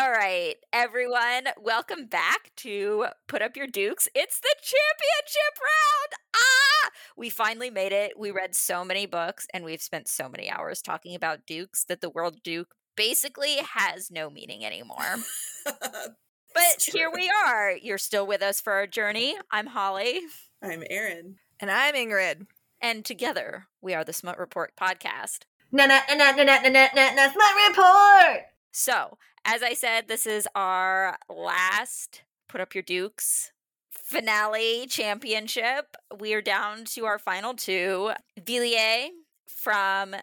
All 0.00 0.10
right, 0.10 0.54
everyone, 0.72 1.48
welcome 1.60 2.06
back 2.06 2.52
to 2.56 3.08
Put 3.28 3.42
Up 3.42 3.54
Your 3.54 3.66
Dukes. 3.66 4.08
It's 4.14 4.40
the 4.40 4.54
championship 4.62 5.60
round. 5.60 6.14
Ah, 6.34 6.90
we 7.18 7.28
finally 7.28 7.68
made 7.68 7.92
it. 7.92 8.18
We 8.18 8.30
read 8.30 8.54
so 8.54 8.82
many 8.82 9.04
books 9.04 9.46
and 9.52 9.62
we've 9.62 9.82
spent 9.82 10.08
so 10.08 10.26
many 10.26 10.50
hours 10.50 10.80
talking 10.80 11.14
about 11.14 11.44
dukes 11.44 11.84
that 11.84 12.00
the 12.00 12.08
word 12.08 12.36
duke 12.42 12.74
basically 12.96 13.56
has 13.56 14.10
no 14.10 14.30
meaning 14.30 14.64
anymore. 14.64 15.16
but 15.64 16.82
here 16.90 17.10
we 17.14 17.30
are. 17.44 17.72
You're 17.72 17.98
still 17.98 18.26
with 18.26 18.40
us 18.40 18.58
for 18.58 18.72
our 18.72 18.86
journey. 18.86 19.36
I'm 19.50 19.66
Holly. 19.66 20.20
I'm 20.62 20.82
Erin. 20.88 21.36
And 21.60 21.70
I'm 21.70 21.94
Ingrid. 21.94 22.46
And 22.80 23.04
together, 23.04 23.66
we 23.82 23.92
are 23.92 24.04
the 24.04 24.14
Smut 24.14 24.38
Report 24.38 24.72
podcast. 24.80 25.40
Na 25.70 25.84
na 25.84 26.00
na 26.08 26.32
na 26.32 26.44
na 26.44 26.58
na 26.62 26.88
na 26.94 27.14
na 27.14 27.30
Smut 27.30 27.68
Report. 27.68 28.46
So, 28.72 29.18
as 29.44 29.62
I 29.62 29.74
said, 29.74 30.08
this 30.08 30.26
is 30.26 30.46
our 30.54 31.18
last 31.28 32.22
Put 32.48 32.60
Up 32.60 32.74
Your 32.74 32.82
Dukes 32.82 33.52
finale 33.90 34.86
championship. 34.88 35.96
We 36.18 36.34
are 36.34 36.42
down 36.42 36.84
to 36.86 37.04
our 37.06 37.18
final 37.18 37.54
two. 37.54 38.10
Villiers 38.44 39.10
from 39.48 40.14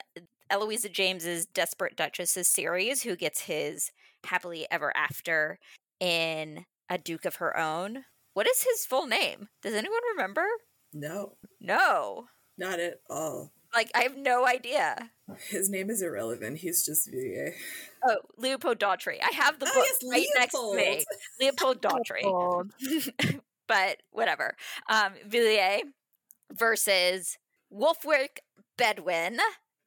Eloisa 0.50 0.90
James's 0.90 1.46
Desperate 1.46 1.96
Duchesses 1.96 2.48
series, 2.48 3.04
who 3.04 3.16
gets 3.16 3.42
his 3.42 3.92
happily 4.26 4.68
ever 4.72 4.96
after 4.96 5.58
in 6.00 6.66
A 6.90 6.98
Duke 6.98 7.26
of 7.26 7.36
Her 7.36 7.58
Own. 7.58 8.04
What 8.34 8.48
is 8.48 8.64
his 8.64 8.86
full 8.86 9.08
name? 9.08 9.50
Does 9.62 9.74
anyone 9.74 10.00
remember? 10.16 10.46
No, 10.94 11.38
No. 11.60 12.28
not 12.58 12.80
at 12.80 13.00
all. 13.10 13.52
Like, 13.74 13.92
I 13.96 14.04
have 14.04 14.18
no 14.18 14.46
idea. 14.48 15.12
His 15.50 15.70
name 15.70 15.90
is 15.90 16.02
irrelevant. 16.02 16.60
He's 16.60 16.86
just 16.86 17.10
Villiers. 17.12 17.54
Oh, 18.08 18.18
Leopold 18.38 18.80
Dautry. 18.80 19.18
I 19.22 19.34
have 19.34 19.60
the 19.60 19.68
Oh, 19.70 19.74
book 19.74 19.86
yes, 19.86 20.10
right 20.12 20.28
next 20.38 20.54
to 20.54 20.76
me. 20.76 21.04
Leopold. 21.40 21.82
Leopold 21.82 21.82
Dautry. 21.82 22.24
Old. 22.24 22.72
but 23.68 23.98
whatever. 24.12 24.56
Um, 24.90 25.14
Villiers 25.28 25.82
versus 26.54 27.38
Wulfric 27.74 28.40
Bedwyn, 28.80 29.38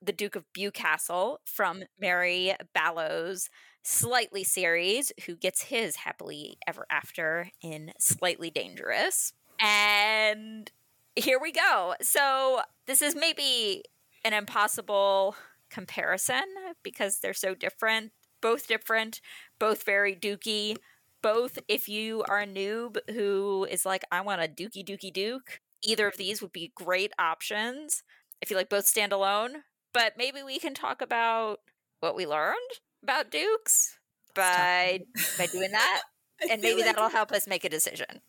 the 0.02 0.12
Duke 0.12 0.36
of 0.36 0.44
Bewcastle 0.56 1.38
from 1.46 1.82
Mary 1.98 2.54
Balogh's 2.74 3.48
Slightly 3.82 4.44
series, 4.44 5.10
who 5.24 5.34
gets 5.36 5.62
his 5.62 5.96
happily 5.96 6.58
ever 6.66 6.86
after 6.90 7.48
in 7.62 7.92
Slightly 7.98 8.50
Dangerous. 8.50 9.32
And 9.58 10.70
here 11.16 11.38
we 11.40 11.52
go. 11.52 11.94
So 12.02 12.60
this 12.86 13.02
is 13.02 13.14
maybe 13.14 13.82
an 14.24 14.32
impossible 14.32 15.36
comparison 15.70 16.44
because 16.82 17.18
they're 17.20 17.34
so 17.34 17.54
different. 17.54 18.12
Both 18.42 18.66
different, 18.68 19.20
both 19.58 19.82
very 19.84 20.14
dukey. 20.16 20.76
Both, 21.22 21.58
if 21.68 21.88
you 21.88 22.24
are 22.28 22.38
a 22.40 22.46
noob 22.46 22.96
who 23.10 23.66
is 23.70 23.84
like, 23.84 24.02
I 24.10 24.22
want 24.22 24.42
a 24.42 24.48
dookie 24.48 24.84
dookie 24.84 25.12
duke, 25.12 25.60
either 25.82 26.08
of 26.08 26.16
these 26.16 26.40
would 26.40 26.52
be 26.52 26.72
great 26.74 27.12
options. 27.18 28.02
I 28.42 28.46
feel 28.46 28.56
like 28.56 28.70
both 28.70 28.86
stand 28.86 29.12
alone, 29.12 29.64
but 29.92 30.14
maybe 30.16 30.42
we 30.42 30.58
can 30.58 30.72
talk 30.72 31.02
about 31.02 31.60
what 32.00 32.16
we 32.16 32.26
learned 32.26 32.56
about 33.02 33.30
dukes 33.30 33.98
by 34.34 35.00
by 35.36 35.46
doing 35.46 35.72
that, 35.72 36.02
and 36.50 36.62
maybe 36.62 36.76
like- 36.82 36.86
that'll 36.94 37.10
help 37.10 37.32
us 37.32 37.46
make 37.46 37.64
a 37.64 37.68
decision. 37.68 38.22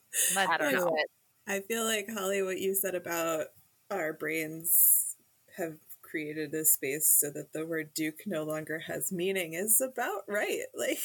I 0.46 0.58
don't 0.58 0.72
do 0.72 0.78
know. 0.78 0.96
I 1.48 1.60
feel 1.62 1.84
like 1.84 2.08
Holly, 2.10 2.42
what 2.44 2.60
you 2.60 2.76
said 2.76 2.96
about 2.96 3.48
our 3.90 4.14
brains 4.14 5.16
have 5.58 5.78
created 6.02 6.54
a 6.54 6.66
space 6.66 7.08
so 7.08 7.32
that 7.32 7.54
the 7.54 7.66
word 7.66 7.94
Duke 7.94 8.22
no 8.26 8.44
longer 8.44 8.80
has 8.80 9.12
meaning 9.12 9.54
is 9.54 9.82
about 9.82 10.24
right. 10.28 10.64
Like 10.76 11.00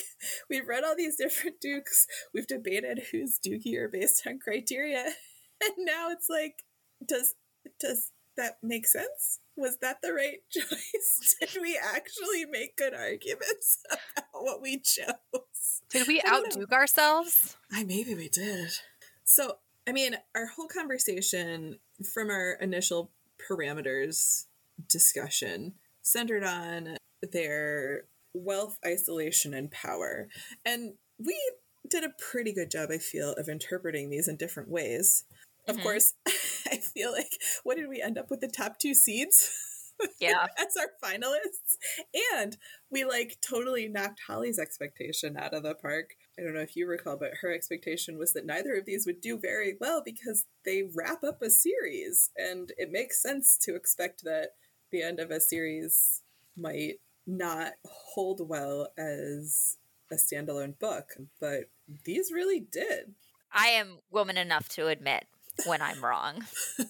we've 0.50 0.66
read 0.66 0.84
all 0.84 0.96
these 0.96 1.16
different 1.16 1.60
Dukes, 1.60 2.06
we've 2.34 2.46
debated 2.46 3.06
who's 3.10 3.38
Dukier 3.38 3.90
based 3.90 4.26
on 4.26 4.38
criteria, 4.38 5.04
and 5.62 5.72
now 5.78 6.10
it's 6.10 6.28
like, 6.28 6.64
does 7.06 7.34
does 7.78 8.12
that 8.36 8.58
make 8.62 8.86
sense? 8.86 9.40
Was 9.56 9.78
that 9.78 9.98
the 10.02 10.12
right 10.12 10.40
choice? 10.50 11.36
Did 11.40 11.60
we 11.60 11.78
actually 11.82 12.44
make 12.44 12.76
good 12.76 12.94
arguments 12.94 13.78
about 13.90 14.42
what 14.42 14.62
we 14.62 14.78
chose? 14.78 15.82
Did 15.90 16.06
we 16.06 16.20
outduke 16.20 16.72
ourselves? 16.72 17.56
I 17.72 17.84
maybe 17.84 18.14
we 18.14 18.28
did. 18.28 18.70
So, 19.24 19.58
I 19.88 19.92
mean, 19.92 20.16
our 20.34 20.46
whole 20.46 20.68
conversation 20.68 21.78
from 22.12 22.30
our 22.30 22.52
initial 22.60 23.10
parameters 23.50 24.46
discussion 24.88 25.74
centered 26.02 26.44
on 26.44 26.96
their 27.32 28.04
wealth, 28.34 28.78
isolation, 28.84 29.54
and 29.54 29.70
power. 29.70 30.28
And 30.64 30.94
we 31.18 31.38
did 31.88 32.04
a 32.04 32.10
pretty 32.18 32.52
good 32.52 32.70
job, 32.70 32.90
I 32.92 32.98
feel, 32.98 33.32
of 33.32 33.48
interpreting 33.48 34.10
these 34.10 34.28
in 34.28 34.36
different 34.36 34.68
ways. 34.68 35.24
Of 35.68 35.76
Mhm. 35.76 35.82
course, 35.82 36.14
I 36.70 36.78
feel 36.78 37.12
like 37.12 37.40
what 37.62 37.76
did 37.76 37.88
we 37.88 38.02
end 38.02 38.18
up 38.18 38.30
with 38.30 38.40
the 38.40 38.48
top 38.48 38.78
two 38.78 38.94
seeds? 38.94 39.50
Yeah. 40.20 40.46
as 40.58 40.76
our 40.76 40.90
finalists. 41.02 41.78
And 42.34 42.58
we 42.90 43.04
like 43.06 43.38
totally 43.40 43.88
knocked 43.88 44.20
Holly's 44.26 44.58
expectation 44.58 45.38
out 45.38 45.54
of 45.54 45.62
the 45.62 45.74
park. 45.74 46.16
I 46.38 46.42
don't 46.42 46.54
know 46.54 46.60
if 46.60 46.76
you 46.76 46.86
recall, 46.86 47.16
but 47.16 47.38
her 47.40 47.52
expectation 47.52 48.18
was 48.18 48.32
that 48.34 48.44
neither 48.44 48.74
of 48.74 48.84
these 48.84 49.06
would 49.06 49.20
do 49.20 49.38
very 49.38 49.76
well 49.80 50.02
because 50.04 50.44
they 50.64 50.82
wrap 50.82 51.24
up 51.24 51.40
a 51.40 51.50
series. 51.50 52.30
And 52.36 52.72
it 52.76 52.92
makes 52.92 53.22
sense 53.22 53.56
to 53.62 53.74
expect 53.74 54.24
that 54.24 54.50
the 54.90 55.02
end 55.02 55.18
of 55.18 55.30
a 55.30 55.40
series 55.40 56.22
might 56.56 57.00
not 57.26 57.72
hold 57.86 58.46
well 58.46 58.88
as 58.98 59.78
a 60.12 60.16
standalone 60.16 60.78
book. 60.78 61.14
But 61.40 61.70
these 62.04 62.30
really 62.30 62.60
did. 62.60 63.14
I 63.52 63.68
am 63.68 64.00
woman 64.10 64.36
enough 64.36 64.68
to 64.70 64.88
admit 64.88 65.24
when 65.64 65.80
I'm 65.80 66.04
wrong. 66.04 66.44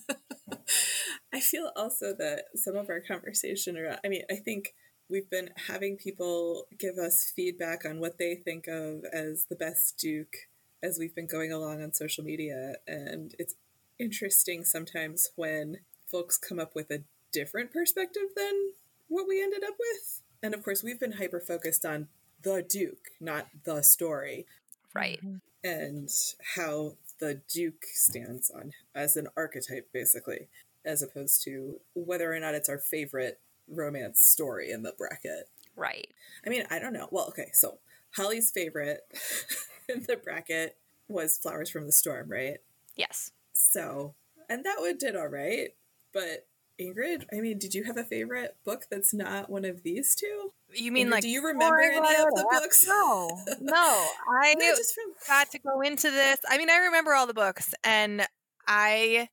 I 1.32 1.40
feel 1.40 1.70
also 1.76 2.14
that 2.18 2.44
some 2.54 2.76
of 2.76 2.88
our 2.88 3.00
conversation 3.00 3.76
around, 3.76 4.00
I 4.04 4.08
mean, 4.08 4.22
I 4.30 4.36
think 4.36 4.74
we've 5.08 5.30
been 5.30 5.50
having 5.68 5.96
people 5.96 6.66
give 6.78 6.96
us 6.98 7.32
feedback 7.34 7.84
on 7.84 8.00
what 8.00 8.18
they 8.18 8.34
think 8.34 8.66
of 8.66 9.04
as 9.12 9.46
the 9.48 9.56
best 9.56 9.96
Duke 9.98 10.36
as 10.82 10.98
we've 10.98 11.14
been 11.14 11.26
going 11.26 11.52
along 11.52 11.82
on 11.82 11.92
social 11.92 12.24
media. 12.24 12.74
And 12.86 13.34
it's 13.38 13.54
interesting 13.98 14.64
sometimes 14.64 15.30
when 15.36 15.78
folks 16.06 16.36
come 16.36 16.58
up 16.58 16.74
with 16.74 16.90
a 16.90 17.02
different 17.32 17.72
perspective 17.72 18.30
than 18.36 18.72
what 19.08 19.26
we 19.28 19.42
ended 19.42 19.62
up 19.66 19.74
with. 19.78 20.22
And 20.42 20.54
of 20.54 20.62
course, 20.62 20.82
we've 20.82 21.00
been 21.00 21.12
hyper 21.12 21.40
focused 21.40 21.84
on 21.84 22.08
the 22.42 22.62
Duke, 22.62 23.10
not 23.20 23.48
the 23.64 23.82
story 23.82 24.46
Right. 24.94 25.18
Mm-hmm. 25.24 25.36
and 25.64 26.08
how 26.54 26.94
the 27.18 27.40
Duke 27.52 27.84
stands 27.92 28.50
on 28.50 28.72
as 28.94 29.16
an 29.16 29.28
archetype, 29.36 29.88
basically, 29.92 30.48
as 30.84 31.02
opposed 31.02 31.42
to 31.44 31.80
whether 31.94 32.32
or 32.32 32.38
not 32.40 32.54
it's 32.54 32.68
our 32.68 32.78
favorite 32.78 33.40
romance 33.68 34.20
story 34.20 34.70
in 34.70 34.82
the 34.82 34.92
bracket. 34.96 35.48
Right. 35.74 36.08
I 36.44 36.50
mean, 36.50 36.64
I 36.70 36.78
don't 36.78 36.92
know. 36.92 37.08
Well, 37.10 37.26
okay, 37.28 37.50
so 37.52 37.78
Holly's 38.16 38.50
favorite 38.50 39.00
in 39.88 40.04
the 40.06 40.16
bracket 40.16 40.76
was 41.08 41.38
Flowers 41.38 41.70
from 41.70 41.86
the 41.86 41.92
Storm, 41.92 42.30
right? 42.30 42.58
Yes. 42.96 43.32
So, 43.52 44.14
and 44.48 44.64
that 44.64 44.80
one 44.80 44.96
did 44.98 45.16
all 45.16 45.28
right, 45.28 45.70
but 46.12 46.46
Ingrid, 46.80 47.24
I 47.32 47.40
mean, 47.40 47.58
did 47.58 47.74
you 47.74 47.84
have 47.84 47.96
a 47.96 48.04
favorite 48.04 48.56
book 48.64 48.84
that's 48.90 49.14
not 49.14 49.48
one 49.48 49.64
of 49.64 49.82
these 49.82 50.14
two? 50.14 50.52
You 50.74 50.92
mean 50.92 51.08
Ingrid, 51.08 51.10
like 51.10 51.22
do 51.22 51.28
you 51.28 51.44
remember 51.44 51.80
any 51.80 51.96
of 51.98 52.04
the 52.04 52.46
books? 52.50 52.86
No, 52.86 53.28
no. 53.60 54.06
I 54.40 54.54
No, 54.58 54.76
just 54.76 54.94
from 54.94 55.04
got 55.26 55.50
to 55.52 55.58
go 55.58 55.80
into 55.80 56.10
this. 56.10 56.38
I 56.48 56.58
mean, 56.58 56.68
I 56.68 56.78
remember 56.78 57.14
all 57.14 57.26
the 57.26 57.34
books, 57.34 57.74
and 57.82 58.26
I, 58.66 59.28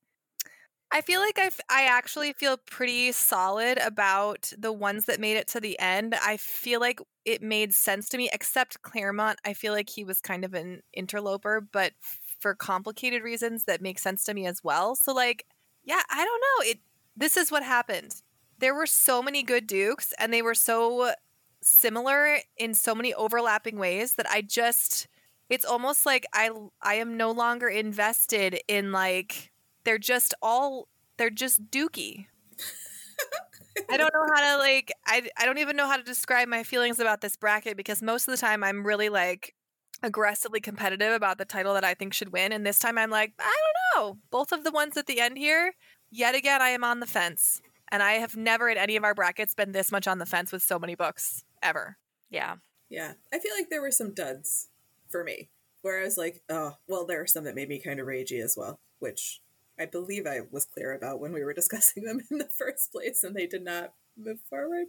I 0.93 1.01
feel 1.01 1.21
like 1.21 1.39
I, 1.39 1.85
actually 1.85 2.33
feel 2.33 2.55
pretty 2.55 3.11
solid 3.13 3.79
about 3.79 4.53
the 4.55 4.71
ones 4.71 5.05
that 5.05 5.19
made 5.19 5.37
it 5.37 5.47
to 5.47 5.59
the 5.59 5.77
end. 5.79 6.13
I 6.13 6.37
feel 6.37 6.79
like 6.79 7.01
it 7.25 7.41
made 7.41 7.73
sense 7.73 8.07
to 8.09 8.17
me, 8.17 8.29
except 8.31 8.83
Claremont. 8.83 9.39
I 9.43 9.53
feel 9.53 9.73
like 9.73 9.89
he 9.89 10.03
was 10.03 10.21
kind 10.21 10.45
of 10.45 10.53
an 10.53 10.81
interloper, 10.93 11.61
but 11.61 11.93
for 12.39 12.53
complicated 12.53 13.23
reasons 13.23 13.65
that 13.65 13.81
make 13.81 13.97
sense 13.97 14.23
to 14.25 14.35
me 14.35 14.45
as 14.45 14.63
well. 14.63 14.95
So, 14.95 15.13
like, 15.13 15.47
yeah, 15.83 16.03
I 16.11 16.23
don't 16.23 16.41
know. 16.41 16.71
It. 16.71 16.79
This 17.17 17.37
is 17.37 17.51
what 17.51 17.63
happened. 17.63 18.21
There 18.59 18.75
were 18.75 18.85
so 18.85 19.23
many 19.23 19.41
good 19.41 19.65
dukes, 19.65 20.13
and 20.19 20.31
they 20.31 20.43
were 20.43 20.53
so 20.53 21.13
similar 21.61 22.37
in 22.55 22.75
so 22.75 22.93
many 22.93 23.15
overlapping 23.15 23.79
ways 23.79 24.13
that 24.15 24.29
I 24.29 24.41
just 24.43 25.07
it's 25.49 25.65
almost 25.65 26.05
like 26.05 26.25
I 26.33 26.51
I 26.81 26.95
am 26.95 27.17
no 27.17 27.31
longer 27.31 27.67
invested 27.67 28.59
in 28.67 28.91
like 28.91 29.52
they're 29.83 29.97
just 29.97 30.33
all 30.41 30.87
they're 31.17 31.29
just 31.29 31.69
dookie. 31.69 32.27
I 33.89 33.97
don't 33.97 34.13
know 34.13 34.27
how 34.35 34.55
to 34.55 34.57
like 34.59 34.91
I 35.05 35.29
I 35.37 35.45
don't 35.45 35.57
even 35.57 35.75
know 35.75 35.87
how 35.87 35.97
to 35.97 36.03
describe 36.03 36.47
my 36.47 36.63
feelings 36.63 36.99
about 36.99 37.21
this 37.21 37.35
bracket 37.35 37.77
because 37.77 38.01
most 38.01 38.27
of 38.27 38.31
the 38.31 38.37
time 38.37 38.63
I'm 38.63 38.85
really 38.85 39.09
like 39.09 39.55
aggressively 40.01 40.59
competitive 40.59 41.13
about 41.13 41.37
the 41.37 41.45
title 41.45 41.73
that 41.73 41.85
I 41.85 41.93
think 41.93 42.13
should 42.13 42.33
win 42.33 42.51
and 42.51 42.65
this 42.65 42.79
time 42.79 42.97
I'm 42.97 43.09
like 43.09 43.33
I 43.39 43.55
don't 43.95 44.03
know. 44.03 44.17
Both 44.31 44.51
of 44.51 44.63
the 44.63 44.71
ones 44.71 44.97
at 44.97 45.07
the 45.07 45.19
end 45.19 45.37
here, 45.37 45.73
yet 46.11 46.35
again 46.35 46.61
I 46.61 46.69
am 46.69 46.83
on 46.83 46.99
the 46.99 47.07
fence. 47.07 47.61
And 47.91 48.01
I 48.01 48.13
have 48.13 48.35
never 48.35 48.69
in 48.69 48.77
any 48.77 48.95
of 48.95 49.03
our 49.03 49.13
brackets 49.13 49.53
been 49.53 49.71
this 49.71 49.91
much 49.91 50.07
on 50.07 50.17
the 50.17 50.25
fence 50.25 50.51
with 50.51 50.63
so 50.63 50.79
many 50.79 50.95
books 50.95 51.43
ever. 51.61 51.97
Yeah. 52.31 52.55
Yeah. 52.89 53.13
I 53.31 53.37
feel 53.37 53.53
like 53.55 53.69
there 53.69 53.83
were 53.83 53.91
some 53.91 54.15
duds 54.15 54.69
for 55.09 55.23
me 55.23 55.49
where 55.83 55.99
I 55.99 56.03
was 56.03 56.17
like, 56.17 56.41
oh, 56.49 56.77
well, 56.87 57.05
there 57.05 57.21
are 57.21 57.27
some 57.27 57.43
that 57.43 57.53
made 57.53 57.69
me 57.69 57.79
kind 57.79 57.99
of 57.99 58.07
ragey 58.07 58.43
as 58.43 58.55
well, 58.57 58.79
which 58.97 59.41
I 59.79 59.85
believe 59.85 60.27
I 60.27 60.41
was 60.51 60.65
clear 60.65 60.93
about 60.93 61.19
when 61.19 61.33
we 61.33 61.43
were 61.43 61.53
discussing 61.61 62.03
them 62.03 62.21
in 62.29 62.37
the 62.37 62.49
first 62.49 62.91
place 62.91 63.23
and 63.23 63.35
they 63.35 63.47
did 63.47 63.63
not 63.63 63.93
move 64.17 64.39
forward. 64.49 64.87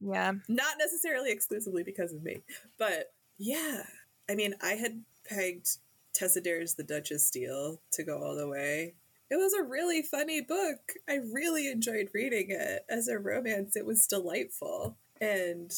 Yeah. 0.00 0.32
Not 0.48 0.76
necessarily 0.78 1.30
exclusively 1.30 1.82
because 1.82 2.12
of 2.12 2.22
me, 2.22 2.42
but 2.78 3.12
yeah. 3.38 3.84
I 4.28 4.34
mean, 4.34 4.54
I 4.62 4.72
had 4.72 5.02
pegged 5.28 5.78
Tessa 6.12 6.40
Dare's 6.40 6.74
The 6.74 6.82
Duchess 6.82 7.30
Deal 7.30 7.80
to 7.92 8.02
go 8.02 8.18
all 8.18 8.34
the 8.34 8.48
way. 8.48 8.94
It 9.30 9.36
was 9.36 9.52
a 9.54 9.62
really 9.62 10.02
funny 10.02 10.40
book. 10.40 10.92
I 11.08 11.16
really 11.32 11.68
enjoyed 11.68 12.10
reading 12.14 12.46
it. 12.50 12.84
As 12.88 13.08
a 13.08 13.18
romance, 13.18 13.76
it 13.76 13.84
was 13.84 14.06
delightful. 14.06 14.96
And 15.20 15.72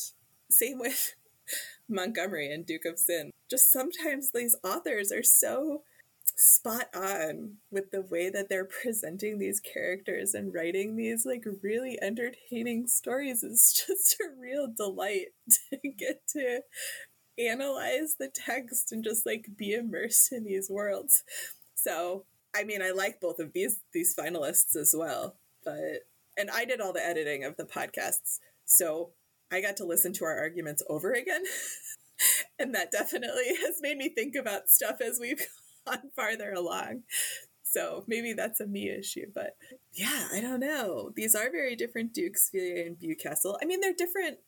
same 0.50 0.78
with 0.78 1.14
Montgomery 1.88 2.52
and 2.52 2.66
Duke 2.66 2.84
of 2.84 2.98
Sin. 2.98 3.30
Just 3.50 3.72
sometimes 3.72 4.30
these 4.30 4.56
authors 4.62 5.10
are 5.10 5.22
so 5.22 5.82
spot 6.38 6.86
on 6.94 7.56
with 7.68 7.90
the 7.90 8.00
way 8.00 8.30
that 8.30 8.48
they're 8.48 8.68
presenting 8.82 9.38
these 9.38 9.60
characters 9.60 10.34
and 10.34 10.54
writing 10.54 10.96
these 10.96 11.26
like 11.26 11.44
really 11.62 11.98
entertaining 12.00 12.86
stories 12.86 13.42
is 13.42 13.84
just 13.86 14.16
a 14.20 14.40
real 14.40 14.68
delight 14.74 15.28
to 15.50 15.76
get 15.98 16.22
to 16.28 16.60
analyze 17.38 18.14
the 18.18 18.30
text 18.32 18.92
and 18.92 19.02
just 19.02 19.26
like 19.26 19.46
be 19.56 19.74
immersed 19.74 20.32
in 20.32 20.44
these 20.44 20.70
worlds. 20.70 21.24
So, 21.74 22.24
I 22.54 22.64
mean, 22.64 22.82
I 22.82 22.90
like 22.90 23.20
both 23.20 23.40
of 23.40 23.52
these 23.52 23.80
these 23.92 24.14
finalists 24.14 24.76
as 24.76 24.94
well, 24.96 25.36
but 25.64 26.06
and 26.36 26.50
I 26.50 26.64
did 26.64 26.80
all 26.80 26.92
the 26.92 27.04
editing 27.04 27.44
of 27.44 27.56
the 27.56 27.64
podcasts. 27.64 28.38
So, 28.64 29.10
I 29.50 29.60
got 29.60 29.76
to 29.78 29.84
listen 29.84 30.12
to 30.14 30.24
our 30.24 30.38
arguments 30.38 30.82
over 30.88 31.12
again. 31.12 31.42
and 32.58 32.74
that 32.74 32.92
definitely 32.92 33.56
has 33.64 33.76
made 33.80 33.96
me 33.96 34.08
think 34.08 34.34
about 34.34 34.68
stuff 34.68 35.00
as 35.00 35.18
we've 35.20 35.46
farther 36.16 36.52
along. 36.52 37.02
So 37.62 38.04
maybe 38.06 38.32
that's 38.32 38.60
a 38.60 38.66
me 38.66 38.88
issue, 38.88 39.26
but 39.34 39.56
yeah, 39.92 40.28
I 40.32 40.40
don't 40.40 40.60
know. 40.60 41.12
These 41.14 41.34
are 41.34 41.50
very 41.50 41.76
different 41.76 42.14
Dukes, 42.14 42.50
Villiers 42.50 42.86
and 42.86 42.98
Bewcastle. 42.98 43.58
I 43.60 43.66
mean, 43.66 43.80
they're 43.80 43.92
different. 43.92 44.38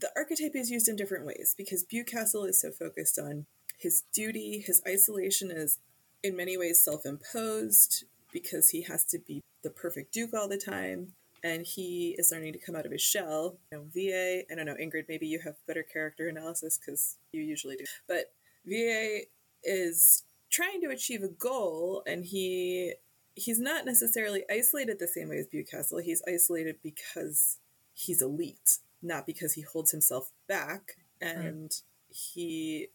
The 0.00 0.10
archetype 0.16 0.54
is 0.54 0.70
used 0.70 0.88
in 0.88 0.96
different 0.96 1.26
ways 1.26 1.54
because 1.56 1.84
Bewcastle 1.84 2.48
is 2.48 2.60
so 2.60 2.70
focused 2.70 3.18
on 3.18 3.46
his 3.78 4.04
duty. 4.14 4.62
His 4.66 4.80
isolation 4.88 5.50
is 5.50 5.78
in 6.22 6.36
many 6.36 6.56
ways 6.56 6.82
self 6.82 7.04
imposed 7.04 8.04
because 8.32 8.70
he 8.70 8.82
has 8.82 9.04
to 9.06 9.18
be 9.18 9.42
the 9.62 9.70
perfect 9.70 10.12
Duke 10.12 10.32
all 10.34 10.48
the 10.48 10.56
time 10.58 11.12
and 11.44 11.64
he 11.64 12.14
is 12.18 12.32
learning 12.32 12.52
to 12.52 12.58
come 12.58 12.74
out 12.74 12.86
of 12.86 12.92
his 12.92 13.02
shell. 13.02 13.58
You 13.70 13.78
know, 13.78 13.84
VA, 13.94 14.42
I 14.50 14.54
don't 14.54 14.66
know, 14.66 14.74
Ingrid, 14.74 15.04
maybe 15.08 15.26
you 15.26 15.40
have 15.40 15.54
better 15.66 15.82
character 15.82 16.28
analysis 16.28 16.78
because 16.78 17.16
you 17.32 17.42
usually 17.42 17.76
do. 17.76 17.84
But 18.06 18.32
VA 18.66 19.20
is 19.62 20.24
trying 20.50 20.80
to 20.82 20.88
achieve 20.88 21.22
a 21.22 21.28
goal, 21.28 22.02
and 22.06 22.24
he 22.24 22.94
he's 23.34 23.60
not 23.60 23.84
necessarily 23.84 24.44
isolated 24.50 24.98
the 24.98 25.08
same 25.08 25.28
way 25.28 25.38
as 25.38 25.46
Bewcastle. 25.46 26.02
He's 26.02 26.22
isolated 26.28 26.76
because 26.82 27.58
he's 27.94 28.22
elite, 28.22 28.78
not 29.02 29.26
because 29.26 29.54
he 29.54 29.62
holds 29.62 29.90
himself 29.90 30.30
back, 30.48 30.96
and 31.20 31.62
right. 31.62 31.82
he 32.08 32.88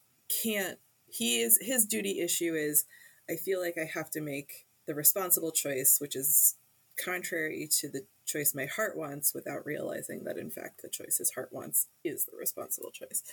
can't. 0.44 0.80
He 1.10 1.42
is 1.42 1.60
his 1.62 1.86
duty 1.86 2.20
issue 2.20 2.56
is. 2.56 2.86
I 3.30 3.38
feel 3.38 3.62
like 3.62 3.78
I 3.78 3.86
have 3.86 4.10
to 4.12 4.22
make 4.22 4.66
the 4.86 4.94
responsible 4.94 5.52
choice, 5.52 5.98
which 6.02 6.14
is 6.14 6.56
contrary 6.98 7.68
to 7.80 7.90
the 7.90 8.02
choice 8.26 8.54
my 8.54 8.66
heart 8.66 8.98
wants 8.98 9.34
without 9.34 9.66
realizing 9.66 10.24
that 10.24 10.38
in 10.38 10.50
fact 10.50 10.82
the 10.82 10.90
choice 10.90 11.18
his 11.18 11.32
heart 11.32 11.50
wants 11.52 11.88
is 12.04 12.26
the 12.26 12.38
responsible 12.38 12.92
choice. 12.92 13.24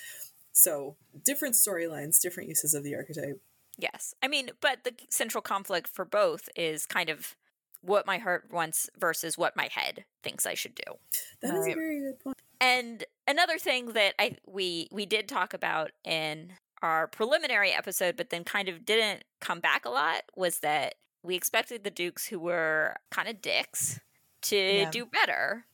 So, 0.53 0.97
different 1.25 1.55
storylines, 1.55 2.21
different 2.21 2.49
uses 2.49 2.75
of 2.75 2.83
the 2.83 2.95
archetype. 2.95 3.41
Yes. 3.81 4.15
I 4.23 4.29
mean, 4.29 4.51
but 4.61 4.85
the 4.85 4.95
central 5.09 5.43
conflict 5.43 5.89
for 5.89 6.05
both 6.05 6.49
is 6.57 6.87
kind 6.87 7.09
of 7.09 7.37
what 7.83 8.07
my 8.07 8.19
heart 8.19 8.49
wants 8.51 8.91
versus 8.99 9.39
what 9.39 9.57
my 9.57 9.69
head 9.73 10.05
thinks 10.23 10.45
I 10.47 10.55
should 10.55 10.75
do. 10.75 10.95
That 11.43 11.55
is 11.55 11.67
a 11.67 11.75
very 11.75 12.01
good 12.01 12.21
point. 12.21 12.37
And 12.61 13.05
another 13.27 13.59
thing 13.59 13.93
that 13.93 14.15
I 14.19 14.37
we 14.47 14.89
we 14.93 15.07
did 15.07 15.29
talk 15.29 15.55
about 15.55 15.93
in 16.05 16.53
our 16.83 17.07
preliminary 17.07 17.73
episode 17.73 18.17
but 18.17 18.31
then 18.31 18.45
kind 18.45 18.69
of 18.69 18.85
didn't 18.85 19.25
come 19.41 19.61
back 19.61 19.85
a 19.85 19.91
lot 19.91 20.23
was 20.35 20.59
that 20.59 20.95
we 21.23 21.35
expected 21.35 21.85
the 21.85 21.91
dukes 21.91 22.27
who 22.27 22.39
were 22.39 22.97
kind 23.11 23.29
of 23.29 23.41
dicks 23.41 24.01
to 24.43 24.57
yeah. 24.57 24.91
do 24.91 25.07
better. 25.07 25.65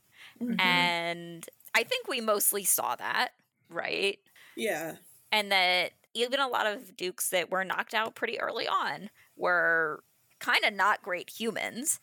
Mm-hmm. 0.40 0.60
And 0.60 1.46
I 1.74 1.82
think 1.82 2.08
we 2.08 2.20
mostly 2.20 2.64
saw 2.64 2.96
that, 2.96 3.30
right? 3.68 4.18
Yeah. 4.56 4.96
And 5.32 5.52
that 5.52 5.92
even 6.16 6.40
a 6.40 6.48
lot 6.48 6.66
of 6.66 6.96
dukes 6.96 7.28
that 7.30 7.50
were 7.50 7.64
knocked 7.64 7.94
out 7.94 8.14
pretty 8.14 8.40
early 8.40 8.66
on 8.66 9.10
were 9.36 10.02
kind 10.40 10.64
of 10.64 10.74
not 10.74 11.02
great 11.02 11.30
humans, 11.30 12.00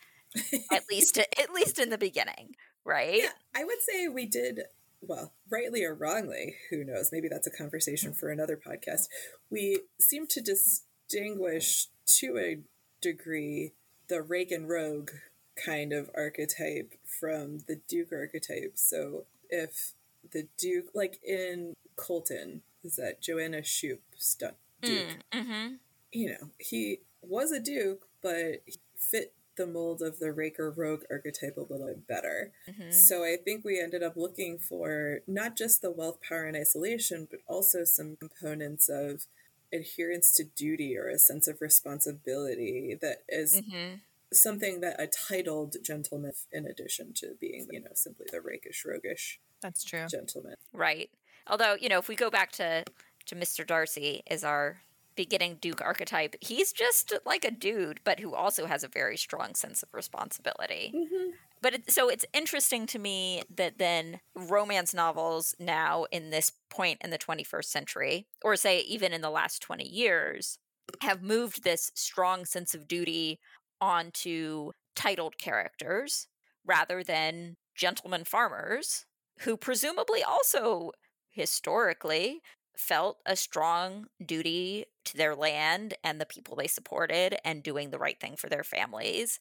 at 0.71 0.83
least 0.89 1.17
at 1.17 1.53
least 1.53 1.79
in 1.79 1.89
the 1.89 1.97
beginning, 1.97 2.55
right? 2.85 3.19
Yeah, 3.21 3.29
I 3.55 3.63
would 3.63 3.81
say 3.81 4.07
we 4.07 4.25
did 4.25 4.61
well, 5.05 5.33
rightly 5.51 5.83
or 5.83 5.93
wrongly, 5.93 6.55
who 6.69 6.83
knows? 6.83 7.09
Maybe 7.11 7.27
that's 7.27 7.47
a 7.47 7.51
conversation 7.51 8.13
for 8.13 8.29
another 8.29 8.57
podcast. 8.57 9.07
We 9.49 9.81
seem 9.99 10.27
to 10.27 10.41
distinguish 10.41 11.87
to 12.19 12.37
a 12.37 12.59
degree 13.01 13.73
the 14.07 14.21
rake 14.21 14.51
and 14.51 14.69
rogue 14.69 15.11
kind 15.55 15.93
of 15.93 16.09
archetype 16.15 16.93
from 17.19 17.59
the 17.67 17.79
Duke 17.87 18.11
archetype. 18.11 18.73
So 18.75 19.25
if 19.49 19.93
the 20.31 20.47
Duke, 20.57 20.87
like 20.93 21.19
in 21.23 21.73
Colton, 21.95 22.61
is 22.83 22.95
that 22.97 23.21
Joanna 23.21 23.63
stunt 23.63 24.55
Duke? 24.81 25.17
Mm, 25.31 25.39
mm-hmm. 25.39 25.73
You 26.11 26.29
know, 26.29 26.49
he 26.57 26.99
was 27.21 27.51
a 27.51 27.59
Duke, 27.59 28.07
but 28.21 28.61
he 28.65 28.77
fit 28.97 29.33
the 29.55 29.67
mold 29.67 30.01
of 30.01 30.19
the 30.19 30.31
Raker 30.31 30.71
Rogue 30.71 31.03
archetype 31.11 31.57
a 31.57 31.61
little 31.61 31.87
bit 31.87 32.07
better. 32.07 32.51
Mm-hmm. 32.67 32.91
So 32.91 33.23
I 33.23 33.37
think 33.43 33.63
we 33.63 33.79
ended 33.79 34.01
up 34.01 34.17
looking 34.17 34.57
for 34.57 35.19
not 35.27 35.55
just 35.55 35.81
the 35.81 35.91
wealth, 35.91 36.19
power, 36.27 36.45
and 36.45 36.57
isolation, 36.57 37.27
but 37.29 37.41
also 37.47 37.83
some 37.83 38.15
components 38.15 38.89
of 38.89 39.25
adherence 39.71 40.33
to 40.35 40.43
duty 40.43 40.97
or 40.97 41.07
a 41.07 41.19
sense 41.19 41.47
of 41.47 41.61
responsibility 41.61 42.97
that 42.99 43.23
is 43.27 43.61
mm-hmm 43.61 43.95
something 44.33 44.81
that 44.81 44.99
a 44.99 45.07
titled 45.07 45.77
gentleman, 45.83 46.33
in 46.51 46.65
addition 46.65 47.13
to 47.13 47.35
being, 47.39 47.67
you 47.71 47.79
know, 47.79 47.91
simply 47.93 48.27
the 48.31 48.41
rakish, 48.41 48.83
roguish. 48.85 49.39
That's 49.61 49.83
true. 49.83 50.05
Gentleman. 50.07 50.55
Right. 50.73 51.09
Although, 51.47 51.75
you 51.79 51.89
know, 51.89 51.99
if 51.99 52.07
we 52.07 52.15
go 52.15 52.29
back 52.29 52.51
to 52.53 52.83
to 53.25 53.35
Mr. 53.35 53.65
Darcy 53.65 54.21
as 54.27 54.43
our 54.43 54.81
beginning 55.15 55.57
Duke 55.61 55.81
archetype, 55.81 56.35
he's 56.41 56.73
just 56.73 57.13
like 57.25 57.45
a 57.45 57.51
dude, 57.51 57.99
but 58.03 58.19
who 58.19 58.33
also 58.33 58.65
has 58.65 58.83
a 58.83 58.87
very 58.87 59.17
strong 59.17 59.55
sense 59.55 59.83
of 59.83 59.93
responsibility. 59.93 60.91
Mm-hmm. 60.93 61.31
But 61.61 61.75
it, 61.75 61.91
so 61.91 62.09
it's 62.09 62.25
interesting 62.33 62.85
to 62.87 62.99
me 62.99 63.43
that 63.55 63.77
then 63.77 64.19
romance 64.35 64.93
novels 64.93 65.55
now 65.59 66.05
in 66.11 66.29
this 66.29 66.51
point 66.69 66.99
in 67.01 67.09
the 67.09 67.17
21st 67.17 67.65
century, 67.65 68.27
or 68.43 68.55
say 68.55 68.81
even 68.81 69.13
in 69.13 69.21
the 69.21 69.29
last 69.29 69.61
20 69.61 69.87
years, 69.87 70.57
have 71.01 71.21
moved 71.21 71.63
this 71.63 71.91
strong 71.95 72.43
sense 72.45 72.73
of 72.75 72.87
duty 72.87 73.39
onto 73.79 74.71
titled 74.95 75.37
characters 75.37 76.27
rather 76.65 77.03
than 77.03 77.55
gentlemen 77.75 78.23
farmers 78.23 79.05
who 79.39 79.57
presumably 79.57 80.23
also 80.23 80.91
historically 81.33 82.41
felt 82.77 83.17
a 83.25 83.35
strong 83.35 84.07
duty 84.25 84.85
to 85.05 85.17
their 85.17 85.35
land 85.35 85.95
and 86.03 86.19
the 86.19 86.25
people 86.25 86.55
they 86.55 86.67
supported 86.67 87.35
and 87.45 87.61
doing 87.61 87.89
the 87.89 87.99
right 87.99 88.19
thing 88.19 88.35
for 88.35 88.49
their 88.49 88.63
families. 88.63 89.39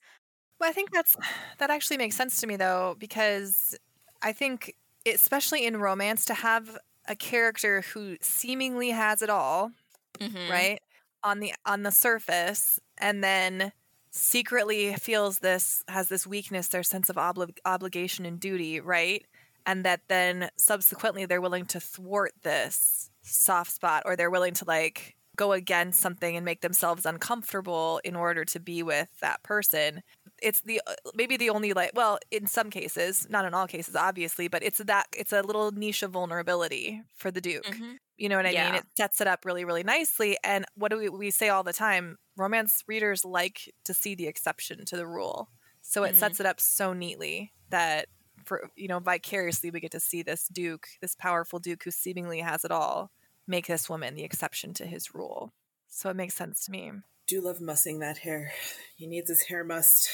Well, 0.59 0.69
I 0.69 0.73
think 0.73 0.93
that's 0.93 1.17
that 1.59 1.71
actually 1.71 1.99
makes 1.99 2.17
sense 2.17 2.41
to 2.41 2.47
me 2.47 2.57
though 2.57 2.97
because 2.99 3.77
I 4.23 4.33
think 4.33 4.75
especially 5.07 5.67
in 5.67 5.77
romance 5.79 6.25
to 6.27 6.35
have 6.35 6.79
a 7.09 7.17
character 7.17 7.81
who 7.81 8.17
seemingly 8.21 8.91
has 8.91 9.23
it 9.23 9.31
all, 9.31 9.73
mm-hmm. 10.21 10.51
right? 10.51 10.81
On 11.25 11.41
the 11.41 11.53
on 11.67 11.83
the 11.83 11.91
surface 11.91 12.81
and 12.99 13.23
then 13.23 13.73
secretly 14.11 14.95
feels 14.95 15.39
this 15.39 15.83
has 15.89 16.09
this 16.09 16.27
weakness 16.27 16.69
their 16.69 16.83
sense 16.83 17.09
of 17.09 17.17
obli- 17.17 17.57
obligation 17.65 18.27
and 18.27 18.39
duty 18.39 18.79
right 18.79 19.25
and 19.67 19.85
that 19.85 20.01
then 20.09 20.51
subsequently 20.57 21.27
they're 21.27 21.41
willing 21.41 21.67
to 21.67 21.81
thwart 21.81 22.33
this 22.43 23.11
soft 23.23 23.73
spot 23.73 24.03
or 24.05 24.17
they're 24.17 24.31
willing 24.31 24.55
to 24.55 24.65
like 24.65 25.17
go 25.35 25.53
against 25.53 26.01
something 26.01 26.37
and 26.37 26.45
make 26.45 26.61
themselves 26.61 27.07
uncomfortable 27.07 28.01
in 28.05 28.15
order 28.15 28.45
to 28.45 28.61
be 28.61 28.83
with 28.83 29.09
that 29.21 29.43
person 29.43 30.03
it's 30.43 30.61
the 30.63 30.81
uh, 30.87 30.93
maybe 31.15 31.37
the 31.37 31.49
only 31.49 31.73
like 31.73 31.91
well 31.95 32.19
in 32.31 32.47
some 32.47 32.69
cases 32.69 33.27
not 33.31 33.45
in 33.45 33.55
all 33.55 33.67
cases 33.67 33.97
obviously 33.97 34.47
but 34.47 34.63
it's 34.63 34.79
that 34.79 35.07
it's 35.17 35.33
a 35.33 35.41
little 35.41 35.71
niche 35.71 36.03
of 36.03 36.11
vulnerability 36.11 37.01
for 37.15 37.31
the 37.31 37.41
duke 37.41 37.65
mm-hmm. 37.65 37.93
you 38.19 38.29
know 38.29 38.37
what 38.37 38.45
i 38.45 38.51
yeah. 38.51 38.67
mean 38.67 38.75
it 38.75 38.85
sets 38.95 39.23
it 39.23 39.27
up 39.27 39.45
really 39.47 39.65
really 39.65 39.83
nicely 39.83 40.37
and 40.45 40.67
what 40.75 40.91
do 40.91 40.99
we, 40.99 41.09
we 41.09 41.31
say 41.31 41.49
all 41.49 41.63
the 41.63 41.73
time 41.73 42.19
romance 42.37 42.83
readers 42.87 43.25
like 43.25 43.73
to 43.85 43.95
see 43.95 44.15
the 44.15 44.27
exception 44.27 44.85
to 44.87 44.97
the 44.97 45.07
rule. 45.07 45.49
So 45.81 46.05
it 46.05 46.15
mm. 46.15 46.19
sets 46.19 46.41
it 46.41 46.47
up 46.47 46.61
so 46.61 46.93
neatly 46.93 47.53
that 47.71 48.07
for 48.45 48.71
you 48.77 48.89
know 48.89 48.99
vicariously 48.99 49.71
we 49.71 49.81
get 49.81 49.93
to 49.93 50.01
see 50.01 50.23
this 50.23 50.49
duke, 50.49 50.87
this 51.01 51.15
powerful 51.15 51.59
duke 51.59 51.85
who 51.85 51.91
seemingly 51.91 52.41
has 52.41 52.65
it 52.65 52.71
all, 52.71 53.11
make 53.47 53.67
this 53.67 53.89
woman 53.89 54.15
the 54.15 54.25
exception 54.25 54.75
to 54.75 54.87
his 54.87 55.15
rule. 55.15 55.53
So 55.89 56.09
it 56.11 56.17
makes 56.17 56.35
sense 56.35 56.65
to 56.67 56.71
me. 56.73 56.93
Do 57.27 57.41
love 57.41 57.61
mussing 57.61 57.99
that 58.01 58.19
hair. 58.19 58.53
He 58.97 59.07
needs 59.07 59.29
his 59.31 59.43
hair 59.43 59.63
mussed. 59.65 60.09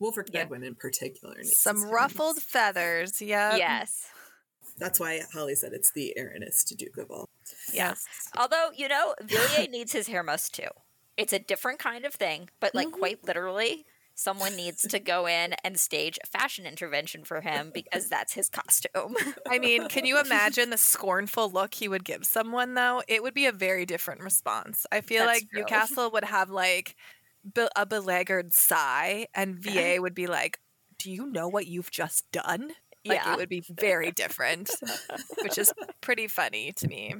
Wulfric 0.00 0.28
Yeah. 0.32 0.44
Bedwyn 0.46 0.64
in 0.64 0.74
particular. 0.74 1.36
Needs 1.36 1.56
Some 1.56 1.76
his 1.76 1.84
hair 1.84 1.92
ruffled 1.94 2.42
feathers. 2.42 3.20
Yeah. 3.20 3.56
yes. 3.56 4.08
That's 4.78 5.00
why 5.00 5.22
Holly 5.32 5.54
said 5.54 5.72
it's 5.72 5.90
the 5.92 6.14
Aranist 6.18 6.66
to 6.68 6.74
Duke 6.74 6.98
of 6.98 7.10
all. 7.10 7.28
Yes. 7.72 8.04
Although, 8.36 8.70
you 8.74 8.88
know, 8.88 9.14
Villiers 9.22 9.68
needs 9.70 9.92
his 9.92 10.06
hair 10.08 10.22
mussed 10.22 10.54
too. 10.54 10.68
It's 11.16 11.32
a 11.32 11.38
different 11.38 11.78
kind 11.78 12.04
of 12.04 12.12
thing, 12.14 12.50
but 12.60 12.74
like 12.74 12.88
Mhm. 12.88 12.92
quite 12.92 13.24
literally, 13.24 13.86
someone 14.16 14.56
needs 14.56 14.82
to 14.82 14.98
go 14.98 15.26
in 15.26 15.54
and 15.62 15.78
stage 15.78 16.18
a 16.24 16.26
fashion 16.26 16.66
intervention 16.66 17.22
for 17.22 17.42
him 17.42 17.70
because 17.72 18.08
that's 18.08 18.32
his 18.32 18.48
costume. 18.48 19.14
I 19.48 19.58
mean, 19.58 19.88
can 19.88 20.06
you 20.06 20.18
imagine 20.18 20.70
the 20.70 20.78
scornful 20.78 21.50
look 21.50 21.74
he 21.74 21.86
would 21.86 22.04
give 22.04 22.24
someone 22.24 22.74
though? 22.74 23.02
It 23.06 23.22
would 23.22 23.34
be 23.34 23.46
a 23.46 23.52
very 23.52 23.86
different 23.86 24.22
response. 24.22 24.86
I 24.90 25.02
feel 25.02 25.26
That's 25.26 25.42
like 25.42 25.50
true. 25.50 25.64
Bewcastle 25.64 26.12
would 26.14 26.24
have 26.24 26.50
like 26.50 26.96
be- 27.54 27.68
a 27.76 27.86
beleaguered 27.86 28.54
sigh 28.54 29.26
and 29.34 29.58
VA 29.58 29.98
would 30.00 30.14
be 30.14 30.26
like, 30.26 30.58
"Do 30.98 31.12
you 31.12 31.26
know 31.26 31.46
what 31.46 31.66
you've 31.66 31.90
just 31.90 32.30
done?" 32.32 32.72
Like 33.04 33.20
yeah. 33.22 33.34
it 33.34 33.36
would 33.36 33.50
be 33.50 33.62
very 33.68 34.10
different, 34.10 34.70
which 35.42 35.58
is 35.58 35.72
pretty 36.00 36.26
funny 36.26 36.72
to 36.72 36.88
me. 36.88 37.14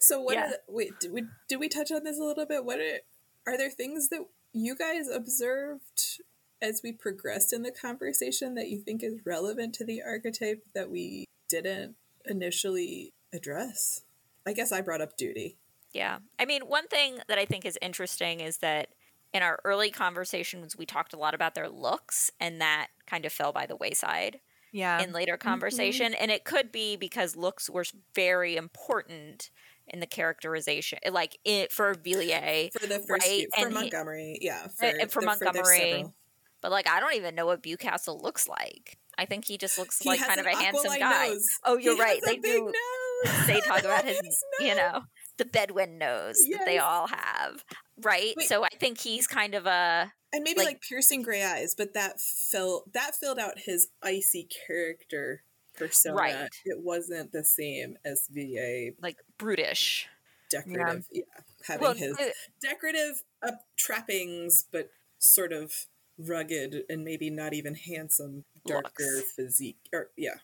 So 0.00 0.20
what? 0.20 0.34
Yeah. 0.34 0.46
Are 0.46 0.50
the, 0.50 0.58
wait, 0.68 1.00
did 1.00 1.12
we 1.12 1.22
did 1.48 1.60
we 1.60 1.68
touch 1.68 1.92
on 1.92 2.02
this 2.02 2.18
a 2.18 2.24
little 2.24 2.44
bit? 2.44 2.64
What 2.64 2.80
are 2.80 2.98
are 3.46 3.56
there 3.56 3.70
things 3.70 4.08
that 4.08 4.20
you 4.52 4.74
guys 4.74 5.08
observed 5.08 6.20
as 6.62 6.80
we 6.82 6.92
progressed 6.92 7.52
in 7.52 7.62
the 7.62 7.70
conversation 7.70 8.54
that 8.54 8.68
you 8.68 8.80
think 8.80 9.02
is 9.02 9.20
relevant 9.24 9.74
to 9.74 9.84
the 9.84 10.02
archetype 10.02 10.64
that 10.74 10.90
we 10.90 11.26
didn't 11.48 11.96
initially 12.24 13.12
address? 13.32 14.02
I 14.46 14.52
guess 14.52 14.72
I 14.72 14.80
brought 14.80 15.00
up 15.00 15.16
duty. 15.16 15.56
Yeah. 15.92 16.18
I 16.38 16.44
mean, 16.44 16.62
one 16.62 16.88
thing 16.88 17.18
that 17.28 17.38
I 17.38 17.44
think 17.44 17.64
is 17.64 17.78
interesting 17.80 18.40
is 18.40 18.58
that 18.58 18.88
in 19.32 19.42
our 19.42 19.58
early 19.64 19.90
conversations, 19.90 20.76
we 20.76 20.86
talked 20.86 21.12
a 21.12 21.18
lot 21.18 21.34
about 21.34 21.54
their 21.54 21.68
looks, 21.68 22.30
and 22.40 22.60
that 22.60 22.88
kind 23.06 23.26
of 23.26 23.32
fell 23.32 23.52
by 23.52 23.66
the 23.66 23.76
wayside 23.76 24.40
Yeah. 24.72 25.02
in 25.02 25.12
later 25.12 25.34
mm-hmm. 25.34 25.48
conversation. 25.48 26.14
And 26.14 26.30
it 26.30 26.44
could 26.44 26.72
be 26.72 26.96
because 26.96 27.36
looks 27.36 27.68
were 27.68 27.84
very 28.14 28.56
important 28.56 29.50
in 29.88 30.00
the 30.00 30.06
characterization, 30.06 30.98
eh, 31.02 31.10
like 31.10 31.38
it, 31.44 31.72
for 31.72 31.94
Villiers. 31.94 32.70
for 32.78 32.86
the 32.86 32.98
first 32.98 33.08
Right, 33.08 33.22
few, 33.22 33.48
for 33.56 33.66
and 33.66 33.74
he- 33.76 33.80
Montgomery, 33.82 34.38
yeah, 34.40 34.62
eh, 34.64 34.68
for, 34.92 34.98
and 35.00 35.10
for 35.12 35.20
the- 35.20 35.26
Montgomery, 35.26 35.78
several. 35.78 36.14
But 36.62 36.70
like, 36.72 36.88
I 36.88 37.00
don't 37.00 37.14
even 37.14 37.34
know 37.34 37.46
what 37.46 37.62
Bewcastle 37.62 38.20
looks 38.22 38.48
like. 38.48 38.98
I 39.18 39.24
think 39.24 39.44
he 39.46 39.56
just 39.56 39.78
looks 39.78 39.98
He 40.00 40.08
like 40.08 40.20
kind 40.20 40.40
of 40.40 40.46
a 40.46 40.50
handsome 40.56 40.92
guy. 40.98 41.28
nose. 41.28 41.46
Oh, 41.64 41.76
you're 41.78 41.94
He 41.94 42.00
right. 42.00 42.20
They 42.24 42.36
big 42.38 42.42
do. 42.54 42.64
nose. 43.24 43.46
They 43.46 43.60
talk 43.60 43.80
about 43.84 44.04
his, 44.04 44.18
His 44.22 44.44
you 44.60 44.74
know, 44.74 45.02
the 45.38 45.44
Bedwyn 45.44 45.96
nose 45.98 46.38
that 46.50 46.66
they 46.66 46.78
all 46.78 47.06
have, 47.06 47.64
right? 48.02 48.34
Wait. 48.36 48.48
So 48.48 48.64
I 48.64 48.68
think 48.80 48.98
he's 49.00 49.26
kind 49.26 49.54
of 49.54 49.66
a 49.66 50.12
and 50.32 50.42
maybe 50.42 50.58
like- 50.58 50.66
like, 50.66 50.80
piercing 50.82 51.22
gray 51.22 51.42
eyes, 51.44 51.74
but 51.76 51.94
that 51.94 52.20
filled 52.20 52.90
that 52.92 53.14
filled 53.14 53.38
out 53.38 53.60
his 53.60 53.88
icy 54.02 54.48
character 54.66 55.44
persona. 55.76 56.16
Right. 56.16 56.48
It 56.64 56.78
wasn't 56.82 57.32
the 57.32 57.44
same 57.44 57.96
as 58.04 58.26
VA 58.30 58.90
like 59.00 59.16
brutish. 59.38 60.08
decorative. 60.50 61.06
Yeah, 61.10 61.22
having 61.66 61.82
Well, 61.82 61.94
his 61.94 62.16
uh, 62.18 62.30
decorative 62.60 63.22
up 63.42 63.64
trappings, 63.76 64.64
but 64.70 64.90
sort 65.18 65.52
of 65.52 65.86
rugged 66.18 66.84
and 66.88 67.04
maybe 67.04 67.30
not 67.30 67.52
even 67.52 67.74
handsome, 67.74 68.44
darker 68.66 69.04
Looks. 69.16 69.32
physique. 69.32 69.78
Or 69.92 70.10
yeah, 70.16 70.36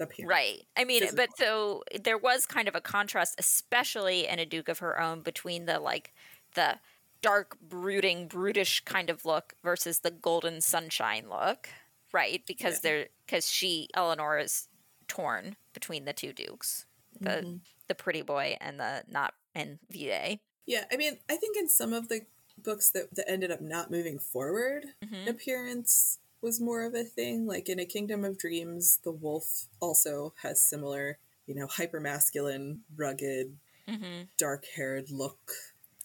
appearance. 0.00 0.28
Right. 0.30 0.66
I 0.76 0.84
mean, 0.84 1.00
Physical. 1.02 1.26
but 1.26 1.38
so 1.38 1.82
there 2.02 2.18
was 2.18 2.46
kind 2.46 2.68
of 2.68 2.74
a 2.74 2.80
contrast, 2.80 3.36
especially 3.38 4.26
in 4.26 4.38
a 4.38 4.46
Duke 4.46 4.68
of 4.68 4.78
her 4.80 5.00
own, 5.00 5.20
between 5.22 5.66
the 5.66 5.78
like 5.78 6.12
the 6.54 6.80
dark, 7.22 7.58
brooding, 7.60 8.26
brutish 8.28 8.82
kind 8.84 9.10
of 9.10 9.24
look 9.24 9.54
versus 9.62 10.00
the 10.00 10.10
golden 10.10 10.60
sunshine 10.60 11.28
look, 11.28 11.68
right? 12.12 12.42
Because 12.46 12.74
Yeah. 12.76 12.80
they're 12.82 13.08
because 13.26 13.48
she 13.50 13.88
Eleanor 13.94 14.38
is 14.38 14.66
torn 15.06 15.56
between 15.72 16.04
the 16.04 16.12
two 16.12 16.32
dukes, 16.32 16.86
the 17.20 17.30
Mhm. 17.30 17.60
The 17.90 17.94
pretty 17.96 18.22
boy 18.22 18.56
and 18.60 18.78
the 18.80 19.02
not 19.08 19.34
and 19.54 19.78
VA. 19.90 20.38
Yeah, 20.64 20.84
I 20.92 20.96
mean, 20.96 21.18
I 21.28 21.34
think 21.36 21.56
in 21.56 21.68
some 21.68 21.92
of 21.92 22.08
the 22.08 22.20
books 22.56 22.90
that, 22.92 23.12
that 23.16 23.28
ended 23.28 23.50
up 23.50 23.60
not 23.60 23.90
moving 23.90 24.18
forward, 24.18 24.94
Mhm. 25.04 25.26
appearance 25.28 26.18
was 26.40 26.60
more 26.60 26.84
of 26.84 26.94
a 26.94 27.02
thing. 27.04 27.46
Like 27.46 27.68
in 27.68 27.80
A 27.80 27.84
Kingdom 27.84 28.24
of 28.24 28.38
Dreams, 28.38 28.98
the 29.02 29.10
wolf 29.10 29.66
also 29.80 30.32
has 30.42 30.60
similar, 30.62 31.18
you 31.46 31.54
know, 31.54 31.66
hyper 31.66 32.00
masculine, 32.00 32.84
rugged, 32.96 33.58
hmm 33.88 34.22
dark 34.38 34.64
haired 34.76 35.10
look. 35.10 35.52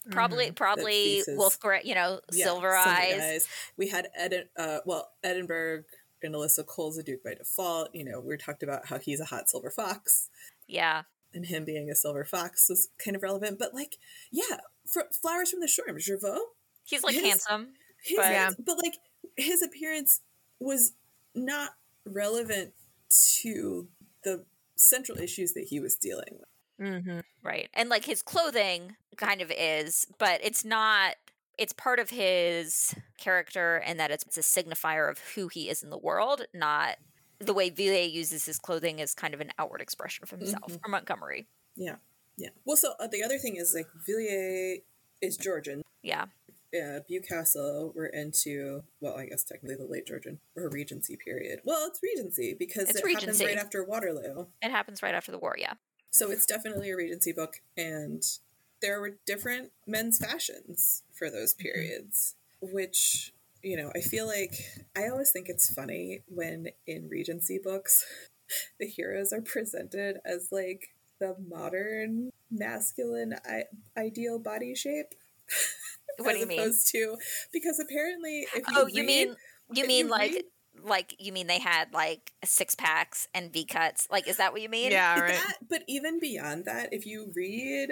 Probably, 0.09 0.51
probably 0.51 1.23
Wolf, 1.29 1.59
Gra- 1.59 1.83
you 1.85 1.93
know, 1.95 2.19
Yeah, 2.31 2.45
silver 2.45 2.71
sunny 2.83 3.13
eyes. 3.13 3.47
We 3.77 3.87
had 3.89 4.09
Edi- 4.19 4.49
uh, 4.57 4.79
well, 4.85 5.13
Edinburgh 5.23 5.83
and 6.23 6.33
Alyssa 6.35 6.65
Cole's 6.65 6.97
a 6.97 7.03
Duke 7.03 7.23
by 7.23 7.33
default. 7.35 7.93
You 7.93 8.05
know, 8.05 8.19
we 8.19 8.37
talked 8.37 8.63
about 8.63 8.87
how 8.87 8.97
he's 8.99 9.19
a 9.19 9.25
hot 9.25 9.49
silver 9.49 9.69
fox. 9.71 10.29
Yeah, 10.67 11.03
and 11.35 11.45
him 11.45 11.65
being 11.65 11.89
a 11.89 11.95
silver 11.95 12.23
fox 12.25 12.67
was 12.69 12.87
kind 13.03 13.15
of 13.15 13.21
relevant. 13.23 13.59
But 13.59 13.73
like, 13.73 13.97
yeah, 14.31 14.57
for 14.87 15.05
Flowers 15.21 15.51
from 15.51 15.59
the 15.59 15.67
Storm, 15.67 15.97
Jervaulx, 15.97 16.39
he's 16.85 17.03
like 17.03 17.13
His- 17.15 17.23
handsome. 17.23 17.73
his, 18.01 18.17
But- 18.17 18.31
Yeah. 18.31 18.49
but 18.57 18.77
like 18.81 18.95
his 19.37 19.61
appearance 19.61 20.21
was 20.59 20.93
not 21.35 21.71
relevant 22.05 22.73
to 23.41 23.87
the 24.23 24.45
central 24.75 25.17
issues 25.19 25.53
that 25.53 25.65
he 25.65 25.79
was 25.79 25.95
dealing 25.95 26.39
with. 26.39 27.03
hmm 27.05 27.19
Right. 27.43 27.69
And 27.73 27.89
like 27.89 28.05
his 28.05 28.21
clothing 28.21 28.95
kind 29.17 29.41
of 29.41 29.51
is, 29.55 30.07
but 30.17 30.39
it's 30.43 30.65
not 30.65 31.15
it's 31.57 31.71
part 31.71 31.99
of 31.99 32.09
his 32.09 32.93
character 33.17 33.77
and 33.77 33.97
that 33.97 34.11
it's, 34.11 34.25
it's 34.25 34.37
a 34.37 34.41
signifier 34.41 35.09
of 35.09 35.19
who 35.35 35.47
he 35.47 35.69
is 35.69 35.83
in 35.83 35.89
the 35.89 35.97
world, 35.97 36.45
not 36.53 36.97
the 37.39 37.53
way 37.53 37.69
Villiers 37.69 38.11
uses 38.11 38.45
his 38.45 38.59
clothing 38.59 39.01
as 39.01 39.13
kind 39.13 39.33
of 39.33 39.41
an 39.41 39.51
outward 39.59 39.81
expression 39.81 40.23
of 40.23 40.29
himself 40.29 40.71
Mhm. 40.71 40.79
or 40.85 40.89
Montgomery. 40.89 41.47
Yeah, 41.75 41.97
yeah. 42.37 42.49
Well, 42.65 42.77
so 42.77 42.93
uh, 42.99 43.07
the 43.07 43.23
other 43.23 43.37
thing 43.37 43.55
is 43.57 43.73
like 43.73 43.87
Villiers 44.05 44.79
is 45.21 45.37
Georgian. 45.37 45.83
Yeah. 46.01 46.25
Yeah, 46.73 46.99
Bewcastle, 47.09 47.93
we're 47.95 48.07
into 48.07 48.83
well, 48.99 49.15
I 49.17 49.27
guess 49.27 49.43
technically 49.43 49.75
the 49.77 49.85
late 49.85 50.05
Georgian 50.05 50.39
or 50.55 50.67
Regency 50.69 51.15
period. 51.15 51.61
Well, 51.63 51.87
it's 51.87 52.01
Regency 52.03 52.53
because 52.53 52.89
It's 52.89 52.99
it 52.99 53.07
happens 53.13 53.41
right 53.41 53.57
after 53.57 53.83
Waterloo. 53.83 54.47
It 54.61 54.71
happens 54.71 55.01
right 55.01 55.15
after 55.15 55.31
the 55.31 55.39
war, 55.39 55.55
yeah. 55.57 55.75
So 56.11 56.31
it's 56.31 56.45
definitely 56.45 56.89
a 56.91 56.95
Regency 56.97 57.31
book, 57.31 57.61
and 57.77 58.23
there 58.81 58.99
were 58.99 59.17
different 59.25 59.71
men's 59.87 60.17
fashions 60.17 61.03
for 61.13 61.29
those 61.29 61.53
periods, 61.53 62.35
which, 62.61 63.33
you 63.65 63.75
know, 63.77 63.91
I 63.95 63.99
feel 64.01 64.27
like 64.27 64.53
I 64.95 65.07
always 65.09 65.31
think 65.31 65.49
it's 65.49 65.73
funny 65.73 66.21
when 66.27 66.67
in 66.85 67.09
Regency 67.09 67.59
books, 67.61 68.05
the 68.79 68.87
heroes 68.87 69.33
are 69.33 69.41
presented 69.41 70.17
as 70.23 70.49
like 70.51 70.89
the 71.19 71.35
modern 71.49 72.29
masculine 72.51 73.35
I- 73.45 73.65
ideal 73.97 74.39
body 74.39 74.75
shape. 74.75 75.13
What 76.17 76.29
do 76.31 76.35
as 76.35 76.41
you 76.41 76.47
mean? 76.47 76.59
opposed 76.61 76.87
to 76.93 77.17
because 77.51 77.77
apparently 77.77 78.47
if 78.55 78.63
you 78.69 78.73
Oh, 78.77 78.87
you 78.87 79.03
mean 79.03 79.35
you 79.73 79.85
mean 79.85 80.05
you 80.05 80.11
like 80.11 80.31
read- 80.31 80.45
like 80.81 81.15
you 81.19 81.33
mean 81.33 81.47
they 81.47 81.59
had 81.59 81.91
like 81.91 82.31
six 82.45 82.73
packs 82.73 83.27
and 83.33 83.51
V 83.51 83.65
cuts? 83.65 84.07
Like 84.09 84.25
is 84.25 84.37
that 84.37 84.53
what 84.53 84.61
you 84.61 84.69
mean? 84.69 84.91
Yeah, 84.91 85.19
right. 85.19 85.33
That, 85.33 85.57
but 85.69 85.81
even 85.89 86.21
beyond 86.21 86.63
that, 86.65 86.93
if 86.93 87.05
you 87.05 87.33
read 87.35 87.89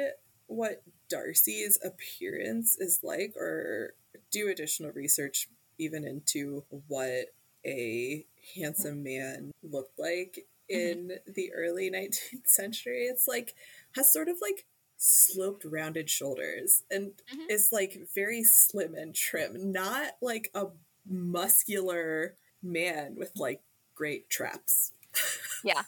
what 0.48 0.84
Darcy's 1.10 1.78
appearance 1.84 2.78
is 2.80 3.02
like, 3.04 3.36
or 3.36 3.96
do 4.32 4.48
additional 4.48 4.92
research 4.92 5.50
even 5.78 6.06
into 6.06 6.64
what 6.88 7.34
a 7.66 8.26
handsome 8.56 9.04
man 9.04 9.52
looked 9.64 9.98
like 9.98 10.46
in 10.70 11.14
the 11.28 11.52
early 11.54 11.90
19th 11.94 12.48
century, 12.48 13.04
it's 13.06 13.28
like 13.28 13.54
has 13.96 14.12
sort 14.12 14.28
of 14.30 14.38
like 14.42 14.66
sloped 14.98 15.66
rounded 15.66 16.10
shoulders 16.10 16.84
and 16.90 17.12
Mhm. 17.34 17.50
is 17.50 17.70
like 17.72 18.08
very 18.16 18.44
slim 18.44 18.96
and 18.96 19.14
trim, 19.14 19.72
not 19.72 20.14
like 20.22 20.50
a 20.54 20.68
muscular 21.06 22.36
man 22.62 23.16
with 23.18 23.32
like 23.36 23.62
great 23.96 24.30
traps. 24.30 24.92
Yeah. 25.66 25.84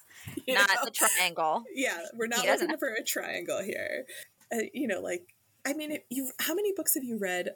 Not 0.48 0.70
know? 0.70 0.86
the 0.86 0.92
triangle. 0.92 1.63
yeah 1.74 2.06
we're 2.13 2.27
not 2.27 2.46
looking 2.46 2.77
for 2.77 2.88
a 2.94 3.04
triangle 3.04 3.62
here 3.62 4.06
uh, 4.54 4.60
you 4.74 4.88
know 4.88 5.01
like 5.01 5.34
i 5.65 5.74
mean 5.74 5.92
if 5.92 6.01
you 6.10 6.32
how 6.39 6.54
many 6.56 6.72
books 6.72 6.94
have 6.94 7.04
you 7.04 7.18
read 7.18 7.50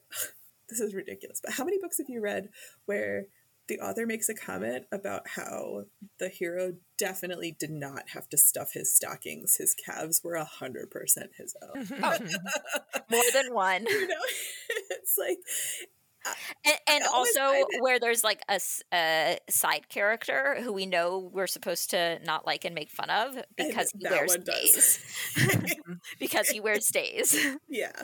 this 0.70 0.80
is 0.80 0.94
ridiculous 0.94 1.40
but 1.44 1.54
how 1.54 1.64
many 1.64 1.78
books 1.80 1.98
have 1.98 2.10
you 2.10 2.22
read 2.22 2.50
where 2.86 3.26
the 3.70 3.80
author 3.80 4.08
makes 4.08 4.28
a 4.28 4.34
comment 4.34 4.86
about 4.92 5.28
how 5.28 5.84
the 6.20 6.28
hero 6.28 6.74
definitely 6.98 7.56
did 7.58 7.70
not 7.70 8.10
have 8.10 8.28
to 8.28 8.38
stuff 8.38 8.72
his 8.74 8.94
stockings 8.94 9.56
his 9.58 9.76
calves 9.76 10.22
were 10.24 10.36
100% 10.36 10.88
his 11.38 11.56
own 11.62 11.86
mm-hmm. 11.86 12.04
oh. 12.04 13.00
More 13.12 13.24
than 13.34 13.54
one. 13.54 13.86
you 13.88 14.08
know 14.08 14.16
it's 14.90 15.16
like 15.18 15.38
And, 16.66 16.78
and 16.88 17.04
also 17.14 17.66
where 17.80 18.00
there's 18.00 18.24
like 18.24 18.42
a, 18.50 18.60
a, 18.94 19.38
side 19.50 19.88
character 19.90 20.58
who 20.62 20.74
we 20.74 20.86
know 20.86 21.30
we're 21.32 21.48
supposed 21.48 21.92
to 21.92 22.20
not 22.26 22.46
like 22.46 22.66
and 22.66 22.76
make 22.76 22.90
fun 22.90 23.10
of 23.10 23.42
because 23.56 23.92
he 23.98 24.08
wears 24.08 24.34
stays. 24.34 25.00
because 26.20 26.50
he 26.50 26.60
wears 26.60 26.86
stays. 26.86 27.36
yeah. 27.70 28.04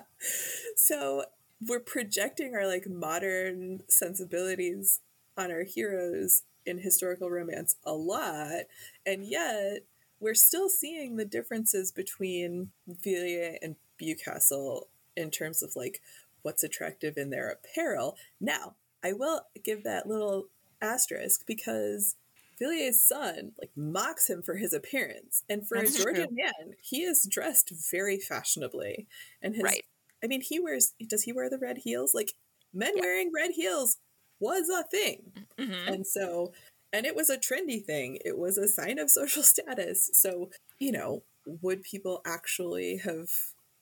So 0.78 1.26
we're 1.62 1.80
projecting 1.80 2.56
our 2.56 2.68
like 2.68 2.88
modern 2.88 3.82
sensibilities 3.88 5.02
on 5.38 5.52
our 5.52 5.64
heroes 5.64 6.44
in 6.66 6.80
historical 6.80 7.30
romance 7.30 7.76
a 7.86 7.94
lot, 7.94 8.64
and 9.06 9.26
yet 9.26 9.84
we're 10.20 10.34
still 10.34 10.70
seeing 10.70 11.16
the 11.16 11.26
differences 11.26 11.92
between 11.92 12.72
Villiers 12.88 13.58
and 13.62 13.76
Bewcastle 14.02 14.84
in 15.16 15.30
terms 15.30 15.62
of 15.62 15.76
like 15.76 16.02
what's 16.42 16.64
attractive 16.64 17.18
in 17.18 17.30
their 17.30 17.50
apparel. 17.50 18.18
Now, 18.40 18.76
I 19.04 19.14
will 19.14 19.42
give 19.64 19.84
that 19.84 20.08
little 20.08 20.48
asterisk 20.82 21.46
because 21.46 22.16
Villiers' 22.60 23.02
son 23.02 23.52
like 23.60 23.72
mocks 23.76 24.30
him 24.30 24.42
for 24.42 24.56
his 24.56 24.74
appearance, 24.74 25.44
and 25.50 25.68
for 25.68 25.78
That's 25.78 26.00
a 26.00 26.04
Georgian 26.04 26.28
man, 26.32 26.76
he 26.82 27.04
is 27.04 27.28
dressed 27.30 27.72
very 27.92 28.20
fashionably, 28.20 29.08
and 29.42 29.56
his 29.56 29.64
Right. 29.64 29.86
I 30.26 30.28
mean, 30.28 30.42
he 30.42 30.60
wears. 30.60 30.94
Does 31.08 31.24
he 31.24 31.32
wear 31.32 31.50
the 31.50 31.60
red 31.60 31.78
heels? 31.78 32.14
Like 32.16 32.34
men 32.74 32.94
Yeah. 32.98 33.04
wearing 33.04 33.32
red 33.34 33.52
heels 33.52 33.98
was 34.42 34.68
a 34.70 34.84
thing, 34.84 35.32
hmm 35.58 35.72
and 35.88 36.06
so, 36.08 36.52
and 36.92 37.06
it 37.06 37.16
was 37.16 37.30
a 37.30 37.38
trendy 37.38 37.86
thing. 37.86 38.18
It 38.26 38.38
was 38.38 38.58
a 38.58 38.68
sign 38.68 39.00
of 39.00 39.10
social 39.20 39.44
status. 39.44 40.10
So, 40.14 40.50
you 40.80 40.92
know, 40.92 41.24
would 41.62 41.84
people 41.84 42.22
actually 42.26 42.98
have 42.98 43.30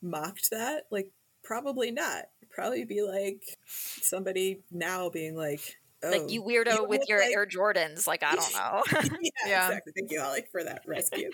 mocked 0.02 0.50
that? 0.52 0.84
Like, 0.92 1.10
probably 1.44 1.92
not. 1.92 2.26
Probably 2.52 2.86
be 2.86 3.02
like 3.02 3.42
somebody 3.68 4.62
now 4.72 5.10
being 5.10 5.36
like, 5.36 5.78
"Oh, 6.04 6.12
Like 6.12 6.30
you 6.30 6.44
weirdo 6.44 6.66
don't 6.66 6.90
with 6.90 7.02
your 7.08 7.20
like- 7.22 7.34
Air 7.34 7.48
Jordans. 7.48 8.06
Like 8.06 8.22
I 8.24 8.36
don't 8.36 8.54
know. 8.54 8.84
yeah, 8.92 9.30
Yeah. 9.48 9.68
exactly. 9.70 9.94
Thank 9.98 10.12
you, 10.12 10.22
Holly, 10.22 10.44
for 10.52 10.64
that 10.64 10.84
rescue. 10.86 11.32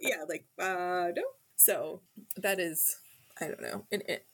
yeah, 0.00 0.22
like 0.28 0.44
uh 0.60 1.08
no. 1.16 1.24
So 1.56 2.02
that 2.36 2.60
is, 2.60 2.96
I 3.40 3.46
don't 3.48 3.62
know, 3.62 3.86
an, 3.92 4.02
it, 4.08 4.26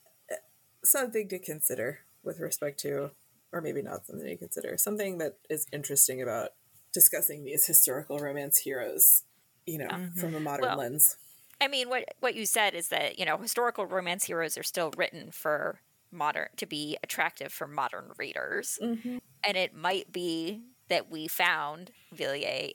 something 0.84 1.28
to 1.28 1.38
consider 1.38 2.00
with 2.23 2.40
respect 2.40 2.78
to, 2.80 3.11
or 3.52 3.61
maybe 3.61 3.82
not 3.82 4.06
something 4.06 4.26
to 4.26 4.37
consider. 4.37 4.76
Something 4.78 5.18
that 5.18 5.38
is 5.50 5.66
interesting 5.73 6.23
about 6.23 6.50
discussing 6.92 7.44
these 7.44 7.66
historical 7.66 8.18
romance 8.18 8.58
heroes, 8.58 9.25
you 9.66 9.78
know, 9.78 9.88
Mhm. 9.88 10.18
from 10.18 10.34
a 10.34 10.40
modern 10.40 10.66
Well, 10.66 10.78
lens. 10.78 11.16
I 11.61 11.68
mean, 11.68 11.88
what 11.88 12.04
what 12.20 12.34
you 12.34 12.46
said 12.46 12.75
is 12.75 12.88
that 12.88 13.18
you 13.18 13.25
know 13.25 13.37
historical 13.38 13.87
romance 13.87 14.25
heroes 14.25 14.58
are 14.58 14.62
still 14.62 14.90
written 14.96 15.30
for 15.30 15.80
modern 16.11 16.49
to 16.56 16.66
be 16.66 16.96
attractive 17.02 17.52
for 17.52 17.66
modern 17.66 18.12
readers, 18.18 18.78
Mm-hmm. 18.82 19.18
and 19.42 19.56
it 19.56 19.75
might 19.75 20.12
be 20.12 20.62
that 20.88 21.11
we 21.11 21.26
found 21.28 21.90
Villiers 22.12 22.73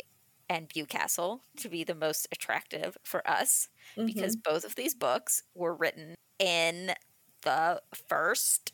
and 0.50 0.68
Bewcastle 0.70 1.42
to 1.58 1.70
be 1.70 1.84
the 1.84 1.96
most 1.96 2.28
attractive 2.32 2.98
for 3.04 3.28
us 3.30 3.70
because 3.96 4.36
Mm-hmm. 4.36 4.52
both 4.54 4.66
of 4.66 4.76
these 4.76 4.96
books 4.96 5.44
were 5.56 5.74
written 5.76 6.16
in 6.40 6.94
the 7.44 7.82
first 8.08 8.74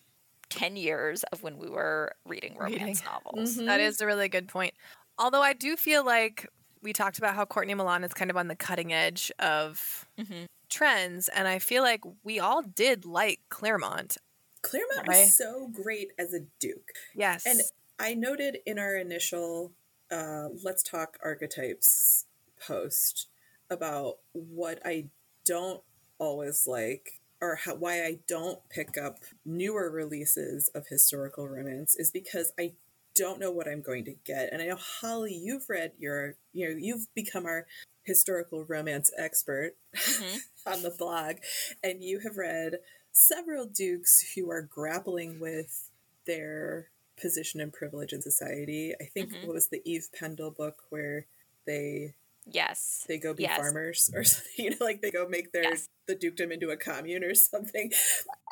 10 0.49 0.75
years 0.75 1.23
of 1.31 1.43
when 1.43 1.57
we 1.57 1.69
were 1.69 2.13
reading 2.25 2.55
Reading. 2.57 2.79
romance 2.79 3.03
novels. 3.03 3.57
Mhm. 3.57 3.65
That 3.65 3.79
is 3.79 3.99
a 4.01 4.05
really 4.05 4.29
good 4.29 4.47
point. 4.47 4.73
Although 5.17 5.41
I 5.41 5.53
do 5.53 5.75
feel 5.75 6.05
like 6.05 6.47
we 6.81 6.93
talked 6.93 7.17
about 7.17 7.35
how 7.35 7.45
Courtney 7.45 7.73
Milan 7.73 8.03
is 8.03 8.13
kind 8.13 8.29
of 8.29 8.37
on 8.37 8.47
the 8.47 8.55
cutting 8.55 8.93
edge 8.93 9.31
of 9.39 10.05
Mhm. 10.17 10.45
trends, 10.69 11.29
and 11.29 11.47
I 11.47 11.59
feel 11.59 11.81
like 11.83 12.01
we 12.23 12.39
all 12.39 12.61
did 12.61 13.05
like 13.05 13.39
Claremont. 13.49 14.17
Claremont 14.61 15.07
Right. 15.07 15.25
was 15.25 15.37
so 15.37 15.67
great 15.67 16.11
as 16.19 16.33
a 16.33 16.41
duke. 16.59 16.91
Yes. 17.15 17.45
And 17.45 17.61
I 17.99 18.13
noted 18.13 18.59
in 18.65 18.77
our 18.79 18.95
initial 18.95 19.73
uh, 20.11 20.49
Let's 20.63 20.83
Talk 20.83 21.17
Archetypes 21.23 22.25
post 22.59 23.27
about 23.69 24.17
what 24.33 24.79
I 24.85 25.05
don't 25.43 25.81
always 26.17 26.67
like 26.67 27.19
or 27.41 27.55
how, 27.55 27.75
why 27.75 28.03
I 28.03 28.19
don't 28.27 28.59
pick 28.69 28.97
up 28.97 29.19
newer 29.45 29.89
releases 29.89 30.69
of 30.69 30.87
historical 30.87 31.47
romance 31.47 31.95
is 31.95 32.09
because 32.11 32.51
I 32.59 32.73
don't 33.15 33.39
know 33.39 33.51
what 33.51 33.67
I'm 33.67 33.81
going 33.81 34.05
to 34.05 34.15
get. 34.25 34.49
And 34.51 34.61
I 34.61 34.65
know 34.67 34.77
Holly, 34.77 35.33
you've 35.33 35.69
read 35.69 35.93
your, 35.97 36.35
you 36.53 36.69
know, 36.69 36.75
you've 36.77 37.07
become 37.13 37.45
our 37.45 37.65
historical 38.03 38.63
romance 38.65 39.11
expert 39.17 39.75
Mhm. 39.95 40.39
on 40.65 40.81
the 40.83 40.91
blog, 40.91 41.37
and 41.83 42.03
you 42.03 42.19
have 42.19 42.37
read 42.37 42.79
several 43.11 43.65
dukes 43.65 44.33
who 44.35 44.49
are 44.49 44.61
grappling 44.61 45.39
with 45.39 45.89
their 46.25 46.89
position 47.19 47.59
and 47.61 47.71
privilege 47.73 48.13
in 48.13 48.21
society. 48.21 48.93
I 49.01 49.05
think 49.05 49.31
Mhm. 49.31 49.45
what 49.45 49.53
was 49.53 49.67
the 49.69 49.81
Eve 49.85 50.07
Pendle 50.13 50.51
book 50.51 50.83
where 50.89 51.27
they 51.65 52.15
Yes. 52.47 53.03
they 53.07 53.17
go 53.17 53.33
be 53.33 53.43
Yes. 53.43 53.57
farmers 53.57 54.11
or 54.13 54.23
something, 54.23 54.65
you 54.65 54.69
know, 54.71 54.77
like 54.85 55.01
they 55.01 55.11
go 55.11 55.27
make 55.27 55.51
their 55.51 55.63
Yes. 55.63 55.89
the 56.05 56.15
dukedom 56.15 56.51
into 56.51 56.69
a 56.69 56.77
commune 56.77 57.23
or 57.23 57.33
something. 57.35 57.91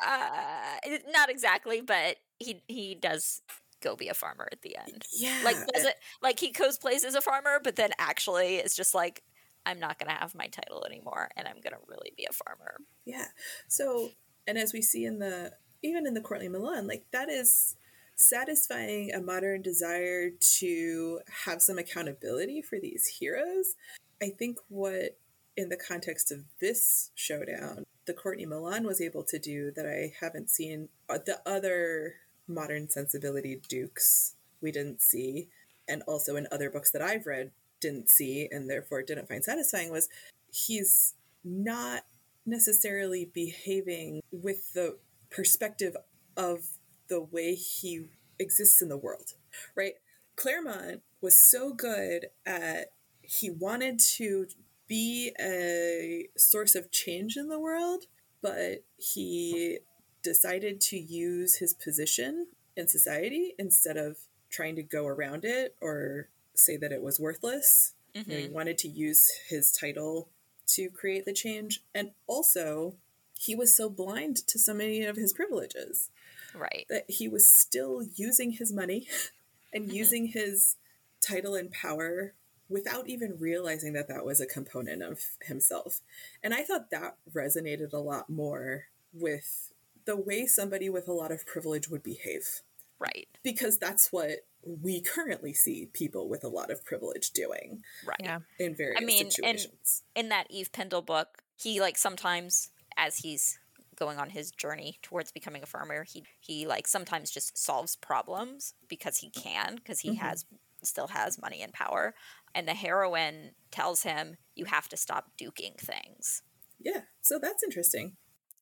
Uh, 0.04 0.76
not 1.08 1.30
exactly, 1.30 1.80
but 1.80 2.18
he 2.38 2.62
he 2.66 2.94
does 2.94 3.42
go 3.80 3.94
be 3.94 4.08
a 4.08 4.14
farmer 4.14 4.48
at 4.50 4.62
the 4.62 4.76
end. 4.76 5.04
Yeah, 5.12 5.40
Like 5.44 5.56
does 5.72 5.84
it 5.84 5.96
like 6.22 6.40
he 6.40 6.52
cosplays 6.52 7.04
as 7.04 7.14
a 7.14 7.20
farmer, 7.20 7.60
but 7.62 7.76
then 7.76 7.90
actually 7.98 8.56
it's 8.56 8.74
just 8.74 8.94
like 8.94 9.22
I'm 9.66 9.78
not 9.78 9.98
gonna 9.98 10.12
have 10.18 10.34
my 10.34 10.48
title 10.48 10.84
anymore, 10.84 11.30
and 11.36 11.46
I'm 11.48 11.60
gonna 11.60 11.78
really 11.86 12.12
be 12.16 12.26
a 12.28 12.32
farmer. 12.32 12.78
Yeah. 13.04 13.28
So, 13.68 14.10
and 14.46 14.58
as 14.58 14.72
we 14.72 14.82
see 14.82 15.04
in 15.04 15.18
the 15.20 15.56
even 15.82 16.06
in 16.06 16.14
the 16.14 16.20
Courtney 16.20 16.48
Milan, 16.48 16.86
like 16.86 17.04
that 17.12 17.28
is 17.30 17.76
satisfying 18.16 19.12
a 19.12 19.20
modern 19.20 19.62
desire 19.62 20.30
to 20.58 21.20
have 21.44 21.62
some 21.62 21.78
accountability 21.78 22.62
for 22.62 22.78
these 22.78 23.06
heroes. 23.06 23.74
I 24.22 24.30
think 24.30 24.58
what 24.68 25.18
in 25.56 25.68
the 25.68 25.76
context 25.76 26.32
of 26.32 26.44
this 26.60 27.10
showdown, 27.14 27.84
the 28.06 28.14
Courtney 28.14 28.46
Milan 28.46 28.86
was 28.86 29.00
able 29.00 29.22
to 29.24 29.38
do 29.38 29.70
that 29.72 29.86
I 29.86 30.12
haven't 30.20 30.50
seen 30.50 30.88
uh, 31.08 31.18
the 31.24 31.40
other 31.46 32.16
modern 32.46 32.88
sensibility 32.90 33.60
dukes 33.68 34.34
we 34.60 34.70
didn't 34.70 35.00
see 35.00 35.48
and 35.88 36.02
also 36.06 36.36
in 36.36 36.46
other 36.50 36.70
books 36.70 36.90
that 36.90 37.02
I've 37.02 37.26
read 37.26 37.50
didn't 37.80 38.10
see 38.10 38.48
and 38.50 38.68
therefore 38.68 39.02
didn't 39.02 39.28
find 39.28 39.44
satisfying 39.44 39.90
was 39.90 40.08
he's 40.50 41.14
not 41.44 42.04
necessarily 42.46 43.30
behaving 43.32 44.22
with 44.30 44.72
the 44.72 44.98
perspective 45.30 45.96
of 46.36 46.66
the 47.08 47.20
way 47.20 47.54
he 47.54 48.06
exists 48.38 48.82
in 48.82 48.88
the 48.88 48.96
world, 48.96 49.34
right? 49.74 49.94
Claremont 50.36 51.02
was 51.20 51.40
so 51.40 51.72
good 51.72 52.26
at 52.44 52.88
he 53.22 53.50
wanted 53.50 53.98
to 54.16 54.46
be 54.86 55.32
a 55.40 56.28
source 56.36 56.74
of 56.74 56.90
change 56.90 57.36
in 57.36 57.48
the 57.48 57.58
world, 57.58 58.04
but 58.42 58.84
he 58.96 59.78
decided 60.22 60.80
to 60.80 60.96
use 60.96 61.56
his 61.56 61.74
position 61.74 62.48
in 62.76 62.88
society 62.88 63.54
instead 63.58 63.96
of 63.96 64.16
trying 64.50 64.76
to 64.76 64.82
go 64.82 65.06
around 65.06 65.44
it 65.44 65.74
or 65.80 66.28
say 66.54 66.76
that 66.76 66.92
it 66.92 67.02
was 67.02 67.18
worthless. 67.18 67.94
You 68.14 68.24
know, 68.26 68.36
he 68.36 68.44
mm-hmm. 68.44 68.54
wanted 68.54 68.78
to 68.78 68.88
use 68.88 69.28
his 69.48 69.72
title 69.72 70.28
to 70.68 70.88
create 70.90 71.24
the 71.24 71.32
change. 71.32 71.80
And 71.94 72.12
also, 72.26 72.94
he 73.36 73.54
was 73.54 73.76
so 73.76 73.88
blind 73.88 74.36
to 74.46 74.58
so 74.58 74.72
many 74.72 75.02
of 75.02 75.16
his 75.16 75.32
privileges 75.32 76.10
Right. 76.54 76.86
that 76.88 77.10
he 77.10 77.28
was 77.28 77.50
still 77.52 78.02
using 78.14 78.52
his 78.52 78.72
money 78.72 79.08
and 79.72 79.88
Mhm. 79.90 79.92
using 79.94 80.26
his 80.28 80.76
title 81.20 81.54
and 81.54 81.70
power 81.70 82.34
without 82.68 83.08
even 83.08 83.38
realizing 83.38 83.92
that 83.92 84.08
that 84.08 84.24
was 84.24 84.40
a 84.40 84.46
component 84.46 85.02
of 85.02 85.20
himself. 85.42 86.00
And 86.42 86.54
I 86.54 86.62
thought 86.64 86.90
that 86.90 87.16
resonated 87.32 87.92
a 87.92 87.98
lot 87.98 88.30
more 88.30 88.86
with 89.12 89.72
the 90.06 90.16
way 90.16 90.46
somebody 90.46 90.88
with 90.88 91.08
a 91.08 91.12
lot 91.12 91.30
of 91.32 91.46
privilege 91.46 91.88
would 91.88 92.02
behave 92.02 92.62
Right. 92.98 93.28
because 93.42 93.78
that's 93.78 94.12
what 94.12 94.46
we 94.62 95.00
currently 95.02 95.52
see 95.52 95.86
people 95.86 96.28
with 96.28 96.42
a 96.44 96.48
lot 96.48 96.70
of 96.70 96.84
privilege 96.84 97.30
doing 97.30 97.84
Right. 98.04 98.16
Yeah. 98.20 98.40
in 98.58 98.74
various 98.74 99.02
mean, 99.02 99.24
and- 99.24 99.32
situations. 99.32 100.02
in 100.14 100.28
that 100.30 100.46
Eve 100.50 100.72
Pendle 100.72 101.02
book, 101.02 101.42
he 101.56 101.80
like 101.80 101.98
sometimes 101.98 102.70
as 102.96 103.18
he's 103.18 103.58
going 103.96 104.18
on 104.18 104.30
his 104.30 104.50
journey 104.50 104.98
towards 105.02 105.32
becoming 105.32 105.62
a 105.62 105.66
farmer, 105.66 106.04
he 106.04 106.24
he 106.40 106.66
like 106.66 106.86
sometimes 106.86 107.30
just 107.30 107.56
solves 107.58 107.96
problems 107.96 108.74
because 108.88 109.18
he 109.18 109.30
can 109.30 109.76
because 109.76 110.00
he 110.00 110.16
Mhm. 110.16 110.18
has 110.18 110.44
still 110.82 111.08
has 111.08 111.40
money 111.40 111.62
and 111.62 111.72
power. 111.72 112.14
And 112.54 112.68
the 112.68 112.74
heroine 112.74 113.52
tells 113.70 114.02
him 114.02 114.36
you 114.54 114.66
have 114.66 114.88
to 114.90 114.96
stop 114.96 115.32
duking 115.40 115.78
things, 115.78 116.42
yeah, 116.78 117.02
so 117.20 117.38
that's 117.38 117.62
interesting. 117.64 118.16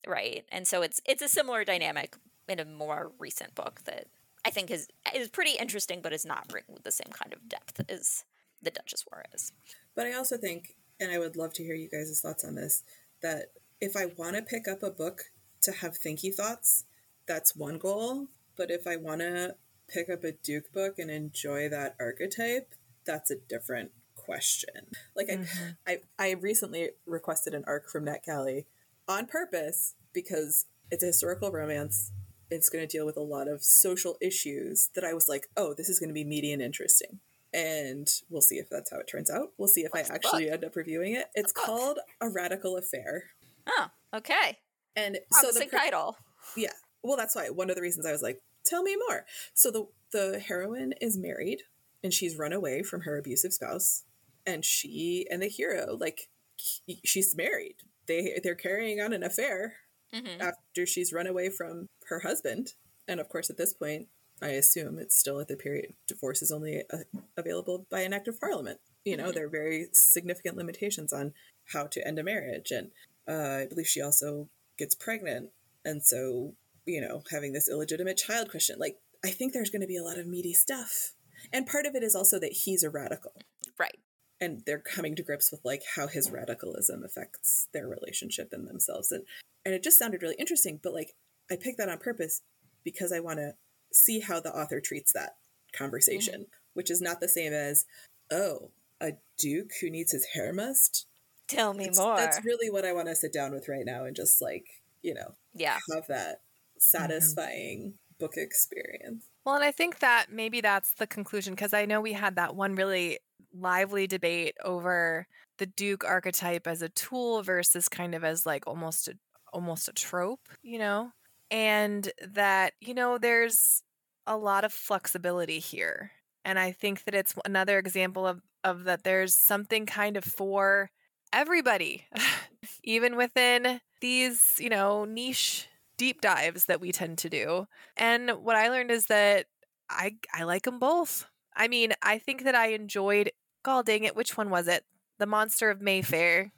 right? 0.07 0.45
And 0.51 0.67
so 0.67 0.83
it's 0.83 1.01
it's 1.05 1.23
a 1.23 1.29
similar 1.29 1.65
dynamic 1.65 2.17
in 2.49 2.59
a 2.59 2.65
more 2.65 3.13
recent 3.19 3.55
book 3.55 3.83
that 3.85 4.07
I 4.45 4.51
think 4.51 4.71
is 4.71 4.89
is 5.15 5.29
pretty 5.29 5.53
interesting, 5.59 6.01
but 6.03 6.13
is 6.13 6.25
not 6.25 6.47
written 6.53 6.75
with 6.75 6.85
the 6.85 6.93
same 6.93 7.13
kind 7.13 7.33
of 7.33 7.49
depth 7.49 7.81
as 7.89 8.25
the 8.61 8.71
Duchess 8.71 9.05
War 9.11 9.25
is. 9.35 9.53
But 9.95 10.07
I 10.07 10.13
also 10.13 10.37
think, 10.37 10.77
and 11.01 11.11
I 11.11 11.19
would 11.19 11.37
love 11.37 11.53
to 11.55 11.63
hear 11.65 11.75
you 11.75 11.89
guys' 11.89 12.21
thoughts 12.21 12.45
on 12.45 12.55
this, 12.55 12.83
that 13.23 13.47
if 13.83 13.97
I 13.97 14.07
want 14.17 14.37
to 14.37 14.43
pick 14.43 14.69
up 14.69 14.83
a 14.85 14.91
book 14.91 15.23
to 15.63 15.73
have 15.73 15.99
thinky 15.99 16.33
thoughts, 16.33 16.85
that's 17.27 17.57
one 17.57 17.79
goal. 17.79 18.29
But 18.57 18.71
if 18.71 18.87
I 18.87 18.97
want 18.97 19.21
to 19.23 19.57
pick 19.89 20.09
up 20.09 20.23
a 20.23 20.33
Duke 20.33 20.73
book 20.73 20.99
and 20.99 21.11
enjoy 21.11 21.69
that 21.69 21.97
archetype, 21.99 22.75
that's 23.05 23.31
a 23.33 23.37
different 23.49 23.91
question. 24.15 24.87
Like 25.17 25.29
I, 25.29 25.37
Mhm. 25.39 25.77
I, 25.87 26.01
I 26.17 26.31
recently 26.35 26.91
requested 27.07 27.55
an 27.55 27.65
arc 27.67 27.91
from 27.91 28.07
NetGalley 28.07 28.67
on 29.09 29.27
purpose 29.27 29.95
because 30.13 30.67
it's 30.93 31.03
a 31.03 31.07
historical 31.07 31.51
romance. 31.51 32.13
It's 32.51 32.69
going 32.69 32.87
to 32.87 32.97
deal 32.97 33.05
with 33.05 33.17
a 33.17 33.21
lot 33.23 33.49
of 33.49 33.65
social 33.65 34.17
issues 34.21 34.91
that 34.95 35.03
I 35.03 35.13
was 35.13 35.29
like, 35.29 35.49
oh, 35.57 35.75
this 35.77 35.89
is 35.89 35.99
going 35.99 36.11
to 36.11 36.15
be 36.15 36.25
meaty 36.25 36.53
and 36.53 36.63
interesting. 36.63 37.19
And 37.53 38.07
we'll 38.31 38.43
see 38.43 38.57
if 38.57 38.71
that's 38.71 38.91
how 38.93 38.99
it 38.99 39.09
turns 39.09 39.29
out. 39.29 39.53
We'll 39.59 39.69
see 39.69 39.81
if 39.83 39.93
What's 39.93 40.09
I 40.09 40.15
actually 40.15 40.51
end 40.51 40.65
up 40.65 40.77
reviewing 40.77 41.15
it. 41.15 41.27
It's 41.35 41.53
called 41.53 41.99
A 42.21 42.29
Radical 42.29 42.77
Affair. 42.77 43.25
Oh, 43.67 43.87
okay. 44.15 44.59
And 44.97 45.19
Promising 45.31 45.63
so 45.63 45.65
the 45.71 45.77
title. 45.77 46.17
yeah. 46.57 46.73
Well, 47.03 47.17
that's 47.17 47.35
why 47.35 47.49
one 47.51 47.71
of 47.71 47.77
the 47.77 47.83
reasons 47.83 48.07
I 48.07 48.13
was 48.13 48.23
like, 48.23 48.39
tell 48.65 48.83
me 48.83 48.97
more. 49.09 49.25
So 49.55 49.71
the 49.71 49.87
the 50.13 50.39
heroine 50.39 50.93
is 51.01 51.17
married 51.19 51.63
and 52.05 52.13
she's 52.13 52.37
run 52.37 52.53
away 52.53 52.83
from 52.83 53.03
her 53.03 53.17
abusive 53.19 53.53
spouse, 53.53 54.05
and 54.47 54.65
she 54.65 55.27
and 55.31 55.43
the 55.43 55.49
hero 55.49 55.97
like 55.99 56.29
he- 56.57 57.01
she's 57.05 57.35
married. 57.37 57.77
They 58.07 58.39
they're 58.43 58.55
carrying 58.55 59.01
on 59.01 59.13
an 59.13 59.23
affair 59.23 59.75
hmm 60.13 60.41
after 60.41 60.85
she's 60.87 61.13
run 61.13 61.27
away 61.27 61.49
from 61.49 61.87
her 62.09 62.21
husband, 62.21 62.75
and 63.09 63.19
of 63.21 63.29
course 63.29 63.49
at 63.51 63.57
this 63.57 63.73
point, 63.73 64.09
I 64.43 64.49
assume 64.49 64.99
it's 64.99 65.17
still 65.17 65.41
at 65.41 65.49
the 65.49 65.57
period 65.57 65.95
divorce 66.07 66.43
is 66.43 66.53
only 66.53 66.83
uh, 66.93 66.99
available 67.37 67.87
by 67.91 68.01
an 68.03 68.13
act 68.13 68.29
of 68.29 68.39
parliament. 68.39 68.79
You 69.05 69.17
know, 69.17 69.31
Mhm. 69.31 69.35
there 69.35 69.47
are 69.47 69.51
very 69.51 69.89
significant 69.93 70.57
limitations 70.57 71.13
on 71.13 71.33
how 71.73 71.87
to 71.87 72.07
end 72.07 72.19
a 72.19 72.23
marriage, 72.23 72.71
and 72.71 72.91
uh, 73.29 73.63
I 73.63 73.67
believe 73.69 73.87
she 73.87 74.03
also 74.03 74.49
gets 74.79 74.95
pregnant. 74.95 75.51
And 75.85 76.03
so 76.03 76.55
you 76.87 77.01
know 77.01 77.23
having 77.31 77.53
this 77.53 77.69
illegitimate 77.69 78.17
child 78.17 78.51
question 78.51 78.77
like 78.79 78.97
i 79.25 79.31
think 79.31 79.53
there's 79.53 79.71
going 79.71 79.83
to 79.83 79.87
be 79.87 79.97
a 79.97 80.03
lot 80.03 80.19
of 80.19 80.27
meaty 80.27 80.53
stuff. 80.53 81.13
And 81.53 81.67
part 81.67 81.87
of 81.87 81.97
it 81.97 82.05
is 82.05 82.15
also 82.15 82.39
that 82.39 82.53
he's 82.53 82.85
a 82.85 82.91
radical. 82.91 83.33
Right. 83.79 83.99
and 84.41 84.63
they're 84.67 84.79
coming 84.79 85.17
to 85.17 85.23
grips 85.23 85.51
with 85.51 85.61
like 85.65 85.83
how 85.97 86.07
his 86.07 86.31
radicalism 86.31 87.03
affects 87.05 87.69
their 87.73 87.89
relationship 87.89 88.51
and 88.53 88.69
themselves. 88.69 89.11
And 89.11 89.25
and 89.65 89.75
it 89.75 89.83
just 89.83 89.99
sounded 89.99 90.23
really 90.23 90.37
interesting 90.39 90.81
but 90.83 90.95
like 90.95 91.15
i 91.51 91.57
picked 91.57 91.79
that 91.79 91.89
on 91.89 91.99
purpose 91.99 92.43
because 92.85 93.13
i 93.13 93.21
want 93.21 93.39
to 93.39 93.55
see 93.93 94.21
how 94.21 94.41
the 94.41 94.55
author 94.55 94.81
treats 94.81 95.13
that 95.13 95.37
conversation 95.73 96.47
which 96.75 96.91
is 96.91 97.01
not 97.01 97.21
the 97.21 97.29
same 97.29 97.53
as 97.53 97.87
oh 98.31 98.71
a 99.01 99.13
duke 99.39 99.71
who 99.81 99.91
needs 99.91 100.13
his 100.13 100.27
hair 100.35 100.53
mussed 100.53 101.07
Tell 101.49 101.75
me 101.75 101.85
That's- 101.85 101.99
more. 101.99 102.17
that's 102.17 102.45
really 102.45 102.71
what 102.71 102.85
i 102.85 102.93
want 102.93 103.09
to 103.09 103.15
sit 103.15 103.33
down 103.33 103.53
with 103.53 103.69
right 103.69 103.85
now 103.85 104.05
and 104.05 104.17
just 104.17 104.41
like 104.41 104.65
you 105.03 105.13
know 105.13 105.35
yeah. 105.55 105.79
have 105.95 106.07
that 106.09 106.37
mm-hmm. 106.37 106.79
satisfying 106.79 107.95
book 108.23 108.37
experience. 108.37 109.27
Well, 109.45 109.57
and 109.57 109.65
I 109.65 109.73
think 109.73 109.99
that 109.99 110.27
maybe 110.31 110.61
that's 110.61 110.95
the 110.95 111.09
conclusion 111.09 111.55
because 111.55 111.75
I 111.75 111.87
know 111.87 112.01
we 112.01 112.13
had 112.13 112.37
that 112.37 112.55
one 112.55 112.77
really 112.77 113.19
lively 113.53 114.07
debate 114.07 114.55
over 114.65 115.27
the 115.59 115.67
Duke 115.67 116.05
archetype 116.05 116.69
as 116.69 116.83
a 116.83 116.89
tool 116.89 117.43
versus 117.43 117.89
kind 117.89 118.15
of 118.15 118.23
as 118.23 118.47
like 118.47 118.67
almost 118.67 119.09
a 119.09 119.15
almost 119.53 119.89
a 119.89 119.93
trope, 119.93 120.49
you 120.63 120.79
know? 120.79 121.11
And 121.51 122.11
that, 122.27 122.75
you 122.81 122.95
know, 122.95 123.19
there's 123.19 123.83
a 124.27 124.37
lot 124.37 124.65
of 124.65 124.73
flexibility 124.73 125.59
here. 125.59 126.13
And 126.45 126.59
I 126.59 126.71
think 126.73 127.05
that 127.05 127.15
it's 127.15 127.35
another 127.45 127.79
example 127.79 128.27
of 128.27 128.41
of 128.63 128.85
that 128.85 129.03
there's 129.03 129.35
something 129.35 129.85
kind 129.85 130.17
of 130.17 130.25
for 130.25 130.91
everybody, 131.33 132.07
even 132.85 133.17
within 133.17 133.81
these, 134.01 134.57
you 134.59 134.69
know, 134.69 135.05
niche 135.05 135.69
deep 135.97 136.21
dives 136.21 136.67
that 136.67 136.81
we 136.81 136.93
tend 136.93 137.19
to 137.19 137.29
do. 137.29 137.67
And 137.97 138.31
what 138.43 138.57
I 138.57 138.69
learned 138.69 138.91
is 138.91 139.07
that 139.07 139.47
I 139.89 140.17
I 140.35 140.45
like 140.45 140.63
them 140.63 140.79
both. 140.79 141.27
I 141.55 141.69
mean, 141.69 141.93
I 142.03 142.19
think 142.19 142.45
that 142.45 142.55
I 142.55 142.69
enjoyed. 142.69 143.31
God 143.65 143.87
dang 143.87 144.05
it, 144.05 144.17
which 144.17 144.37
one 144.37 144.51
was 144.51 144.67
it? 144.67 144.85
The 145.19 145.27
Monster 145.27 145.71
of 145.71 145.81
Mayfair. 145.81 146.53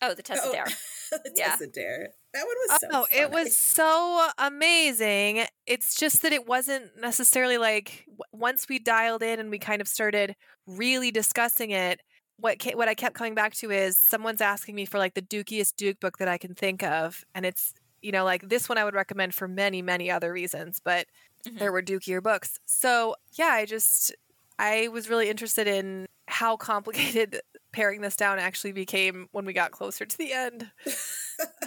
Oh, 0.00 0.14
the 0.14 0.22
Tessa 0.22 0.42
oh, 0.46 0.52
Dare. 0.52 0.66
Yeah. 1.34 1.48
Tessa 1.48 1.66
Dare. 1.66 2.10
That 2.34 2.44
one 2.44 2.56
was 2.68 2.80
so 2.80 2.88
oh, 2.92 3.06
it 3.10 3.30
was 3.30 3.56
so 3.56 4.28
amazing. 4.36 5.46
It's 5.66 5.94
just 5.94 6.20
that 6.22 6.32
it 6.32 6.46
wasn't 6.46 6.90
necessarily 7.00 7.56
like 7.56 8.04
once 8.30 8.66
we 8.68 8.78
dialed 8.78 9.22
in 9.22 9.40
and 9.40 9.50
we 9.50 9.58
kind 9.58 9.80
of 9.80 9.88
started 9.88 10.36
really 10.66 11.10
discussing 11.10 11.70
it. 11.70 12.00
What 12.40 12.60
ca- 12.60 12.74
what 12.76 12.88
I 12.88 12.94
kept 12.94 13.14
coming 13.16 13.34
back 13.34 13.54
to 13.56 13.70
is 13.70 13.98
someone's 13.98 14.40
asking 14.40 14.74
me 14.76 14.84
for 14.84 14.98
like 14.98 15.14
the 15.14 15.22
dookiest 15.22 15.76
Duke 15.76 15.98
book 16.00 16.18
that 16.18 16.28
I 16.28 16.38
can 16.38 16.54
think 16.54 16.82
of, 16.82 17.24
and 17.34 17.44
it's 17.44 17.74
you 18.02 18.12
know 18.12 18.24
like 18.24 18.48
this 18.48 18.68
one 18.68 18.78
I 18.78 18.84
would 18.84 18.94
recommend 18.94 19.34
for 19.34 19.48
many 19.48 19.82
many 19.82 20.10
other 20.10 20.32
reasons, 20.32 20.80
but 20.84 21.06
Mhm. 21.46 21.58
there 21.60 21.72
were 21.72 21.82
dookier 21.82 22.22
books. 22.22 22.58
So 22.66 23.16
yeah, 23.34 23.48
I 23.48 23.64
just 23.64 24.14
I 24.58 24.88
was 24.88 25.08
really 25.08 25.28
interested 25.30 25.66
in 25.66 26.06
how 26.28 26.56
complicated 26.56 27.40
paring 27.72 28.00
this 28.02 28.16
down 28.16 28.38
actually 28.38 28.72
became 28.72 29.28
when 29.32 29.44
we 29.44 29.52
got 29.52 29.70
closer 29.72 30.04
to 30.06 30.18
the 30.18 30.32
end. 30.32 30.70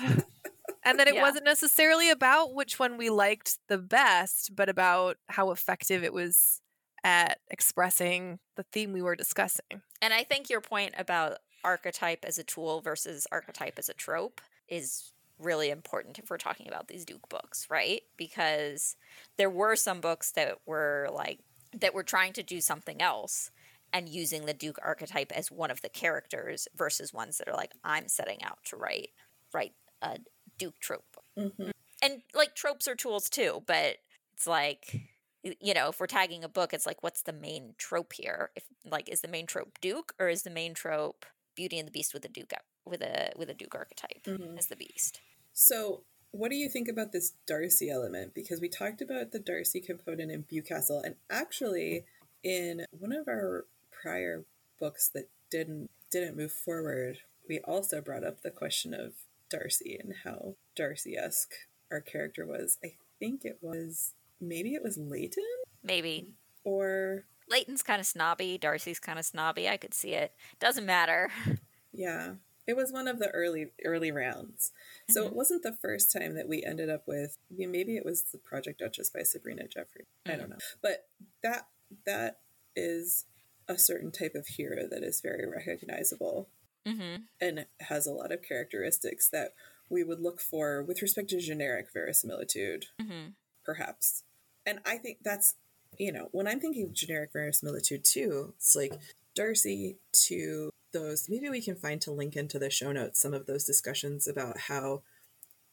and 0.83 0.99
that 0.99 1.07
it 1.07 1.15
Yeah. 1.15 1.21
wasn't 1.21 1.45
necessarily 1.45 2.09
about 2.09 2.53
which 2.53 2.79
one 2.79 2.97
we 2.97 3.09
liked 3.09 3.57
the 3.67 3.77
best, 3.77 4.55
but 4.55 4.69
about 4.69 5.17
how 5.29 5.51
effective 5.51 6.03
it 6.03 6.13
was 6.13 6.60
at 7.03 7.39
expressing 7.49 8.39
the 8.55 8.63
theme 8.63 8.93
we 8.93 9.01
were 9.01 9.15
discussing. 9.15 9.81
And 10.01 10.13
I 10.13 10.23
think 10.23 10.49
your 10.49 10.61
point 10.61 10.93
about 10.97 11.37
archetype 11.63 12.25
as 12.25 12.37
a 12.37 12.43
tool 12.43 12.81
versus 12.81 13.27
archetype 13.31 13.77
as 13.77 13.89
a 13.89 13.93
trope 13.93 14.41
is 14.67 15.11
really 15.39 15.69
important 15.69 16.19
if 16.19 16.29
we're 16.29 16.37
talking 16.37 16.67
about 16.67 16.87
these 16.87 17.05
Duke 17.05 17.27
books, 17.29 17.67
right? 17.69 18.01
Because 18.17 18.95
there 19.37 19.49
were 19.49 19.75
some 19.75 19.99
books 20.01 20.31
that 20.33 20.59
were 20.65 21.09
like 21.13 21.39
that 21.73 21.93
were 21.93 22.03
trying 22.03 22.33
to 22.33 22.43
do 22.43 22.61
something 22.61 23.01
else 23.01 23.49
and 23.93 24.07
using 24.07 24.45
the 24.45 24.53
Duke 24.53 24.77
archetype 24.83 25.31
as 25.31 25.51
one 25.51 25.71
of 25.71 25.81
the 25.81 25.89
characters 25.89 26.67
versus 26.75 27.13
ones 27.13 27.37
that 27.37 27.47
are 27.47 27.55
like 27.55 27.71
I'm 27.83 28.07
setting 28.07 28.43
out 28.43 28.59
to 28.65 28.75
write 28.77 29.09
write 29.53 29.73
a 30.01 30.19
Duke 30.57 30.79
trope 30.79 31.05
book. 31.13 31.53
Mhm. 31.57 31.71
And 32.03 32.21
like 32.33 32.55
tropes 32.55 32.87
are 32.87 32.95
tools 32.95 33.29
too, 33.29 33.63
but 33.65 33.97
it's 34.33 34.47
like 34.47 34.85
y- 34.93 35.01
you 35.43 35.73
know, 35.73 35.89
if 35.89 35.99
we're 35.99 36.07
tagging 36.07 36.43
a 36.43 36.49
book, 36.49 36.73
it's 36.73 36.85
like 36.85 37.01
what's 37.03 37.21
the 37.23 37.33
main 37.33 37.73
trope 37.77 38.13
here? 38.13 38.51
If 38.55 38.63
like 38.85 39.09
is 39.09 39.21
the 39.21 39.27
main 39.27 39.45
trope 39.47 39.79
Duke 39.81 40.13
or 40.19 40.29
is 40.29 40.43
the 40.43 40.49
main 40.49 40.73
trope 40.73 41.25
Beauty 41.55 41.77
and 41.79 41.87
the 41.87 41.91
Beast 41.91 42.13
with 42.13 42.25
a 42.25 42.29
Duke 42.29 42.53
with 42.85 43.01
a 43.01 43.31
with 43.35 43.49
a 43.49 43.53
Duke 43.53 43.75
archetype 43.75 44.23
Mhm. 44.25 44.57
as 44.57 44.67
the 44.67 44.75
Beast? 44.75 45.19
So, 45.53 46.03
what 46.31 46.49
do 46.49 46.55
you 46.55 46.69
think 46.69 46.87
about 46.87 47.11
this 47.11 47.33
Darcy 47.45 47.89
element? 47.89 48.33
Because 48.33 48.61
we 48.61 48.69
talked 48.69 49.01
about 49.01 49.31
the 49.31 49.39
Darcy 49.39 49.81
component 49.81 50.31
in 50.31 50.43
Bewcastle, 50.43 51.03
and 51.03 51.15
actually, 51.29 52.05
in 52.43 52.85
one 52.97 53.11
of 53.11 53.27
our 53.27 53.65
prior 53.91 54.45
books 54.79 55.09
that 55.09 55.29
didn't 55.49 55.89
didn't 56.09 56.35
move 56.37 56.51
forward, 56.51 57.19
we 57.47 57.59
also 57.61 58.01
brought 58.01 58.23
up 58.23 58.41
the 58.41 58.51
question 58.51 58.93
of 58.93 59.13
Darcy 59.49 59.97
and 59.97 60.13
how 60.23 60.55
Darcy-esque 60.75 61.53
our 61.89 62.01
character 62.01 62.45
was. 62.45 62.77
I 62.83 62.95
think 63.19 63.43
it 63.45 63.59
was 63.61 64.13
maybe 64.41 64.73
it 64.73 64.83
was 64.83 64.97
Leighton 64.97 65.43
Maybe 65.83 66.33
or 66.63 67.23
Leighton's 67.49 67.83
kind 67.83 67.99
of 67.99 68.05
snobby, 68.05 68.57
Darcy's 68.57 68.99
kind 68.99 69.17
of 69.19 69.25
snobby. 69.25 69.67
I 69.69 69.77
could 69.77 69.93
see 69.93 70.13
it. 70.13 70.33
Doesn't 70.59 70.85
matter. 70.85 71.29
Yeah, 71.93 72.35
it 72.65 72.77
was 72.77 72.93
one 72.93 73.09
of 73.09 73.19
the 73.19 73.27
early 73.31 73.71
early 73.83 74.13
rounds. 74.13 74.71
So 75.09 75.23
Mhm. 75.23 75.27
it 75.27 75.33
wasn't 75.35 75.63
the 75.63 75.73
first 75.81 76.09
time 76.13 76.35
that 76.35 76.47
we 76.47 76.63
ended 76.63 76.89
up 76.89 77.03
with. 77.05 77.37
Maybe 77.49 77.97
it 77.97 78.05
was 78.05 78.23
the 78.23 78.37
Project 78.37 78.79
Duchess 78.79 79.09
by 79.09 79.23
Sabrina 79.23 79.67
Jeffrey. 79.67 80.05
I 80.25 80.37
don't 80.37 80.49
know, 80.49 80.57
but 80.81 81.09
that 81.43 81.67
that 82.05 82.39
is 82.77 83.25
a 83.67 83.77
certain 83.77 84.09
type 84.13 84.35
of 84.35 84.47
hero 84.47 84.87
that 84.89 85.03
is 85.03 85.19
very 85.19 85.45
recognizable 85.45 86.47
Mm-hmm. 86.87 87.23
and 87.41 87.65
has 87.81 88.07
a 88.07 88.13
lot 88.13 88.31
of 88.31 88.41
characteristics 88.41 89.27
that 89.29 89.53
we 89.89 90.05
would 90.05 90.21
look 90.21 90.39
for 90.39 90.81
with 90.81 91.01
respect 91.01 91.29
to 91.31 91.39
generic 91.41 91.91
verisimilitude 91.93 92.85
Mm-hmm. 93.01 93.31
perhaps. 93.65 94.23
And 94.65 94.79
I 94.85 94.97
think 94.97 95.19
that's, 95.23 95.55
you 95.97 96.11
know, 96.11 96.29
when 96.31 96.47
I'm 96.47 96.59
thinking 96.59 96.85
of 96.85 96.93
generic 96.93 97.31
verisimilitude 97.33 98.03
too, 98.05 98.53
it's 98.57 98.75
like 98.75 98.93
Darcy 99.35 99.97
to 100.27 100.71
those, 100.93 101.27
maybe 101.29 101.49
we 101.49 101.61
can 101.61 101.75
find 101.75 102.01
to 102.01 102.11
link 102.11 102.35
into 102.35 102.59
the 102.59 102.69
show 102.69 102.91
notes 102.91 103.21
some 103.21 103.33
of 103.33 103.45
those 103.45 103.63
discussions 103.63 104.27
about 104.27 104.57
how 104.67 105.01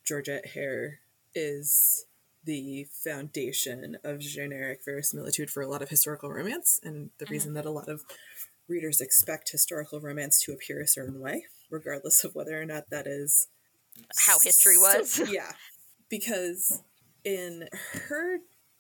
Georgette 0.04 0.54
Heyer 0.54 0.96
is 1.34 2.06
the 2.44 2.86
foundation 3.04 3.98
of 4.04 4.20
generic 4.20 4.80
verisimilitude 4.84 5.50
for 5.50 5.60
a 5.62 5.66
lot 5.68 5.82
of 5.82 5.88
historical 5.90 6.30
romance, 6.32 6.80
and 6.82 7.10
the 7.18 7.26
Mhm. 7.26 7.30
reason 7.30 7.52
that 7.54 7.66
a 7.66 7.70
lot 7.70 7.88
of 7.88 8.04
readers 8.68 9.00
expect 9.00 9.50
historical 9.50 10.00
romance 10.00 10.40
to 10.42 10.52
appear 10.52 10.80
a 10.80 10.86
certain 10.86 11.20
way, 11.20 11.46
regardless 11.68 12.24
of 12.24 12.34
whether 12.34 12.58
or 12.60 12.64
not 12.64 12.88
that 12.90 13.06
is 13.06 13.48
How 14.16 14.38
history 14.38 14.76
so- 14.76 14.80
was. 14.80 15.18
yeah, 15.30 15.56
because 16.08 16.80
in 17.24 17.68
her 17.92 18.38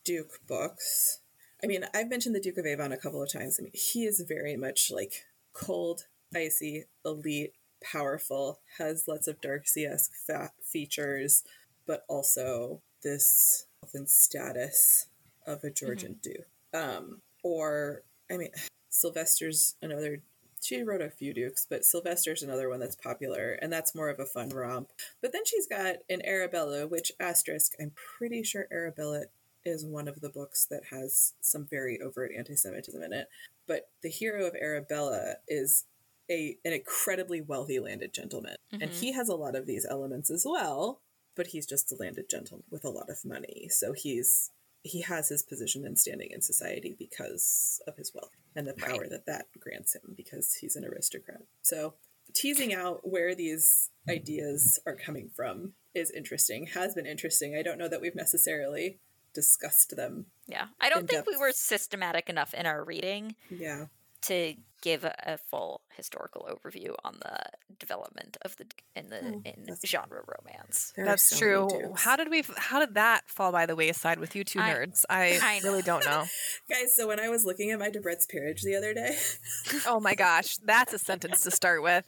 Duke 0.08 0.40
books, 0.46 1.20
I 1.62 1.66
mean, 1.66 1.84
I've 1.92 2.08
mentioned 2.08 2.34
the 2.34 2.40
Duke 2.40 2.56
of 2.56 2.64
Avon 2.64 2.92
a 2.92 2.96
couple 2.96 3.22
of 3.22 3.30
times. 3.30 3.58
I 3.60 3.64
mean, 3.64 3.72
he 3.74 4.06
is 4.06 4.24
very 4.26 4.56
much 4.56 4.90
like 4.90 5.26
cold, 5.52 6.06
icy, 6.34 6.86
elite, 7.04 7.52
powerful, 7.84 8.60
has 8.78 9.04
lots 9.06 9.28
of 9.28 9.38
Darcy 9.42 9.84
esque 9.84 10.14
fa- 10.26 10.52
features, 10.62 11.44
but 11.86 12.06
also 12.08 12.80
this 13.02 13.66
and 13.92 14.08
status 14.08 15.08
of 15.46 15.62
a 15.62 15.70
Georgian 15.70 16.16
duke. 16.22 16.46
Um, 16.72 17.20
or, 17.44 18.02
I 18.30 18.38
mean, 18.38 18.52
Sylvester's 18.88 19.76
another. 19.82 20.22
She 20.62 20.82
wrote 20.82 21.02
a 21.02 21.10
few 21.10 21.34
dukes, 21.34 21.66
but 21.68 21.84
Sylvester's 21.84 22.42
another 22.42 22.70
one 22.70 22.80
that's 22.80 22.96
popular, 22.96 23.58
and 23.60 23.70
that's 23.70 23.94
more 23.94 24.08
of 24.08 24.18
a 24.18 24.24
fun 24.24 24.48
romp. 24.48 24.90
But 25.20 25.32
then 25.32 25.44
she's 25.44 25.66
got 25.66 25.96
an 26.08 26.24
Arabella, 26.24 26.86
which 26.86 27.12
asterisk. 27.20 27.74
I'm 27.78 27.92
pretty 28.16 28.42
sure 28.42 28.66
Arabella 28.72 29.26
is 29.68 29.84
one 29.84 30.08
of 30.08 30.20
the 30.20 30.30
books 30.30 30.66
that 30.70 30.84
has 30.90 31.34
some 31.40 31.66
very 31.66 32.00
overt 32.00 32.32
anti-Semitism 32.36 33.02
in 33.02 33.12
it. 33.12 33.28
But 33.66 33.90
the 34.02 34.08
hero 34.08 34.46
of 34.46 34.54
Arabella 34.54 35.36
is 35.46 35.84
a 36.30 36.58
an 36.64 36.72
incredibly 36.72 37.40
wealthy 37.40 37.78
landed 37.78 38.12
gentleman, 38.12 38.56
and 38.72 38.82
Mhm. 38.90 39.00
he 39.00 39.12
has 39.12 39.28
a 39.28 39.36
lot 39.36 39.54
of 39.54 39.66
these 39.66 39.86
elements 39.86 40.30
as 40.30 40.44
well. 40.44 41.02
But 41.34 41.48
he's 41.48 41.66
just 41.66 41.92
a 41.92 41.96
landed 41.96 42.28
gentleman 42.28 42.66
with 42.70 42.84
a 42.84 42.90
lot 42.90 43.08
of 43.10 43.24
money, 43.24 43.68
so 43.70 43.92
he's 43.92 44.50
he 44.84 45.00
has 45.02 45.28
his 45.28 45.42
position 45.42 45.84
and 45.84 45.98
standing 45.98 46.30
in 46.30 46.40
society 46.40 46.94
because 46.98 47.80
of 47.86 47.96
his 47.96 48.14
wealth 48.14 48.30
and 48.54 48.66
the 48.66 48.74
power 48.74 49.08
that 49.08 49.26
that 49.26 49.48
grants 49.58 49.94
him 49.94 50.14
because 50.16 50.54
he's 50.54 50.76
an 50.76 50.84
aristocrat. 50.84 51.42
So 51.62 51.94
teasing 52.32 52.72
out 52.72 53.06
where 53.06 53.34
these 53.34 53.90
ideas 54.08 54.78
are 54.86 54.94
coming 54.94 55.30
from 55.30 55.74
is 55.94 56.10
interesting. 56.12 56.66
Has 56.66 56.94
been 56.94 57.06
interesting. 57.06 57.56
I 57.56 57.62
don't 57.62 57.76
know 57.78 57.88
that 57.88 58.00
we've 58.00 58.14
necessarily 58.14 59.00
discussed 59.40 59.94
them. 59.96 60.26
Yeah. 60.46 60.66
I 60.80 60.88
don't 60.90 61.02
in 61.02 61.06
think 61.06 61.26
we 61.26 61.36
were 61.36 61.52
systematic 61.52 62.28
enough 62.28 62.52
in 62.54 62.66
our 62.66 62.82
reading 62.84 63.34
Yeah. 63.50 63.86
to 64.22 64.54
give 64.80 65.04
a, 65.04 65.14
a 65.34 65.38
full 65.38 65.80
historical 65.96 66.48
overview 66.52 66.94
on 67.04 67.14
the 67.20 67.38
development 67.78 68.36
of 68.42 68.56
the 68.56 68.66
in 68.96 69.08
the 69.10 69.20
Oh, 69.22 69.42
in 69.44 69.76
genre 69.86 70.22
romance. 70.36 70.92
That's 70.96 71.22
so 71.22 71.36
true. 71.38 71.94
How 71.96 72.16
did 72.16 72.28
we? 72.30 72.42
How 72.56 72.78
did 72.80 72.94
that 72.94 73.28
fall 73.28 73.50
by 73.52 73.66
the 73.66 73.74
wayside 73.76 74.18
with 74.18 74.34
you 74.36 74.44
two 74.44 74.60
I- 74.60 74.70
nerds? 74.72 75.04
I, 75.10 75.38
I 75.42 75.60
really 75.64 75.82
don't 75.82 76.04
know. 76.04 76.24
Guys, 76.70 76.94
so 76.96 77.06
when 77.08 77.20
I 77.20 77.28
was 77.28 77.44
looking 77.44 77.70
at 77.70 77.78
my 77.78 77.90
Debrett's 77.90 78.26
peerage 78.26 78.62
the 78.62 78.76
other 78.76 78.92
day, 78.94 79.16
Oh 79.86 80.00
my 80.00 80.14
gosh, 80.14 80.56
that's 80.58 80.92
a 80.92 80.98
sentence 80.98 81.42
to 81.44 81.50
start 81.50 81.82
with. 81.82 82.04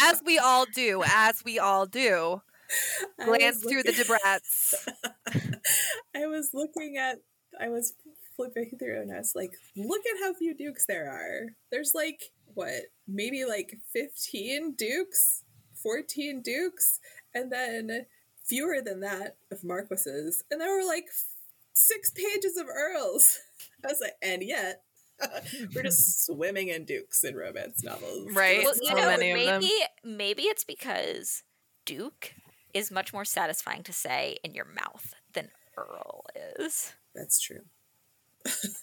As 0.00 0.22
we 0.24 0.38
all 0.38 0.66
do, 0.74 1.02
as 1.06 1.44
we 1.44 1.58
all 1.60 1.86
do, 1.86 2.42
glance 3.24 3.62
through 3.62 3.84
the 3.84 3.92
looking- 3.92 4.04
Debrets. 4.16 4.74
I 6.16 6.26
was 6.26 6.50
looking 6.52 6.96
at, 6.96 7.18
I 7.60 7.68
was 7.68 7.94
flipping 8.36 8.70
through 8.78 9.02
and 9.02 9.12
I 9.12 9.18
was 9.18 9.32
like, 9.34 9.52
look 9.76 10.02
at 10.06 10.20
how 10.22 10.34
few 10.34 10.54
dukes 10.54 10.86
there 10.86 11.10
are. 11.10 11.52
There's 11.70 11.92
like, 11.94 12.20
what, 12.54 12.72
maybe 13.06 13.44
like 13.44 13.78
15 13.92 14.74
dukes, 14.76 15.44
14 15.82 16.42
dukes, 16.42 17.00
and 17.34 17.52
then 17.52 18.06
fewer 18.44 18.80
than 18.84 19.00
that 19.00 19.36
of 19.52 19.62
marquises. 19.62 20.42
And 20.50 20.60
there 20.60 20.76
were 20.76 20.86
like 20.86 21.06
six 21.74 22.10
pages 22.10 22.56
of 22.56 22.66
earls. 22.66 23.38
I 23.84 23.88
was 23.88 24.00
like, 24.00 24.14
and 24.22 24.42
yet, 24.42 24.82
we're 25.74 25.82
just 25.82 26.26
swimming 26.26 26.68
in 26.68 26.84
dukes 26.84 27.24
in 27.24 27.36
romance 27.36 27.84
novels. 27.84 28.28
Right. 28.32 28.62
Well, 28.64 28.74
so 28.74 28.94
know, 28.94 29.06
many 29.06 29.32
of 29.32 29.46
them. 29.46 29.60
maybe 29.60 29.72
maybe 30.02 30.42
it's 30.44 30.64
because 30.64 31.42
Duke 31.84 32.34
is 32.72 32.90
much 32.90 33.12
more 33.12 33.24
satisfying 33.24 33.82
to 33.84 33.92
say 33.92 34.38
in 34.42 34.54
your 34.54 34.64
mouth 34.64 35.12
than 35.12 35.19
Earl 35.76 36.24
is. 36.58 36.92
That's 37.14 37.40
true. 37.40 37.62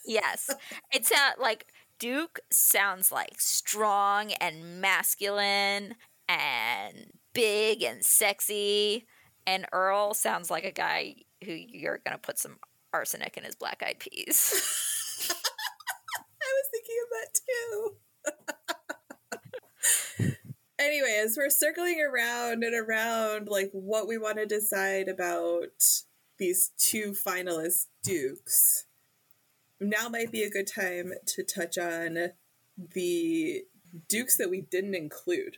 Yes. 0.05 0.49
it's 0.91 1.11
not 1.11 1.39
like 1.39 1.65
Duke 1.99 2.39
sounds 2.51 3.11
like 3.11 3.39
strong 3.39 4.31
and 4.33 4.79
masculine 4.81 5.95
and 6.29 7.11
big 7.33 7.83
and 7.83 8.05
sexy 8.05 9.05
and 9.47 9.65
Earl 9.71 10.13
sounds 10.13 10.51
like 10.51 10.65
a 10.65 10.71
guy 10.71 11.15
who 11.43 11.53
you're 11.53 12.01
going 12.05 12.15
to 12.15 12.21
put 12.21 12.37
some 12.37 12.57
arsenic 12.93 13.37
in 13.37 13.45
his 13.45 13.55
black 13.55 13.81
eyed 13.83 13.97
peas. 13.99 14.53
I 16.41 16.53
was 16.53 16.69
thinking 16.71 16.95
of 17.03 17.09
that 17.15 17.39
too. 20.19 20.35
Anyways, 20.79 21.37
we're 21.37 21.49
circling 21.49 21.99
around 22.01 22.63
and 22.63 22.75
around 22.75 23.47
like 23.47 23.69
what 23.71 24.07
we 24.07 24.17
want 24.17 24.37
to 24.37 24.45
decide 24.45 25.07
about 25.07 25.96
these 26.37 26.71
two 26.77 27.11
finalist 27.11 27.87
dukes. 28.03 28.85
Now 29.79 30.09
might 30.09 30.31
be 30.31 30.43
a 30.43 30.49
good 30.49 30.67
time 30.67 31.13
to 31.25 31.43
touch 31.43 31.77
on 31.77 32.31
the 32.93 33.65
dukes 34.07 34.37
that 34.37 34.49
we 34.49 34.61
didn't 34.61 34.95
include 34.95 35.57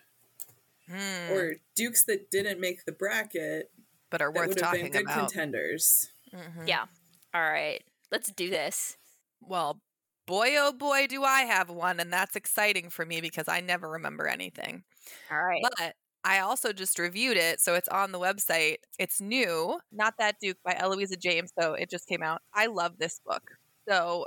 Hmm, 0.89 1.31
or 1.31 1.55
dukes 1.75 2.03
that 2.05 2.31
didn't 2.31 2.59
make 2.59 2.85
the 2.85 2.91
bracket 2.91 3.71
but 4.09 4.21
are 4.21 4.31
worth 4.31 4.49
would 4.49 4.59
have 4.61 4.71
been 4.71 4.79
talking 4.81 4.91
good 4.91 5.03
about. 5.03 5.29
contenders. 5.31 6.09
Mhm. 6.33 6.67
yeah. 6.67 6.85
All 7.33 7.41
right. 7.41 7.83
Let's 8.11 8.31
do 8.31 8.49
this. 8.49 8.97
Well, 9.41 9.79
boy, 10.25 10.55
oh 10.57 10.71
boy, 10.73 11.05
do 11.07 11.23
I 11.23 11.41
have 11.41 11.69
one, 11.69 11.99
and 11.99 12.11
that's 12.11 12.35
exciting 12.35 12.89
for 12.89 13.05
me 13.05 13.21
because 13.21 13.47
I 13.47 13.61
never 13.61 13.87
remember 13.89 14.27
anything. 14.27 14.83
All 15.31 15.43
right. 15.43 15.61
But 15.77 15.95
I 16.23 16.39
also 16.39 16.73
just 16.73 16.99
reviewed 16.99 17.37
it, 17.37 17.61
so 17.61 17.75
it's 17.75 17.87
on 17.87 18.11
the 18.11 18.19
website. 18.19 18.77
It's 18.97 19.21
new, 19.21 19.79
Not 19.91 20.15
That 20.17 20.39
Duke 20.39 20.57
by 20.63 20.73
Eloisa 20.73 21.15
James, 21.15 21.51
so 21.57 21.73
it 21.73 21.89
just 21.89 22.07
came 22.07 22.21
out. 22.21 22.41
I 22.53 22.65
love 22.65 22.97
this 22.97 23.21
book. 23.25 23.57
So, 23.87 24.25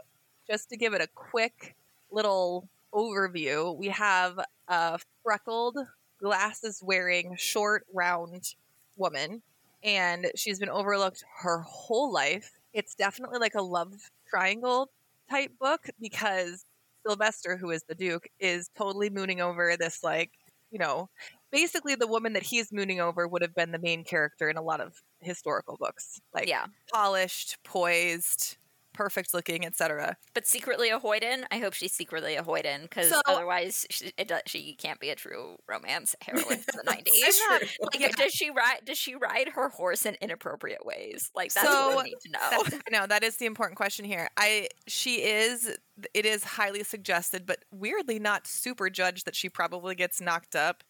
just 0.49 0.71
to 0.71 0.77
give 0.77 0.95
it 0.95 1.03
a 1.03 1.09
quick 1.15 1.77
little 2.11 2.69
overview, 2.95 3.77
we 3.77 3.89
have 3.89 4.41
a 4.69 4.99
freckled, 5.23 5.77
glasses 6.21 6.81
wearing, 6.83 7.37
short, 7.37 7.85
round 7.93 8.55
woman, 8.97 9.43
and 9.85 10.31
she's 10.35 10.59
been 10.59 10.69
overlooked 10.69 11.25
her 11.41 11.61
whole 11.61 12.13
life. 12.13 12.53
It's 12.73 12.95
definitely 12.95 13.39
like 13.39 13.55
a 13.55 13.63
love 13.63 13.95
triangle 14.29 14.91
type 15.29 15.53
book 15.61 15.91
because 16.01 16.65
Sylvester, 17.07 17.57
who 17.57 17.71
is 17.71 17.83
the 17.83 17.95
Duke, 17.95 18.29
is 18.41 18.71
totally 18.77 19.11
mooning 19.11 19.41
over 19.41 19.77
this, 19.77 20.03
like, 20.03 20.31
you 20.71 20.79
know, 20.79 21.11
basically 21.53 21.95
the 21.95 22.07
woman 22.09 22.33
that 22.33 22.43
he's 22.43 22.73
mooning 22.73 23.01
over 23.01 23.29
would 23.29 23.43
have 23.43 23.55
been 23.55 23.71
the 23.71 23.79
main 23.79 24.03
character 24.05 24.49
in 24.49 24.57
a 24.57 24.63
lot 24.63 24.81
of 24.81 24.95
historical 25.21 25.77
books. 25.79 26.21
Like, 26.35 26.49
yeah. 26.49 26.67
polished, 26.93 27.59
poised, 27.63 28.57
perfect 28.93 29.33
looking, 29.33 29.65
etc. 29.65 30.17
But 30.35 30.47
secretly 30.47 30.91
a 30.91 30.99
Hoyden. 30.99 31.45
I 31.51 31.59
hope 31.59 31.73
she's 31.73 31.93
secretly 31.93 32.35
a 32.37 32.43
Hoyden 32.43 32.83
because 32.83 33.09
So- 33.11 33.21
otherwise 33.27 33.87
she, 33.91 34.13
it 34.19 34.31
she 34.47 34.75
can't 34.75 35.01
be 35.01 35.11
a 35.11 35.15
true 35.15 35.57
romance 35.69 36.15
heroine 36.21 36.59
from 36.59 36.77
the 36.77 36.83
nineties. 36.87 37.41
Like, 37.81 38.01
yeah. 38.01 38.09
does 38.09 38.33
she 38.33 38.51
ride? 38.51 38.81
Does 38.85 38.99
she 38.99 39.15
ride 39.15 39.49
her 39.55 39.69
horse 39.69 40.05
in 40.07 40.17
inappropriate 40.21 40.85
ways? 40.85 41.31
Like 41.35 41.53
that's 41.53 41.67
So, 41.67 41.95
what 41.95 42.05
we 42.05 42.11
need 42.11 42.19
to 42.23 42.31
know. 42.33 42.79
No, 42.91 43.07
that 43.07 43.23
is 43.25 43.37
the 43.37 43.47
important 43.47 43.77
question 43.77 44.05
here. 44.05 44.29
I 44.37 44.69
she 44.87 45.23
is 45.23 45.77
it 46.15 46.27
is 46.27 46.45
highly 46.45 46.85
suggested, 46.85 47.47
but 47.47 47.65
weirdly 47.71 48.19
not 48.19 48.47
super 48.47 48.91
judged 48.91 49.25
that 49.27 49.35
she 49.37 49.49
probably 49.49 49.95
gets 49.95 50.21
knocked 50.21 50.55
up 50.55 50.83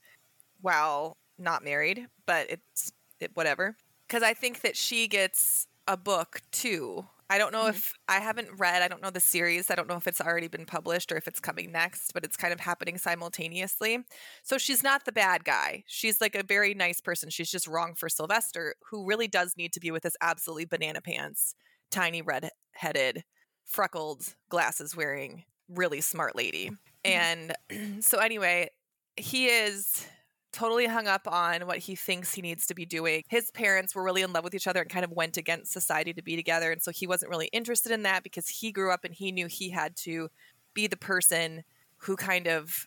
while 0.62 1.18
not 1.38 1.64
married. 1.64 2.08
But 2.26 2.50
it's 2.50 2.92
it 3.20 3.32
whatever 3.34 3.76
because 4.08 4.22
I 4.22 4.34
think 4.34 4.62
that 4.62 4.76
she 4.76 5.08
gets 5.08 5.66
a 5.88 5.96
book 5.96 6.40
too. 6.52 7.06
I 7.30 7.38
don't 7.38 7.52
know 7.52 7.64
Mhm. 7.64 7.70
if 7.70 7.94
I 8.08 8.20
haven't 8.20 8.58
read. 8.58 8.82
I 8.82 8.88
don't 8.88 9.00
know 9.02 9.10
the 9.10 9.20
series. 9.20 9.70
I 9.70 9.74
don't 9.74 9.88
know 9.88 9.96
if 9.96 10.06
it's 10.06 10.20
already 10.20 10.48
been 10.48 10.66
published 10.66 11.10
or 11.10 11.16
if 11.16 11.26
it's 11.26 11.40
coming 11.40 11.72
next. 11.72 12.12
But 12.12 12.24
it's 12.24 12.36
kind 12.36 12.52
of 12.52 12.60
happening 12.60 12.98
simultaneously. 12.98 14.04
So 14.42 14.58
she's 14.58 14.82
not 14.82 15.06
the 15.06 15.12
bad 15.12 15.44
guy. 15.44 15.84
She's 15.86 16.20
like 16.20 16.34
a 16.34 16.42
very 16.42 16.74
nice 16.74 17.00
person. 17.00 17.30
She's 17.30 17.50
just 17.50 17.66
wrong 17.66 17.94
for 17.94 18.08
Sylvester, 18.10 18.74
who 18.90 19.06
really 19.06 19.28
does 19.28 19.56
need 19.56 19.72
to 19.72 19.80
be 19.80 19.90
with 19.90 20.02
this 20.02 20.16
absolutely 20.20 20.66
banana 20.66 21.00
pants, 21.00 21.54
tiny 21.90 22.20
red 22.22 22.50
headed, 22.72 23.24
freckled, 23.64 24.34
glasses 24.50 24.94
wearing, 24.94 25.44
really 25.68 26.02
smart 26.02 26.36
lady. 26.36 26.70
And 27.04 27.54
so, 28.00 28.18
anyway, 28.18 28.70
he 29.16 29.46
is 29.46 30.06
totally 30.52 30.86
hung 30.86 31.06
up 31.06 31.26
on 31.26 31.66
what 31.66 31.78
he 31.78 31.94
thinks 31.94 32.34
he 32.34 32.42
needs 32.42 32.66
to 32.66 32.74
be 32.74 32.84
doing. 32.84 33.22
His 33.28 33.50
parents 33.50 33.94
were 33.94 34.02
really 34.02 34.22
in 34.22 34.32
love 34.32 34.44
with 34.44 34.54
each 34.54 34.66
other 34.66 34.80
and 34.80 34.90
kind 34.90 35.04
of 35.04 35.10
went 35.12 35.36
against 35.36 35.72
society 35.72 36.12
to 36.12 36.22
be 36.22 36.36
together. 36.36 36.70
And 36.70 36.82
so 36.82 36.90
he 36.90 37.06
wasn't 37.06 37.30
really 37.30 37.48
interested 37.48 37.92
in 37.92 38.02
that 38.02 38.22
because 38.22 38.48
he 38.48 38.72
grew 38.72 38.92
up 38.92 39.04
and 39.04 39.14
he 39.14 39.32
knew 39.32 39.46
he 39.46 39.70
had 39.70 39.96
to 39.96 40.28
be 40.74 40.86
the 40.86 40.96
person 40.96 41.64
who 41.96 42.16
kind 42.16 42.46
of 42.46 42.86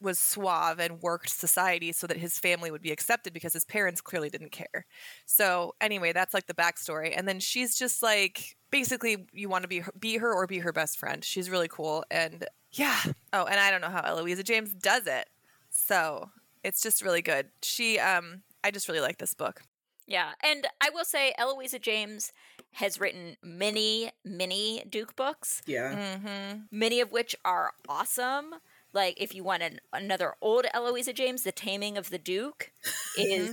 was 0.00 0.18
suave 0.18 0.80
and 0.80 1.02
worked 1.02 1.28
society 1.28 1.92
so 1.92 2.06
that 2.06 2.16
his 2.16 2.38
family 2.38 2.70
would 2.70 2.82
be 2.82 2.92
accepted 2.92 3.32
because 3.32 3.52
his 3.52 3.64
parents 3.64 4.00
clearly 4.00 4.30
didn't 4.30 4.52
care. 4.52 4.86
So 5.26 5.74
anyway, 5.80 6.12
that's 6.12 6.32
like 6.32 6.46
the 6.46 6.54
backstory. 6.54 7.12
And 7.16 7.28
then 7.28 7.40
she's 7.40 7.76
just 7.76 8.02
like 8.02 8.56
basically 8.70 9.26
you 9.32 9.48
want 9.48 9.62
to 9.62 9.68
be 9.68 9.80
her, 9.80 9.92
be 9.98 10.16
her 10.16 10.32
or 10.32 10.46
be 10.46 10.60
her 10.60 10.72
best 10.72 10.98
friend. 10.98 11.22
She's 11.22 11.50
really 11.50 11.68
cool 11.68 12.04
and 12.10 12.46
yeah. 12.72 12.98
Oh, 13.32 13.44
and 13.44 13.60
I 13.60 13.70
don't 13.70 13.80
know 13.80 13.90
how 13.90 14.02
Eloisa 14.02 14.42
James 14.42 14.72
does 14.72 15.06
it. 15.06 15.28
So 15.70 16.30
it's 16.66 16.82
just 16.82 17.02
really 17.02 17.22
good. 17.22 17.48
She 17.62 17.98
um 17.98 18.42
I 18.64 18.70
just 18.72 18.88
really 18.88 19.00
like 19.00 19.18
this 19.18 19.34
book. 19.34 19.62
yeah, 20.06 20.32
and 20.42 20.66
I 20.82 20.90
will 20.90 21.04
say 21.04 21.34
Eloisa 21.38 21.78
James 21.78 22.32
has 22.74 23.00
written 23.00 23.36
many, 23.42 24.10
many 24.24 24.84
Duke 24.88 25.16
books, 25.16 25.62
Yeah. 25.66 25.94
Mm-hmm. 25.94 26.60
many 26.70 27.00
of 27.00 27.12
which 27.12 27.36
are 27.44 27.72
awesome. 27.88 28.54
Like 28.92 29.20
if 29.20 29.34
you 29.34 29.44
want 29.44 29.62
an, 29.62 29.80
another 29.92 30.34
old 30.40 30.66
Eloisa 30.74 31.12
James, 31.12 31.42
The 31.42 31.52
Taming 31.52 31.98
of 31.98 32.10
the 32.10 32.18
Duke 32.18 32.72
is 33.16 33.50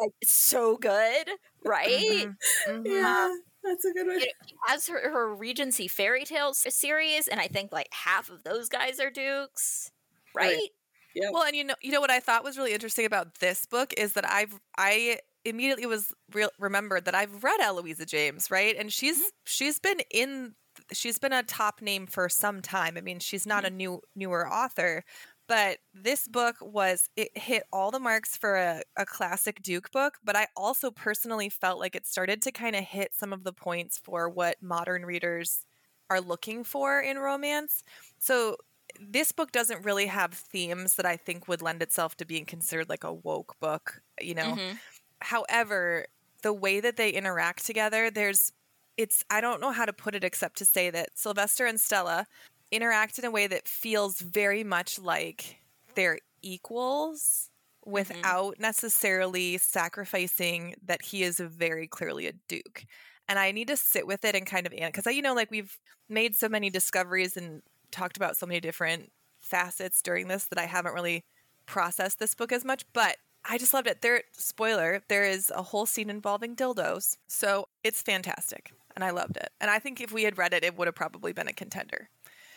like 0.00 0.12
so 0.24 0.76
good, 0.76 1.28
right? 1.64 2.26
Mhm, 2.26 2.36
mhm. 2.68 2.82
Yeah, 2.86 3.28
that's 3.62 3.84
a 3.84 3.92
good 3.92 4.06
one. 4.06 4.20
You 4.20 4.26
she 4.46 4.54
has 4.66 4.86
her, 4.88 5.10
her 5.10 5.34
Regency 5.34 5.88
fairy 5.88 6.24
tales 6.24 6.58
series, 6.74 7.28
and 7.28 7.40
I 7.40 7.48
think 7.48 7.72
like 7.72 7.88
half 7.92 8.30
of 8.30 8.42
those 8.44 8.68
guys 8.68 9.00
are 9.00 9.10
dukes, 9.10 9.90
right? 10.34 10.54
Right. 10.54 10.70
Yep. 11.14 11.30
Well, 11.32 11.44
and 11.44 11.54
you 11.54 11.64
know, 11.64 11.74
you 11.80 11.92
know 11.92 12.00
what 12.00 12.10
I 12.10 12.20
thought 12.20 12.44
was 12.44 12.58
really 12.58 12.72
interesting 12.72 13.06
about 13.06 13.38
this 13.38 13.66
book 13.66 13.92
is 13.96 14.14
that 14.14 14.28
I've 14.28 14.58
I 14.76 15.18
immediately 15.44 15.86
was 15.86 16.12
real 16.32 16.50
remembered 16.58 17.04
that 17.04 17.14
I've 17.14 17.44
read 17.44 17.60
Eloisa 17.60 18.06
James, 18.06 18.50
right? 18.50 18.74
And 18.76 18.88
mm-hmm. 18.88 19.06
she's 19.06 19.32
she's 19.44 19.78
been 19.78 20.00
in 20.10 20.54
she's 20.92 21.18
been 21.18 21.32
a 21.32 21.42
top 21.42 21.80
name 21.80 22.06
for 22.06 22.28
some 22.28 22.60
time. 22.60 22.96
I 22.96 23.00
mean, 23.00 23.20
she's 23.20 23.46
not 23.46 23.64
a 23.64 23.68
mm-hmm. 23.68 23.76
new 23.76 24.00
newer 24.16 24.50
author, 24.50 25.04
but 25.46 25.78
this 25.92 26.26
book 26.26 26.56
was 26.60 27.08
it 27.16 27.36
hit 27.36 27.64
all 27.72 27.90
the 27.90 28.00
marks 28.00 28.36
for 28.36 28.56
a, 28.56 28.82
a 28.96 29.04
classic 29.04 29.62
Duke 29.62 29.90
book, 29.92 30.14
but 30.24 30.36
I 30.36 30.48
also 30.56 30.90
personally 30.90 31.48
felt 31.48 31.78
like 31.78 31.94
it 31.94 32.06
started 32.06 32.42
to 32.42 32.52
kind 32.52 32.74
of 32.74 32.84
hit 32.84 33.14
some 33.14 33.32
of 33.32 33.44
the 33.44 33.52
points 33.52 34.00
for 34.02 34.28
what 34.28 34.56
modern 34.62 35.04
readers 35.04 35.64
are 36.10 36.20
looking 36.20 36.64
for 36.64 37.00
in 37.00 37.18
romance. 37.18 37.82
So 38.18 38.56
this 39.00 39.32
book 39.32 39.52
doesn't 39.52 39.84
really 39.84 40.06
have 40.06 40.34
themes 40.34 40.96
that 40.96 41.06
I 41.06 41.16
think 41.16 41.48
would 41.48 41.62
lend 41.62 41.82
itself 41.82 42.16
to 42.18 42.24
being 42.24 42.46
considered 42.46 42.88
like 42.88 43.04
a 43.04 43.12
woke 43.12 43.58
book, 43.60 44.02
you 44.20 44.34
know. 44.34 44.58
Mhm. 44.58 44.80
However, 45.22 46.06
the 46.42 46.52
way 46.52 46.80
that 46.80 46.96
they 46.96 47.10
interact 47.10 47.66
together, 47.66 48.10
there's 48.10 48.52
it's 48.96 49.24
I 49.30 49.40
don't 49.40 49.60
know 49.60 49.72
how 49.72 49.86
to 49.86 49.92
put 49.92 50.14
it 50.14 50.24
except 50.24 50.58
to 50.58 50.64
say 50.64 50.90
that 50.90 51.18
Sylvester 51.18 51.66
and 51.66 51.80
Stella 51.80 52.26
interact 52.70 53.18
in 53.18 53.24
a 53.24 53.30
way 53.30 53.46
that 53.46 53.68
feels 53.68 54.20
very 54.20 54.64
much 54.64 54.98
like 54.98 55.60
they're 55.94 56.18
equals 56.42 57.50
without 57.86 58.58
necessarily 58.58 59.58
sacrificing 59.58 60.74
that 60.82 61.02
he 61.02 61.22
is 61.22 61.38
very 61.40 61.86
clearly 61.88 62.26
a 62.26 62.32
duke. 62.48 62.84
And 63.28 63.38
I 63.38 63.52
need 63.52 63.68
to 63.68 63.76
sit 63.76 64.06
with 64.06 64.24
it 64.24 64.34
and 64.34 64.46
kind 64.46 64.66
of 64.66 64.72
because 64.72 65.06
I 65.06 65.10
you 65.10 65.22
know 65.22 65.34
like 65.34 65.50
we've 65.50 65.78
made 66.08 66.36
so 66.36 66.48
many 66.48 66.70
discoveries 66.70 67.36
and 67.36 67.62
talked 67.94 68.16
about 68.16 68.36
so 68.36 68.46
many 68.46 68.60
different 68.60 69.10
facets 69.40 70.02
during 70.02 70.28
this 70.28 70.46
that 70.46 70.58
I 70.58 70.66
haven't 70.66 70.94
really 70.94 71.24
processed 71.66 72.18
this 72.18 72.34
book 72.34 72.52
as 72.52 72.64
much, 72.64 72.84
but 72.92 73.16
I 73.44 73.58
just 73.58 73.74
loved 73.74 73.86
it. 73.86 74.02
There 74.02 74.22
spoiler, 74.32 75.02
there 75.08 75.24
is 75.24 75.50
a 75.54 75.62
whole 75.62 75.86
scene 75.86 76.10
involving 76.10 76.56
dildos. 76.56 77.16
So 77.28 77.68
it's 77.82 78.02
fantastic. 78.02 78.72
And 78.96 79.04
I 79.04 79.10
loved 79.10 79.36
it. 79.36 79.50
And 79.60 79.70
I 79.70 79.78
think 79.78 80.00
if 80.00 80.12
we 80.12 80.22
had 80.22 80.38
read 80.38 80.52
it, 80.54 80.64
it 80.64 80.76
would 80.78 80.86
have 80.86 80.94
probably 80.94 81.32
been 81.32 81.48
a 81.48 81.52
contender. 81.52 82.08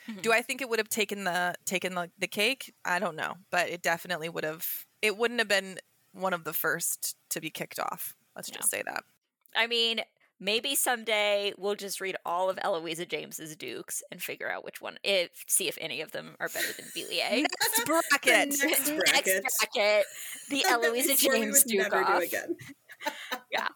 Mm-hmm. 0.08 0.22
Do 0.22 0.32
I 0.32 0.42
think 0.42 0.62
it 0.62 0.70
would 0.70 0.80
have 0.80 0.90
taken 0.90 1.24
the 1.24 1.56
taken 1.66 1.96
the, 1.96 2.10
the 2.18 2.28
cake? 2.28 2.74
I 2.86 3.00
don't 3.00 3.16
know. 3.16 3.36
But 3.52 3.70
it 3.70 3.82
definitely 3.82 4.30
would 4.30 4.44
have 4.46 4.66
it 5.02 5.18
wouldn't 5.18 5.40
have 5.40 5.48
been 5.50 5.80
one 6.14 6.34
of 6.34 6.44
the 6.44 6.54
first 6.54 7.18
to 7.30 7.42
be 7.42 7.50
kicked 7.50 7.80
off. 7.80 8.16
Let's 8.36 8.52
No. 8.52 8.58
just 8.58 8.70
say 8.72 8.84
that. 8.86 9.04
I 9.56 9.68
mean, 9.68 10.02
maybe 10.40 10.76
someday 10.76 11.54
we'll 11.58 11.76
just 11.76 12.00
read 12.02 12.16
all 12.26 12.50
of 12.50 12.58
Eloisa 12.64 13.06
James's 13.06 13.56
Dukes 13.56 14.04
and 14.12 14.22
figure 14.22 14.50
out 14.52 14.64
which 14.64 14.82
one, 14.82 14.98
if 15.04 15.30
see 15.48 15.68
if 15.68 15.78
any 15.82 16.02
of 16.02 16.12
them 16.12 16.36
are 16.40 16.50
better 16.50 16.72
than 16.78 16.86
Villiers. 16.94 17.42
Next 17.62 17.86
bracket. 17.86 18.50
Next 18.50 18.64
Next 18.64 18.90
bracket. 18.96 19.44
bracket, 19.74 20.06
the 20.50 20.66
Eloisa 20.70 21.12
It's 21.14 21.24
what 21.26 21.34
we 21.34 21.40
James 21.42 21.64
would 21.64 21.72
Duke 21.72 21.82
never 21.92 22.04
off. 22.04 22.20
do 22.20 22.26
again. 22.26 22.56
Yeah. 23.52 23.68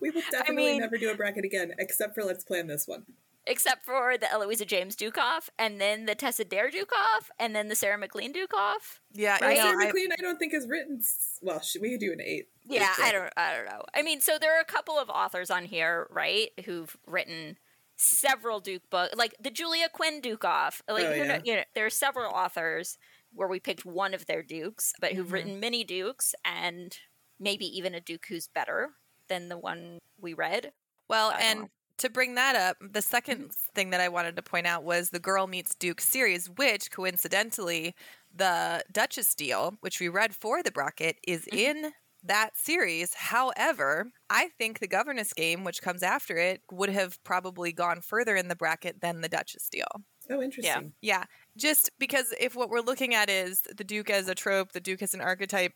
We 0.00 0.10
will 0.10 0.22
definitely 0.30 0.64
mean- 0.72 0.80
never 0.80 0.96
do 0.98 1.10
a 1.10 1.14
bracket 1.14 1.44
again, 1.44 1.72
except 1.78 2.14
for 2.14 2.24
let's 2.24 2.44
plan 2.44 2.66
this 2.66 2.86
one. 2.88 3.04
Except 3.46 3.84
for 3.84 4.16
the 4.16 4.26
Eloisa 4.32 4.64
James 4.64 4.96
Dukoff, 4.96 5.50
and 5.58 5.78
then 5.78 6.06
the 6.06 6.14
Tessa 6.14 6.44
Dare 6.46 6.70
Dukoff, 6.70 7.28
and 7.38 7.54
then 7.54 7.68
the 7.68 7.74
Sarah 7.76 7.98
MacLean 7.98 8.32
Dukoff. 8.32 9.00
Yeah, 9.12 9.36
Right? 9.42 9.56
you 9.58 9.62
know, 9.62 9.68
Sarah 9.70 9.82
I- 9.82 9.86
MacLean, 9.86 10.08
I 10.18 10.22
don't 10.22 10.38
think 10.38 10.54
is 10.54 10.66
written. 10.66 11.02
Well, 11.42 11.60
should 11.60 11.82
we 11.82 11.98
do 11.98 12.10
an 12.12 12.22
eight? 12.22 12.46
Yeah, 12.64 12.94
I 12.98 13.12
don't, 13.12 13.32
I 13.36 13.54
don't 13.54 13.66
know. 13.66 13.82
I 13.94 14.02
mean, 14.02 14.20
so 14.20 14.38
there 14.38 14.56
are 14.56 14.60
a 14.60 14.64
couple 14.64 14.98
of 14.98 15.10
authors 15.10 15.50
on 15.50 15.64
here, 15.66 16.06
right, 16.10 16.50
who've 16.64 16.96
written 17.06 17.58
several 17.96 18.60
Duke 18.60 18.88
books, 18.90 19.14
like 19.16 19.34
the 19.38 19.50
Julia 19.50 19.88
Quinn 19.92 20.20
Duke 20.20 20.44
off. 20.44 20.82
Like, 20.88 21.04
Oh, 21.06 21.12
yeah. 21.12 21.40
you 21.44 21.56
know, 21.56 21.64
there 21.74 21.86
are 21.86 21.90
several 21.90 22.32
authors 22.32 22.96
where 23.32 23.48
we 23.48 23.60
picked 23.60 23.84
one 23.84 24.14
of 24.14 24.26
their 24.26 24.42
Dukes, 24.42 24.92
but 25.00 25.12
who've 25.12 25.28
Mhm. 25.28 25.32
written 25.32 25.60
many 25.60 25.84
Dukes, 25.84 26.34
and 26.44 26.98
maybe 27.38 27.66
even 27.66 27.94
a 27.94 28.00
Duke 28.00 28.26
who's 28.28 28.48
better 28.48 28.94
than 29.28 29.48
the 29.48 29.58
one 29.58 29.98
we 30.18 30.32
read. 30.34 30.72
Well, 31.08 31.32
and 31.32 31.60
know. 31.62 31.68
to 31.98 32.08
bring 32.10 32.34
that 32.34 32.56
up, 32.56 32.76
the 32.80 33.02
2nd 33.02 33.52
thing 33.74 33.90
that 33.90 34.00
I 34.00 34.08
wanted 34.08 34.36
to 34.36 34.42
point 34.42 34.66
out 34.66 34.84
was 34.84 35.10
the 35.10 35.20
Girl 35.20 35.46
Meets 35.46 35.74
Duke 35.74 36.00
series, 36.00 36.48
which 36.50 36.90
coincidentally, 36.90 37.94
the 38.32 38.84
Duchess 38.90 39.34
deal, 39.34 39.76
which 39.80 40.00
we 40.00 40.08
read 40.08 40.34
for 40.34 40.62
the 40.62 40.72
bracket, 40.72 41.18
is 41.26 41.46
Mhm. 41.52 41.58
in 41.58 41.94
that 42.24 42.56
series. 42.56 43.14
However, 43.14 44.10
I 44.30 44.48
think 44.58 44.78
the 44.78 44.88
Governess 44.88 45.32
game, 45.32 45.64
which 45.64 45.82
comes 45.82 46.02
after 46.02 46.36
it, 46.36 46.62
would 46.70 46.88
have 46.88 47.22
probably 47.24 47.72
gone 47.72 48.00
further 48.00 48.34
in 48.36 48.48
the 48.48 48.56
bracket 48.56 49.00
than 49.00 49.20
the 49.20 49.28
Duchess 49.28 49.68
deal. 49.68 49.86
Oh, 50.30 50.40
interesting. 50.40 50.94
Yeah, 51.00 51.18
yeah. 51.18 51.24
just 51.56 51.90
because 51.98 52.34
if 52.40 52.56
what 52.56 52.70
we're 52.70 52.80
looking 52.80 53.14
at 53.14 53.28
is 53.28 53.62
the 53.76 53.84
Duke 53.84 54.10
as 54.10 54.28
a 54.28 54.34
trope, 54.34 54.72
the 54.72 54.80
Duke 54.80 55.02
as 55.02 55.12
an 55.14 55.20
archetype, 55.20 55.72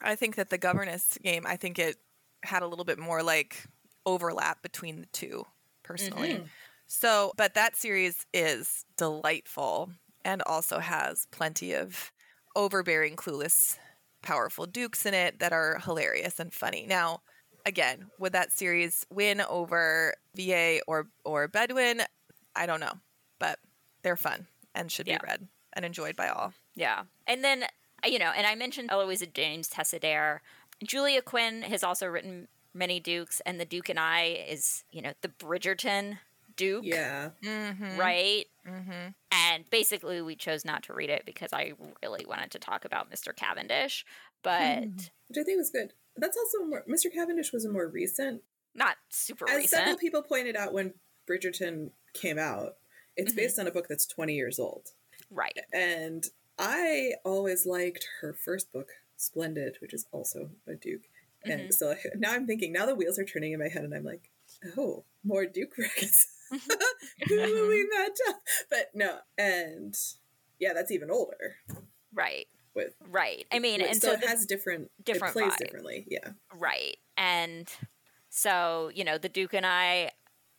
I 0.00 0.16
think 0.16 0.34
that 0.36 0.50
the 0.50 0.58
Governess 0.58 1.18
game, 1.22 1.44
I 1.46 1.56
think 1.56 1.78
it 1.78 1.96
had 2.44 2.62
a 2.62 2.66
little 2.66 2.84
bit 2.84 2.98
more 2.98 3.22
like 3.22 3.64
overlap 4.04 4.62
between 4.62 5.00
the 5.00 5.06
two, 5.12 5.44
personally. 5.84 6.40
Mhm. 6.40 6.48
So, 6.88 7.32
but 7.36 7.54
that 7.54 7.76
series 7.76 8.26
is 8.34 8.84
delightful 8.96 9.92
and 10.24 10.42
also 10.42 10.78
has 10.80 11.26
plenty 11.30 11.72
of 11.72 12.12
overbearing, 12.56 13.16
clueless, 13.16 13.78
powerful 14.22 14.66
dukes 14.66 15.04
in 15.06 15.14
it 15.14 15.38
that 15.40 15.52
are 15.52 15.80
hilarious 15.84 16.38
and 16.40 16.52
funny. 16.52 16.86
Now, 16.86 17.22
again, 17.66 18.06
would 18.18 18.32
that 18.32 18.52
series 18.52 19.04
win 19.10 19.40
over 19.42 20.14
VA 20.34 20.80
or 20.86 21.08
or 21.24 21.48
Bedwyn? 21.48 22.04
I 22.54 22.66
don't 22.66 22.80
know, 22.80 22.94
but 23.38 23.58
they're 24.02 24.16
fun 24.16 24.46
and 24.74 24.90
should 24.90 25.06
Yeah. 25.06 25.18
be 25.18 25.26
read 25.26 25.48
and 25.72 25.84
enjoyed 25.84 26.16
by 26.16 26.28
all. 26.28 26.52
Yeah. 26.74 27.04
And 27.26 27.42
then, 27.44 27.64
uh, 28.04 28.08
you 28.08 28.18
know, 28.18 28.30
and 28.36 28.46
I 28.46 28.54
mentioned 28.54 28.90
Eloisa 28.90 29.26
James 29.26 29.68
Tessa 29.68 29.98
Dare. 29.98 30.42
Julia 30.82 31.22
Quinn 31.22 31.62
has 31.62 31.82
also 31.84 32.06
written 32.06 32.48
many 32.74 32.98
Dukes, 33.00 33.40
and 33.46 33.60
the 33.60 33.64
Duke 33.64 33.88
and 33.88 33.98
I 34.00 34.44
is, 34.48 34.84
you 34.90 35.02
know, 35.02 35.12
the 35.20 35.28
Bridgerton 35.28 36.18
Duke. 36.56 36.84
Yeah. 36.84 37.30
Mm-hmm. 37.42 37.96
Right? 37.98 38.44
Mm-hmm. 38.68 39.08
And 39.32 39.70
basically, 39.70 40.20
we 40.22 40.36
chose 40.36 40.64
not 40.64 40.82
to 40.84 40.94
read 40.94 41.10
it 41.10 41.24
because 41.26 41.52
I 41.52 41.72
really 42.02 42.24
wanted 42.26 42.50
to 42.52 42.58
talk 42.58 42.84
about 42.84 43.10
Mr. 43.10 43.34
Cavendish, 43.34 44.04
but 44.42 44.84
Which 45.28 45.38
I 45.38 45.42
think 45.42 45.58
was 45.58 45.70
good. 45.70 45.92
That's 46.16 46.36
also 46.36 46.64
more. 46.66 46.84
Mr. 46.88 47.12
Cavendish 47.12 47.52
was 47.52 47.64
a 47.64 47.70
more 47.70 47.86
recent. 47.88 48.42
not 48.74 48.96
super 49.10 49.48
As 49.50 49.68
several 49.70 49.96
people 49.96 50.22
pointed 50.22 50.56
out 50.56 50.72
when 50.72 50.94
Bridgerton 51.28 51.90
came 52.14 52.38
out, 52.38 52.76
it's 53.16 53.32
Mhm. 53.32 53.36
based 53.36 53.58
on 53.58 53.66
a 53.66 53.70
book 53.70 53.86
that's 53.88 54.06
20 54.06 54.34
years 54.34 54.58
old. 54.58 54.92
Right. 55.30 55.58
And 55.72 56.24
I 56.58 57.14
always 57.24 57.66
liked 57.66 58.06
her 58.20 58.32
first 58.32 58.72
book, 58.72 58.90
Splendid, 59.16 59.76
which 59.80 59.92
is 59.92 60.06
also 60.12 60.50
a 60.66 60.74
Duke. 60.74 61.02
And 61.44 61.62
Mm-hmm. 61.62 61.70
so 61.72 61.96
now 62.16 62.32
I'm 62.32 62.46
thinking, 62.46 62.72
now 62.72 62.86
the 62.86 62.94
wheels 62.94 63.18
are 63.18 63.24
turning 63.24 63.52
in 63.52 63.58
my 63.60 63.68
head, 63.68 63.84
and 63.84 63.94
I'm 63.94 64.04
like, 64.04 64.30
oh, 64.76 65.04
more 65.24 65.44
Duke 65.46 65.74
brackets. 65.76 66.26
Who 67.28 67.36
will 67.36 67.68
we 67.68 67.88
match? 67.96 68.18
But 68.70 68.90
no, 68.94 69.18
and 69.38 69.94
yeah, 70.58 70.72
that's 70.74 70.90
even 70.90 71.10
older. 71.10 71.56
Right. 72.14 72.46
With 72.74 72.94
Right. 73.10 73.46
I 73.52 73.58
mean, 73.58 73.80
and 73.80 74.00
so, 74.00 74.08
so, 74.08 74.14
it 74.14 74.26
has 74.26 74.46
different, 74.46 74.90
different 75.04 75.36
it 75.36 75.38
plays 75.38 75.52
vibe. 75.54 75.58
differently. 75.58 76.06
Yeah, 76.08 76.30
Right. 76.54 76.96
And 77.16 77.68
so, 78.30 78.90
you 78.94 79.04
know, 79.04 79.18
the 79.18 79.28
Duke 79.28 79.54
and 79.54 79.66
I, 79.66 80.10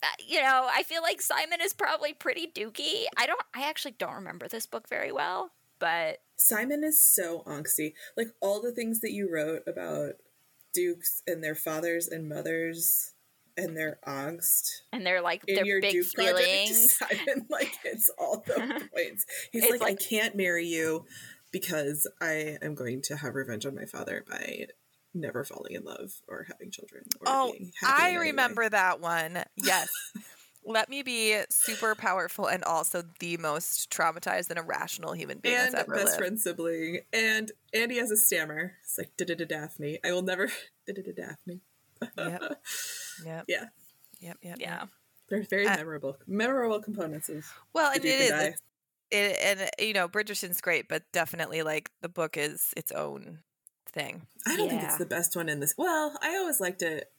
uh, 0.03 0.07
you 0.19 0.41
know, 0.41 0.67
I 0.71 0.83
feel 0.83 1.01
like 1.01 1.21
Simon 1.21 1.59
is 1.61 1.73
probably 1.73 2.13
pretty 2.13 2.47
dukey. 2.47 3.05
I 3.17 3.25
don't, 3.25 3.41
I 3.55 3.67
actually 3.67 3.95
don't 3.97 4.13
remember 4.13 4.47
this 4.47 4.65
book 4.67 4.87
very 4.89 5.11
well, 5.11 5.51
but 5.79 6.19
Simon 6.37 6.83
is 6.83 7.03
so 7.03 7.43
angsty. 7.47 7.93
Like 8.15 8.27
all 8.41 8.61
the 8.61 8.71
things 8.71 9.01
that 9.01 9.11
you 9.11 9.29
wrote 9.31 9.63
about 9.65 10.13
dukes 10.73 11.21
and 11.25 11.43
their 11.43 11.55
fathers 11.55 12.07
and 12.07 12.27
mothers 12.27 13.13
and 13.57 13.75
their 13.77 13.99
angst 14.07 14.69
and 14.91 15.05
they're 15.05 15.21
like, 15.21 15.43
in 15.47 15.55
their 15.55 15.65
your 15.65 15.81
big 15.81 15.91
Duke 15.91 16.13
project. 16.13 16.39
feelings. 16.43 16.97
Simon 16.97 17.45
like 17.49 17.73
it's 17.83 18.09
all 18.17 18.43
the 18.45 18.87
points. 18.93 19.25
He's 19.51 19.69
like, 19.69 19.81
like- 19.81 19.91
I 19.93 19.95
can't 19.95 20.35
marry 20.35 20.65
you 20.67 21.05
because 21.51 22.09
I 22.21 22.57
am 22.61 22.75
going 22.75 23.01
to 23.03 23.17
have 23.17 23.35
revenge 23.35 23.65
on 23.65 23.75
my 23.75 23.85
father 23.85 24.23
by 24.29 24.65
never 25.13 25.43
falling 25.43 25.75
in 25.75 25.83
love 25.83 26.11
or 26.27 26.47
having 26.51 26.71
children. 26.71 27.03
Or 27.21 27.27
Oh, 27.27 27.51
being 27.51 27.71
happy 27.79 28.01
I 28.01 28.07
in 28.07 28.15
any 28.15 28.17
way." 28.19 28.25
remember 28.31 28.69
that 28.69 28.99
one. 28.99 29.43
Yes. 29.57 29.89
Let 30.65 30.87
me 30.89 31.03
be 31.03 31.37
super 31.49 31.93
powerful 31.93 32.47
and 32.47 32.63
also 32.63 33.03
the 33.19 33.35
most 33.35 33.91
traumatized 33.91 34.49
and 34.49 34.57
irrational 34.57 35.11
human 35.11 35.39
being 35.39 35.55
And 35.55 35.73
that's 35.73 35.83
ever 35.83 35.93
best 35.93 36.05
lived. 36.05 36.17
friend 36.19 36.39
sibling. 36.39 36.99
And 37.11 37.51
Andy 37.73 37.97
has 37.97 38.11
a 38.11 38.15
stammer. 38.17 38.71
It's 38.81 38.97
like 38.97 39.11
da 39.17 39.25
da 39.25 39.35
da 39.35 39.43
Daphne. 39.45 39.99
I 40.05 40.13
will 40.13 40.21
never 40.21 40.47
da 40.87 40.93
da 40.93 41.01
da 41.01 41.11
Daphne. 41.11 41.59
Yep. 42.17 42.41
Yep. 43.25 43.45
Yeah. 43.47 43.65
Yep. 44.19 44.37
Yep. 44.41 44.57
Yeah. 44.59 44.79
yep. 44.79 44.89
They're 45.29 45.43
very 45.43 45.67
Uh, 45.67 45.75
memorable, 45.77 46.17
memorable 46.27 46.81
components 46.81 47.29
of 47.29 47.45
Well, 47.73 47.91
and 47.93 48.03
it 48.03 48.11
and 48.11 48.21
is. 48.23 48.31
I. 48.31 48.43
It's- 48.45 48.59
It, 49.11 49.37
and 49.43 49.69
you 49.87 49.93
know, 49.93 50.07
Bridgerton's 50.09 50.59
great, 50.61 50.87
but 50.89 51.03
definitely 51.11 51.61
like 51.61 51.91
the 52.01 52.09
book 52.09 52.35
is 52.35 52.73
its 52.75 52.91
own 52.91 53.39
thing. 53.91 54.25
I 54.47 54.55
don't 54.57 54.69
think 54.69 54.81
it's 54.81 54.97
the 54.97 55.05
best 55.05 55.35
one 55.35 55.49
in 55.49 55.59
this. 55.59 55.75
Well, 55.77 56.17
I 56.21 56.35
always 56.37 56.59
liked 56.59 56.81
it 56.81 57.11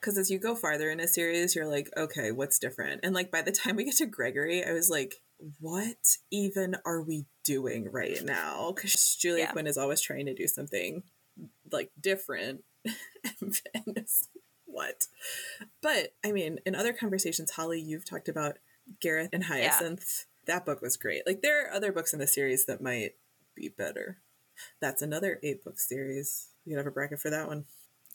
because 0.00 0.16
as 0.16 0.30
you 0.30 0.38
go 0.38 0.54
farther 0.54 0.88
in 0.90 0.98
a 0.98 1.06
series, 1.06 1.54
you're 1.54 1.66
like, 1.66 1.90
okay, 1.94 2.32
what's 2.32 2.58
different? 2.58 3.00
And 3.04 3.14
like 3.14 3.30
by 3.30 3.42
the 3.42 3.52
time 3.52 3.76
we 3.76 3.84
get 3.84 3.96
to 3.96 4.06
Gregory, 4.06 4.64
I 4.64 4.72
was 4.72 4.88
like, 4.88 5.20
what 5.60 6.16
even 6.30 6.76
are 6.86 7.02
we 7.02 7.26
doing 7.44 7.90
right 7.92 8.24
now? 8.24 8.72
Because 8.74 9.14
Julia 9.16 9.44
Yeah. 9.44 9.52
Quinn 9.52 9.66
is 9.66 9.76
always 9.76 10.00
trying 10.00 10.24
to 10.26 10.34
do 10.34 10.48
something 10.48 11.02
like 11.70 11.90
different. 12.00 12.64
and 13.40 14.06
what? 14.64 15.06
But 15.82 16.14
I 16.24 16.32
mean, 16.32 16.58
in 16.66 16.74
other 16.74 16.92
conversations, 16.92 17.52
Holly, 17.52 17.80
you've 17.80 18.08
talked 18.08 18.28
about 18.28 18.58
Gareth 19.00 19.30
and 19.32 19.44
Hyacinth. 19.44 20.26
That 20.46 20.64
book 20.64 20.80
was 20.80 20.96
great. 20.96 21.22
Like 21.26 21.42
there 21.42 21.66
are 21.66 21.72
other 21.72 21.92
books 21.92 22.12
in 22.12 22.18
the 22.18 22.26
series 22.26 22.66
that 22.66 22.82
might 22.82 23.12
be 23.54 23.68
better. 23.68 24.18
That's 24.80 25.02
another 25.02 25.40
eight 25.42 25.64
book 25.64 25.78
series. 25.78 26.48
You 26.64 26.72
could 26.72 26.78
have 26.78 26.86
a 26.86 26.90
bracket 26.90 27.20
for 27.20 27.30
that 27.30 27.48
one. 27.48 27.64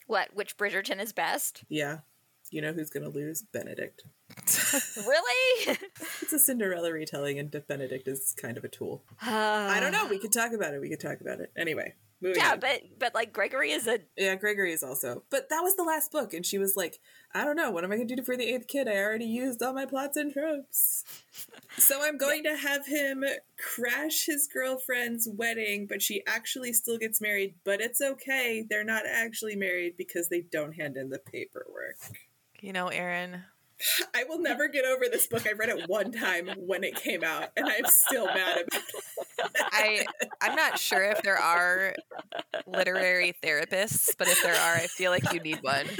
What? 0.06 0.30
Which 0.34 0.56
Bridgerton 0.56 1.00
is 1.00 1.12
best? 1.12 1.64
Yeah. 1.68 1.98
You 2.50 2.60
know 2.60 2.72
who's 2.72 2.90
going 2.90 3.04
to 3.04 3.08
lose? 3.08 3.42
Benedict. 3.42 4.04
Really? 4.96 5.78
It's 6.22 6.32
a 6.32 6.38
Cinderella 6.38 6.92
retelling, 6.92 7.38
and 7.38 7.50
Benedict 7.66 8.08
is 8.08 8.34
kind 8.40 8.56
of 8.56 8.64
a 8.64 8.68
tool. 8.68 9.02
I 9.20 9.76
I 9.76 9.80
don't 9.80 9.92
know. 9.92 10.06
We 10.06 10.18
could 10.18 10.32
talk 10.32 10.52
about 10.52 10.72
it. 10.72 10.80
We 10.80 10.88
could 10.88 11.00
talk 11.00 11.20
about 11.20 11.40
it. 11.40 11.52
Anyway, 11.56 11.94
moving 12.22 12.40
Yeah, 12.40 12.52
on. 12.52 12.60
but 12.60 12.82
but 12.98 13.14
like 13.14 13.32
Gregory 13.32 13.72
is 13.72 13.86
a 13.86 13.98
yeah, 14.16 14.34
Gregory 14.36 14.72
is 14.72 14.82
also. 14.82 15.24
But 15.30 15.48
that 15.50 15.60
was 15.60 15.76
the 15.76 15.82
last 15.82 16.12
book, 16.12 16.32
and 16.32 16.46
she 16.46 16.56
was 16.58 16.76
like, 16.76 17.00
I 17.34 17.44
don't 17.44 17.56
know. 17.56 17.70
What 17.70 17.84
am 17.84 17.92
I 17.92 17.96
going 17.96 18.08
to 18.08 18.16
do 18.16 18.22
for 18.22 18.36
the 18.36 18.44
eighth 18.54 18.68
kid? 18.68 18.88
I 18.88 18.96
already 18.96 19.24
used 19.26 19.62
all 19.62 19.72
my 19.74 19.86
plots 19.86 20.16
and 20.16 20.32
tropes. 20.32 21.04
So 21.76 22.02
I'm 22.02 22.18
going 22.18 22.44
to 22.44 22.56
have 22.56 22.86
him 22.86 23.24
crash 23.58 24.26
his 24.26 24.46
girlfriend's 24.52 25.28
wedding, 25.30 25.86
but 25.86 26.02
she 26.02 26.22
actually 26.26 26.72
still 26.72 26.98
gets 26.98 27.20
married. 27.20 27.54
But 27.64 27.80
it's 27.80 28.00
okay. 28.00 28.64
They're 28.68 28.84
not 28.84 29.02
actually 29.06 29.56
married 29.56 29.96
because 29.96 30.28
they 30.28 30.42
don't 30.42 30.72
hand 30.74 30.96
in 30.96 31.10
the 31.10 31.18
paperwork. 31.18 31.96
You 32.60 32.72
know, 32.72 32.88
Aaron, 32.88 33.42
I 34.14 34.24
will 34.24 34.38
never 34.40 34.68
get 34.68 34.84
over 34.84 35.04
this 35.10 35.26
book. 35.26 35.46
I 35.46 35.52
read 35.52 35.68
it 35.68 35.88
one 35.88 36.12
time 36.12 36.48
when 36.58 36.84
it 36.84 36.96
came 36.96 37.24
out, 37.24 37.48
and 37.56 37.66
I'm 37.66 37.84
still 37.86 38.26
mad 38.26 38.64
about 38.66 38.82
it. 38.82 39.50
I 39.72 40.06
I'm 40.40 40.54
not 40.54 40.78
sure 40.78 41.02
if 41.02 41.22
there 41.22 41.38
are 41.38 41.94
literary 42.66 43.34
therapists, 43.42 44.16
but 44.16 44.28
if 44.28 44.42
there 44.42 44.54
are, 44.54 44.74
I 44.74 44.86
feel 44.86 45.10
like 45.10 45.32
you 45.32 45.40
need 45.40 45.62
one. 45.62 45.86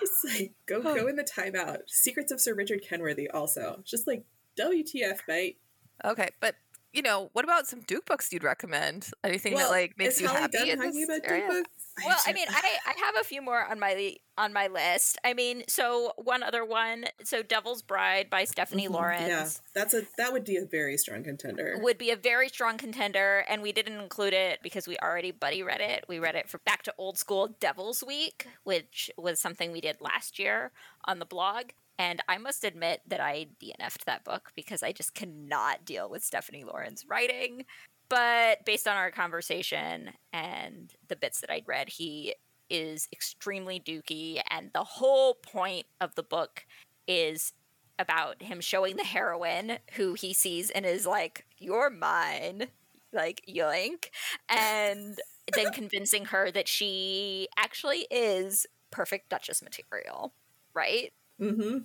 It's 0.00 0.24
like 0.38 0.52
go 0.66 0.80
go 0.82 1.06
in 1.08 1.16
the 1.16 1.24
timeout. 1.24 1.78
Secrets 1.88 2.30
of 2.32 2.40
Sir 2.40 2.54
Richard 2.54 2.82
Kenworthy 2.88 3.28
also. 3.28 3.80
Just 3.84 4.06
like 4.06 4.24
WTF, 4.58 5.20
mate. 5.26 5.58
Okay, 6.04 6.28
but 6.40 6.56
you 6.92 7.02
know, 7.02 7.30
what 7.32 7.44
about 7.44 7.66
some 7.66 7.80
Duke 7.80 8.06
books 8.06 8.32
you'd 8.32 8.44
recommend? 8.44 9.08
Anything 9.24 9.54
Well, 9.54 9.68
that 9.68 9.74
like 9.74 9.98
makes 9.98 10.20
you 10.20 10.28
Holly 10.28 10.40
happy 10.40 10.58
done 10.58 10.68
in 10.68 10.78
this 10.78 11.04
about 11.04 11.20
area? 11.24 11.48
Duke 11.48 11.64
books? 11.64 11.81
Well, 12.04 12.18
I 12.26 12.32
mean, 12.32 12.46
I, 12.50 12.78
I 12.86 12.94
have 13.04 13.16
a 13.20 13.24
few 13.24 13.42
more 13.42 13.64
on 13.64 13.78
my 13.78 14.16
on 14.38 14.52
my 14.52 14.66
list. 14.68 15.18
I 15.24 15.34
mean, 15.34 15.64
so 15.68 16.12
one 16.16 16.42
other 16.42 16.64
one, 16.64 17.04
so 17.22 17.42
Devil's 17.42 17.82
Bride 17.82 18.30
by 18.30 18.44
Stephanie 18.44 18.88
Mhm, 18.88 18.92
Laurens 18.92 19.28
Yeah, 19.28 19.48
that's 19.74 19.92
a 19.94 20.02
that 20.16 20.32
would 20.32 20.44
be 20.44 20.56
a 20.56 20.64
very 20.64 20.96
strong 20.96 21.22
contender. 21.22 21.76
would 21.80 21.98
be 21.98 22.10
a 22.10 22.16
very 22.16 22.48
strong 22.48 22.78
contender, 22.78 23.44
and 23.48 23.60
we 23.62 23.72
didn't 23.72 24.00
include 24.00 24.32
it 24.32 24.60
because 24.62 24.88
we 24.88 24.96
already 24.98 25.30
buddy 25.32 25.62
read 25.62 25.80
it. 25.80 26.04
We 26.08 26.18
read 26.18 26.34
it 26.34 26.48
for 26.48 26.58
Back 26.64 26.82
to 26.84 26.94
Old 26.96 27.18
School 27.18 27.56
Devil's 27.60 28.02
Week, 28.02 28.46
which 28.64 29.10
was 29.18 29.38
something 29.38 29.70
we 29.70 29.80
did 29.80 30.00
last 30.00 30.38
year 30.38 30.72
on 31.04 31.18
the 31.18 31.26
blog. 31.26 31.70
And 31.98 32.22
I 32.26 32.38
must 32.38 32.64
admit 32.64 33.02
that 33.06 33.20
I 33.20 33.48
DNF'd 33.62 34.06
that 34.06 34.24
book 34.24 34.50
because 34.56 34.82
I 34.82 34.92
just 34.92 35.14
cannot 35.14 35.84
deal 35.84 36.08
with 36.08 36.24
Stephanie 36.24 36.64
Laurens 36.64 37.04
writing. 37.06 37.66
But 38.12 38.66
based 38.66 38.86
on 38.86 38.94
our 38.94 39.10
conversation 39.10 40.10
and 40.34 40.92
the 41.08 41.16
bits 41.16 41.40
that 41.40 41.48
I'd 41.48 41.66
read, 41.66 41.88
he 41.88 42.34
is 42.68 43.08
extremely 43.10 43.80
dooky. 43.80 44.38
And 44.50 44.68
the 44.74 44.84
whole 44.84 45.32
point 45.32 45.86
of 45.98 46.14
the 46.14 46.22
book 46.22 46.66
is 47.08 47.54
about 47.98 48.42
him 48.42 48.60
showing 48.60 48.96
the 48.96 49.04
heroine 49.04 49.78
who 49.94 50.12
he 50.12 50.34
sees 50.34 50.68
and 50.68 50.84
is 50.84 51.06
like, 51.06 51.46
You're 51.56 51.88
mine. 51.88 52.66
Like, 53.14 53.40
yoink. 53.48 54.10
And 54.46 55.18
then 55.54 55.70
convincing 55.72 56.26
her 56.26 56.50
that 56.50 56.68
she 56.68 57.48
actually 57.56 58.06
is 58.10 58.66
perfect 58.90 59.30
Duchess 59.30 59.62
material, 59.62 60.34
right? 60.74 61.14
Mm-hmm. 61.40 61.78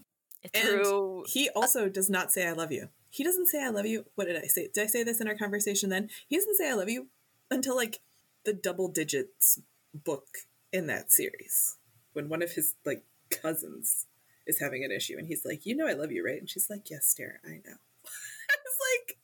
Through. 0.54 1.24
He 1.28 1.50
also 1.56 1.88
does 1.88 2.10
not 2.10 2.34
say 2.34 2.46
"I 2.48 2.52
love 2.52 2.72
you." 2.74 2.90
He 3.10 3.24
doesn't 3.24 3.48
say 3.48 3.64
"I 3.64 3.70
love 3.70 3.86
you." 3.86 4.06
What 4.16 4.26
did 4.28 4.38
I 4.38 4.48
say? 4.48 4.70
Did 4.74 4.84
I 4.84 4.88
say 4.88 5.04
this 5.04 5.22
in 5.22 5.28
our 5.28 5.36
conversation? 5.36 5.90
Then 5.90 6.10
he 6.28 6.36
doesn't 6.38 6.56
say 6.56 6.70
"I 6.70 6.74
love 6.74 6.90
you" 6.90 7.08
until 7.50 7.76
like 7.76 8.02
the 8.44 8.54
double 8.54 8.88
digits 8.88 9.60
book 9.94 10.26
in 10.72 10.88
that 10.88 11.12
series, 11.12 11.78
when 12.14 12.30
one 12.30 12.42
of 12.42 12.52
his 12.54 12.76
like 12.86 13.04
cousins 13.30 14.06
is 14.46 14.60
having 14.60 14.84
an 14.84 14.92
issue, 14.92 15.16
and 15.18 15.28
he's 15.28 15.46
like, 15.46 15.66
"You 15.66 15.76
know, 15.76 15.88
I 15.88 15.94
love 15.94 16.12
you, 16.12 16.26
right?" 16.26 16.40
And 16.40 16.50
she's 16.50 16.70
like, 16.70 16.90
"Yes, 16.90 17.14
dear, 17.14 17.40
I 17.46 17.62
know." 17.66 17.78
I 18.50 18.56
was 18.64 18.78
like, 19.08 19.18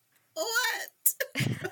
"What?" 1.54 1.72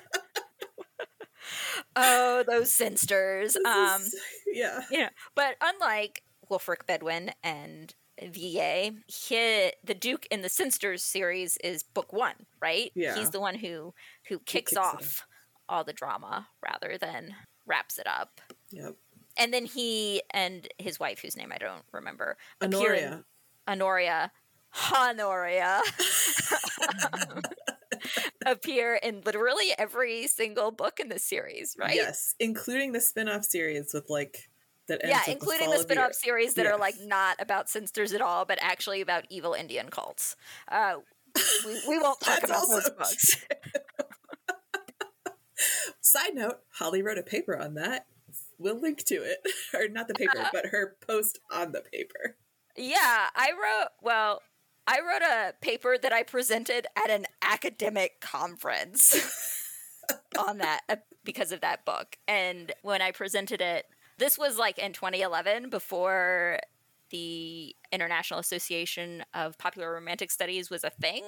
oh, 1.96 2.44
those 2.46 2.70
Cynsters. 2.72 3.56
Um, 3.64 4.00
is- 4.02 4.14
yeah. 4.52 4.82
Yeah, 4.90 5.08
but 5.34 5.56
unlike 5.60 6.22
Wulfric 6.50 6.84
Bedwyn 6.86 7.32
and 7.42 7.94
VA, 8.30 8.92
he, 9.06 9.72
the 9.84 9.94
Duke 9.94 10.26
in 10.30 10.42
the 10.42 10.48
Cynsters 10.48 11.00
series 11.00 11.56
is 11.58 11.82
book 11.82 12.12
one, 12.12 12.34
right? 12.60 12.92
Yeah. 12.94 13.16
he's 13.16 13.30
the 13.30 13.40
one 13.40 13.56
who 13.56 13.94
who 14.28 14.38
kicks, 14.38 14.72
kicks 14.72 14.76
off 14.76 15.26
all 15.68 15.84
the 15.84 15.92
drama 15.92 16.48
rather 16.62 16.98
than 16.98 17.34
wraps 17.66 17.98
it 17.98 18.06
up. 18.06 18.40
Yep. 18.70 18.96
And 19.38 19.52
then 19.52 19.64
he 19.64 20.22
and 20.30 20.68
his 20.78 21.00
wife, 21.00 21.20
whose 21.20 21.36
name 21.36 21.52
I 21.52 21.58
don't 21.58 21.84
remember, 21.92 22.36
in- 22.60 22.74
Honoria. 22.74 23.24
Honoria, 23.68 24.32
Honoria, 24.92 25.80
appear 28.46 28.96
in 28.96 29.22
literally 29.24 29.72
every 29.78 30.26
single 30.26 30.70
book 30.70 31.00
in 31.00 31.08
the 31.08 31.18
series, 31.18 31.76
right? 31.78 31.94
Yes, 31.94 32.34
including 32.40 32.92
the 32.92 33.00
spin-off 33.00 33.44
series 33.44 33.92
with 33.94 34.10
like 34.10 34.50
yeah, 34.88 35.22
including 35.28 35.70
the 35.70 35.76
of 35.76 35.78
the 35.78 35.82
spin-off 35.94 36.12
series 36.14 36.54
that 36.54 36.64
Yeah. 36.64 36.72
are 36.72 36.78
like 36.78 36.96
not 37.00 37.36
about 37.40 37.66
Cynsters 37.66 38.14
at 38.14 38.20
all, 38.20 38.44
but 38.44 38.58
actually 38.60 39.00
about 39.00 39.24
evil 39.30 39.54
Indian 39.54 39.88
cults. 39.90 40.36
Uh, 40.70 40.96
we, 41.66 41.80
we 41.88 41.98
won't 41.98 42.20
talk 42.22 42.42
about 42.42 42.68
those 42.68 42.90
books. 42.90 43.44
Side 46.00 46.34
note: 46.34 46.58
Holly 46.74 47.02
wrote 47.02 47.18
a 47.18 47.22
paper 47.22 47.56
on 47.56 47.74
that. 47.74 48.06
We'll 48.58 48.80
link 48.80 49.04
to 49.04 49.14
it, 49.14 49.38
or 49.74 49.88
not 49.88 50.08
the 50.08 50.14
paper, 50.14 50.38
Uh, 50.38 50.48
but 50.52 50.66
her 50.66 50.96
post 51.06 51.38
on 51.50 51.72
the 51.72 51.80
paper. 51.80 52.36
Yeah, 52.76 53.26
I 53.34 53.50
wrote. 53.52 53.88
Well, 54.02 54.42
I 54.86 54.98
wrote 55.00 55.22
a 55.22 55.54
paper 55.60 55.96
that 56.00 56.12
I 56.12 56.22
presented 56.22 56.86
at 56.96 57.10
an 57.10 57.26
academic 57.42 58.20
conference 58.20 59.14
on 60.38 60.58
that 60.58 60.80
uh, 60.88 60.96
because 61.24 61.52
of 61.52 61.60
that 61.60 61.84
book. 61.84 62.16
And 62.26 62.72
when 62.82 63.00
I 63.02 63.12
presented 63.12 63.60
it, 63.60 63.86
this 64.22 64.38
was 64.38 64.56
like 64.56 64.78
in 64.78 64.92
2011 64.92 65.68
before 65.68 66.60
the 67.10 67.74
International 67.90 68.38
Association 68.38 69.24
of 69.34 69.58
Popular 69.58 69.92
Romantic 69.92 70.30
Studies 70.30 70.70
was 70.70 70.84
a 70.84 70.90
thing, 70.90 71.24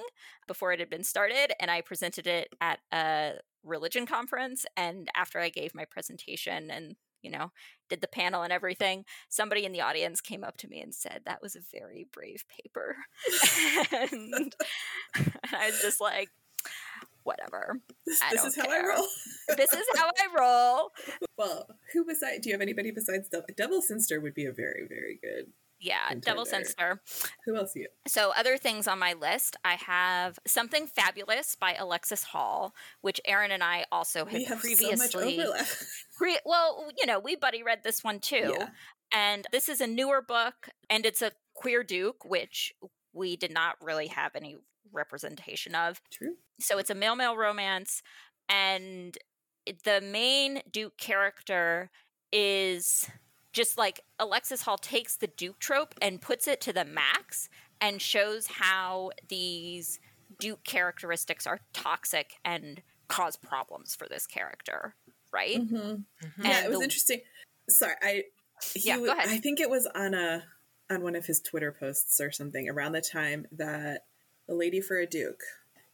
before 0.47 0.71
it 0.71 0.79
had 0.79 0.89
been 0.89 1.03
started. 1.03 1.51
And 1.59 1.69
I 1.69 1.81
presented 1.81 2.25
it 2.25 2.55
at 2.61 2.79
a 2.93 3.33
religion 3.65 4.05
conference. 4.05 4.65
And 4.77 5.09
after 5.13 5.41
I 5.41 5.49
gave 5.49 5.75
my 5.75 5.83
presentation 5.83 6.71
and, 6.71 6.95
you 7.21 7.29
know, 7.29 7.51
did 7.89 7.99
the 7.99 8.07
panel 8.07 8.43
and 8.43 8.53
everything, 8.53 9.03
somebody 9.27 9.65
in 9.65 9.73
the 9.73 9.81
audience 9.81 10.21
came 10.21 10.45
up 10.45 10.55
to 10.57 10.69
me 10.69 10.79
and 10.79 10.95
said, 10.95 11.23
That 11.25 11.41
was 11.41 11.57
a 11.57 11.77
very 11.77 12.07
brave 12.13 12.45
paper. 12.47 12.95
and 13.91 14.55
I 15.53 15.69
was 15.69 15.81
just 15.81 15.99
like, 15.99 16.29
Whatever. 17.25 17.81
This, 18.05 18.21
this 18.31 18.45
is 18.45 18.55
how. 18.55 18.69
I 18.69 18.81
roll. 18.87 19.07
This 19.57 19.73
is 19.73 19.85
how 19.95 20.07
I 20.07 20.39
roll. 20.39 20.91
Well, 21.37 21.67
who 21.91 22.05
beside? 22.05 22.39
Do 22.41 22.49
you 22.49 22.53
have 22.53 22.61
anybody 22.61 22.91
besides 22.91 23.27
Devil? 23.27 23.47
Devil 23.57 23.81
Cynster 23.81 24.21
would 24.21 24.33
be 24.33 24.45
a 24.45 24.53
very, 24.53 24.85
very 24.87 25.19
good. 25.21 25.51
Yeah, 25.81 26.13
Devil 26.17 26.45
Contender. 26.45 27.01
Cynster. 27.05 27.29
Who 27.45 27.57
else? 27.57 27.75
You? 27.75 27.87
So, 28.07 28.31
other 28.37 28.55
things 28.57 28.87
on 28.87 28.99
my 28.99 29.11
list, 29.13 29.57
I 29.65 29.73
have 29.73 30.39
Something 30.47 30.87
Fabulous 30.87 31.55
by 31.55 31.73
Alexis 31.73 32.23
Hall, 32.23 32.73
which 33.01 33.19
Aaron 33.25 33.51
and 33.51 33.61
I 33.61 33.83
also 33.91 34.23
had 34.23 34.45
previously. 34.59 35.37
so. 35.37 35.53
Pre- 36.17 36.39
well, 36.45 36.87
you 36.97 37.05
know, 37.05 37.19
we 37.19 37.35
buddy 37.35 37.61
read 37.63 37.79
this 37.83 38.01
one 38.01 38.19
too. 38.19 38.55
Yeah. 38.57 38.69
And 39.13 39.45
this 39.51 39.67
is 39.67 39.81
a 39.81 39.87
newer 39.87 40.21
book, 40.21 40.69
and 40.89 41.05
it's 41.05 41.21
a 41.21 41.33
queer 41.53 41.83
Duke, 41.83 42.23
which 42.23 42.73
we 43.11 43.35
did 43.35 43.51
not 43.51 43.75
really 43.81 44.07
have 44.07 44.35
any 44.35 44.55
representation 44.91 45.75
of. 45.75 46.01
True. 46.11 46.35
So 46.59 46.77
it's 46.77 46.89
a 46.89 46.95
male 46.95 47.15
male 47.15 47.35
romance, 47.37 48.01
and 48.49 49.17
the 49.83 50.01
main 50.01 50.61
Duke 50.71 50.97
character 50.97 51.89
is 52.31 53.09
just 53.53 53.77
like 53.77 54.01
Alexis 54.19 54.61
Hall 54.63 54.77
takes 54.77 55.15
the 55.15 55.27
Duke 55.27 55.59
trope 55.59 55.95
and 56.01 56.21
puts 56.21 56.47
it 56.47 56.59
to 56.61 56.73
the 56.73 56.83
max 56.85 57.49
and 57.81 58.01
shows 58.01 58.47
how 58.47 59.11
these 59.29 59.99
Duke 60.39 60.63
characteristics 60.63 61.47
are 61.47 61.59
toxic 61.73 62.33
and 62.43 62.81
cause 63.07 63.37
problems 63.37 63.95
for 63.95 64.07
this 64.09 64.27
character, 64.27 64.95
right? 65.31 65.57
Mhm. 65.57 66.03
Mhm. 66.23 66.43
Yeah, 66.43 66.65
it 66.65 66.69
was 66.69 66.79
the- 66.79 66.83
interesting. 66.83 67.21
Sorry, 67.69 67.95
I 68.01 68.23
he 68.73 68.79
Yeah, 68.81 68.97
go 68.97 69.11
ahead. 69.11 69.29
I 69.29 69.37
think 69.39 69.59
it 69.59 69.69
was 69.69 69.85
on 69.87 70.13
a 70.13 70.45
on 70.89 71.01
one 71.01 71.15
of 71.15 71.25
his 71.25 71.41
Twitter 71.41 71.71
posts 71.71 72.19
or 72.21 72.31
something 72.31 72.69
around 72.69 72.91
the 72.91 73.01
time 73.01 73.47
that 73.53 74.05
a 74.47 74.53
lady 74.53 74.81
for 74.81 74.97
a 74.97 75.05
duke 75.07 75.41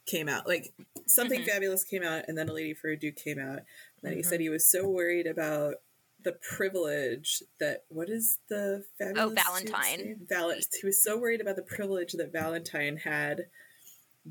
came 0.06 0.28
out. 0.28 0.47
Like 0.47 0.74
something 1.08 1.41
Mhm. 1.41 1.45
fabulous 1.47 1.84
came 1.84 2.04
out, 2.04 2.26
and 2.28 2.38
then 2.38 2.49
a 2.49 2.54
lady 2.54 2.74
for 2.74 2.89
a 2.89 2.97
duke 2.97 3.16
came 3.16 3.39
out. 3.39 3.60
And 3.60 4.02
then 4.04 4.14
he 4.14 4.20
Mhm. 4.22 4.26
said 4.26 4.39
he 4.39 4.49
was 4.49 4.70
so 4.70 4.88
worried 4.89 5.28
about 5.28 5.82
the 6.24 6.34
privilege 6.34 7.41
that 7.60 7.84
what 7.88 8.10
is 8.10 8.38
the 8.47 8.86
fabulous 8.97 9.32
Oh, 9.32 9.43
Valentine. 9.43 9.97
name? 10.06 10.26
Val- 10.30 10.52
he 10.52 10.86
was 10.86 11.02
so 11.02 11.18
worried 11.18 11.41
about 11.41 11.56
the 11.56 11.64
privilege 11.64 12.14
that 12.14 12.32
Valentine 12.32 12.97
had 12.97 13.49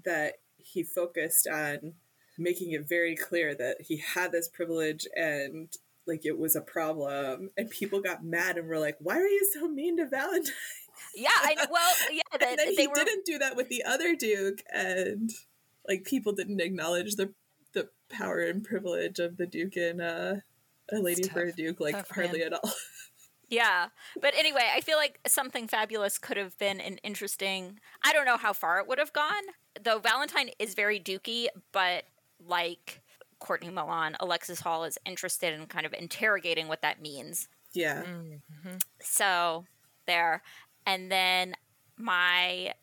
that 0.05 0.39
he 0.57 0.83
focused 0.85 1.49
on 1.49 1.95
making 2.39 2.71
it 2.73 2.83
very 2.89 3.17
clear 3.17 3.55
that 3.57 3.81
he 3.83 3.97
had 3.97 4.31
this 4.31 4.49
privilege 4.49 5.07
and 5.17 5.77
like 6.07 6.25
it 6.25 6.39
was 6.39 6.55
a 6.57 6.61
problem 6.61 7.51
and 7.57 7.69
people 7.71 8.01
got 8.01 8.25
mad 8.25 8.57
and 8.57 8.67
were 8.69 8.79
like 8.79 8.97
why 9.01 9.17
are 9.19 9.27
you 9.29 9.45
so 9.53 9.67
mean 9.69 9.97
to 9.97 10.07
valentine 10.07 10.55
Yeah, 11.15 11.29
I 11.33 11.55
know. 11.55 11.67
Well, 11.71 11.95
yeah, 12.13 12.23
and 12.33 12.59
then 12.59 12.75
they 12.75 12.83
he 12.83 12.87
were 12.89 12.95
didn't 12.95 13.25
do 13.27 13.39
that 13.39 13.57
with 13.57 13.69
the 13.69 13.85
other 13.85 14.15
duke 14.15 14.63
and 14.73 15.31
like 15.89 16.05
people 16.05 16.33
didn't 16.33 16.61
acknowledge 16.61 17.17
the 17.17 17.33
the 17.73 17.89
power 18.09 18.41
and 18.41 18.65
privilege 18.65 19.19
of 19.19 19.37
the 19.37 19.47
duke 19.47 19.77
and 19.77 20.01
uh 20.01 20.35
a 20.93 20.99
lady 20.99 21.23
for 21.23 21.43
a 21.43 21.53
duke 21.53 21.79
like 21.81 21.95
Tough, 21.95 22.11
hardly 22.11 22.43
at 22.43 22.53
all 22.53 22.73
Yeah. 23.51 23.89
But 24.21 24.35
anyway, 24.39 24.71
I 24.73 24.81
feel 24.81 24.97
like 24.97 25.19
something 25.27 25.67
fabulous 25.67 26.19
could 26.19 26.37
have 26.37 26.57
been 26.57 26.81
an 26.81 26.99
interesting. 26.99 27.81
I 28.05 28.13
don't 28.13 28.25
know 28.25 28.37
how 28.37 28.53
far 28.53 28.79
it 28.79 28.87
would 28.87 28.99
have 28.99 29.13
gone. 29.13 29.43
Though 29.83 29.99
Valentine 29.99 30.51
is 30.61 30.75
very 30.75 31.01
dukey, 31.01 31.49
but 31.73 32.05
like 32.47 33.03
Courtney 33.41 33.71
Milan, 33.71 34.17
Alexis 34.21 34.61
Hall 34.61 34.85
is 34.85 34.99
interested 35.05 35.53
in 35.53 35.67
kind 35.67 35.85
of 35.85 35.93
interrogating 35.93 36.69
what 36.69 36.83
that 36.83 37.03
means. 37.03 37.49
yeah 37.73 38.05
Mhm. 38.05 38.81
So 39.01 39.67
there. 40.07 40.43
And 40.91 41.11
then 41.11 41.55
my 41.97 42.75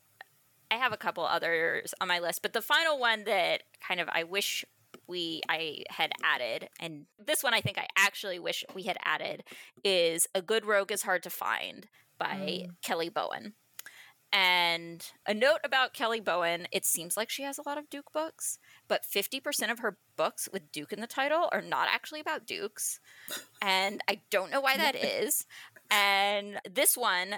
I 0.70 0.74
have 0.74 0.92
a 0.94 0.98
couple 0.98 1.24
others 1.24 1.94
on 2.00 2.08
my 2.08 2.20
list, 2.20 2.40
but 2.40 2.54
the 2.54 2.62
final 2.62 2.98
one 2.98 3.24
that 3.24 3.64
kind 3.86 4.00
of 4.00 4.08
I 4.10 4.24
wish 4.24 4.64
we 5.06 5.42
I 5.48 5.82
had 5.90 6.12
added 6.24 6.70
and 6.80 7.04
this 7.22 7.42
one 7.42 7.52
I 7.52 7.60
think 7.60 7.76
I 7.76 7.86
actually 7.96 8.38
wish 8.38 8.64
we 8.74 8.84
had 8.84 8.96
added 9.04 9.44
is 9.84 10.26
A 10.34 10.40
Good 10.40 10.64
Rogue 10.64 10.90
is 10.90 11.02
Hard 11.02 11.22
to 11.24 11.30
Find 11.30 11.86
by 12.18 12.26
mm. 12.26 12.70
Kelly 12.82 13.10
Bowen. 13.10 13.52
And 14.30 15.06
a 15.26 15.32
note 15.32 15.60
about 15.64 15.94
Kelly 15.94 16.20
Bowen, 16.20 16.66
it 16.70 16.84
seems 16.84 17.16
like 17.16 17.30
she 17.30 17.44
has 17.44 17.56
a 17.56 17.66
lot 17.66 17.78
of 17.78 17.88
Duke 17.88 18.12
books, 18.12 18.58
but 18.86 19.04
50% 19.04 19.70
of 19.70 19.78
her 19.78 19.96
books 20.16 20.50
with 20.52 20.70
Duke 20.70 20.92
in 20.92 21.00
the 21.00 21.06
title 21.06 21.48
are 21.50 21.62
not 21.62 21.88
actually 21.90 22.20
about 22.20 22.46
Dukes. 22.46 23.00
And 23.62 24.02
I 24.06 24.20
don't 24.30 24.50
know 24.50 24.60
why 24.60 24.76
that 24.76 24.94
is. 25.02 25.46
And 25.90 26.60
this 26.70 26.94
one, 26.94 27.36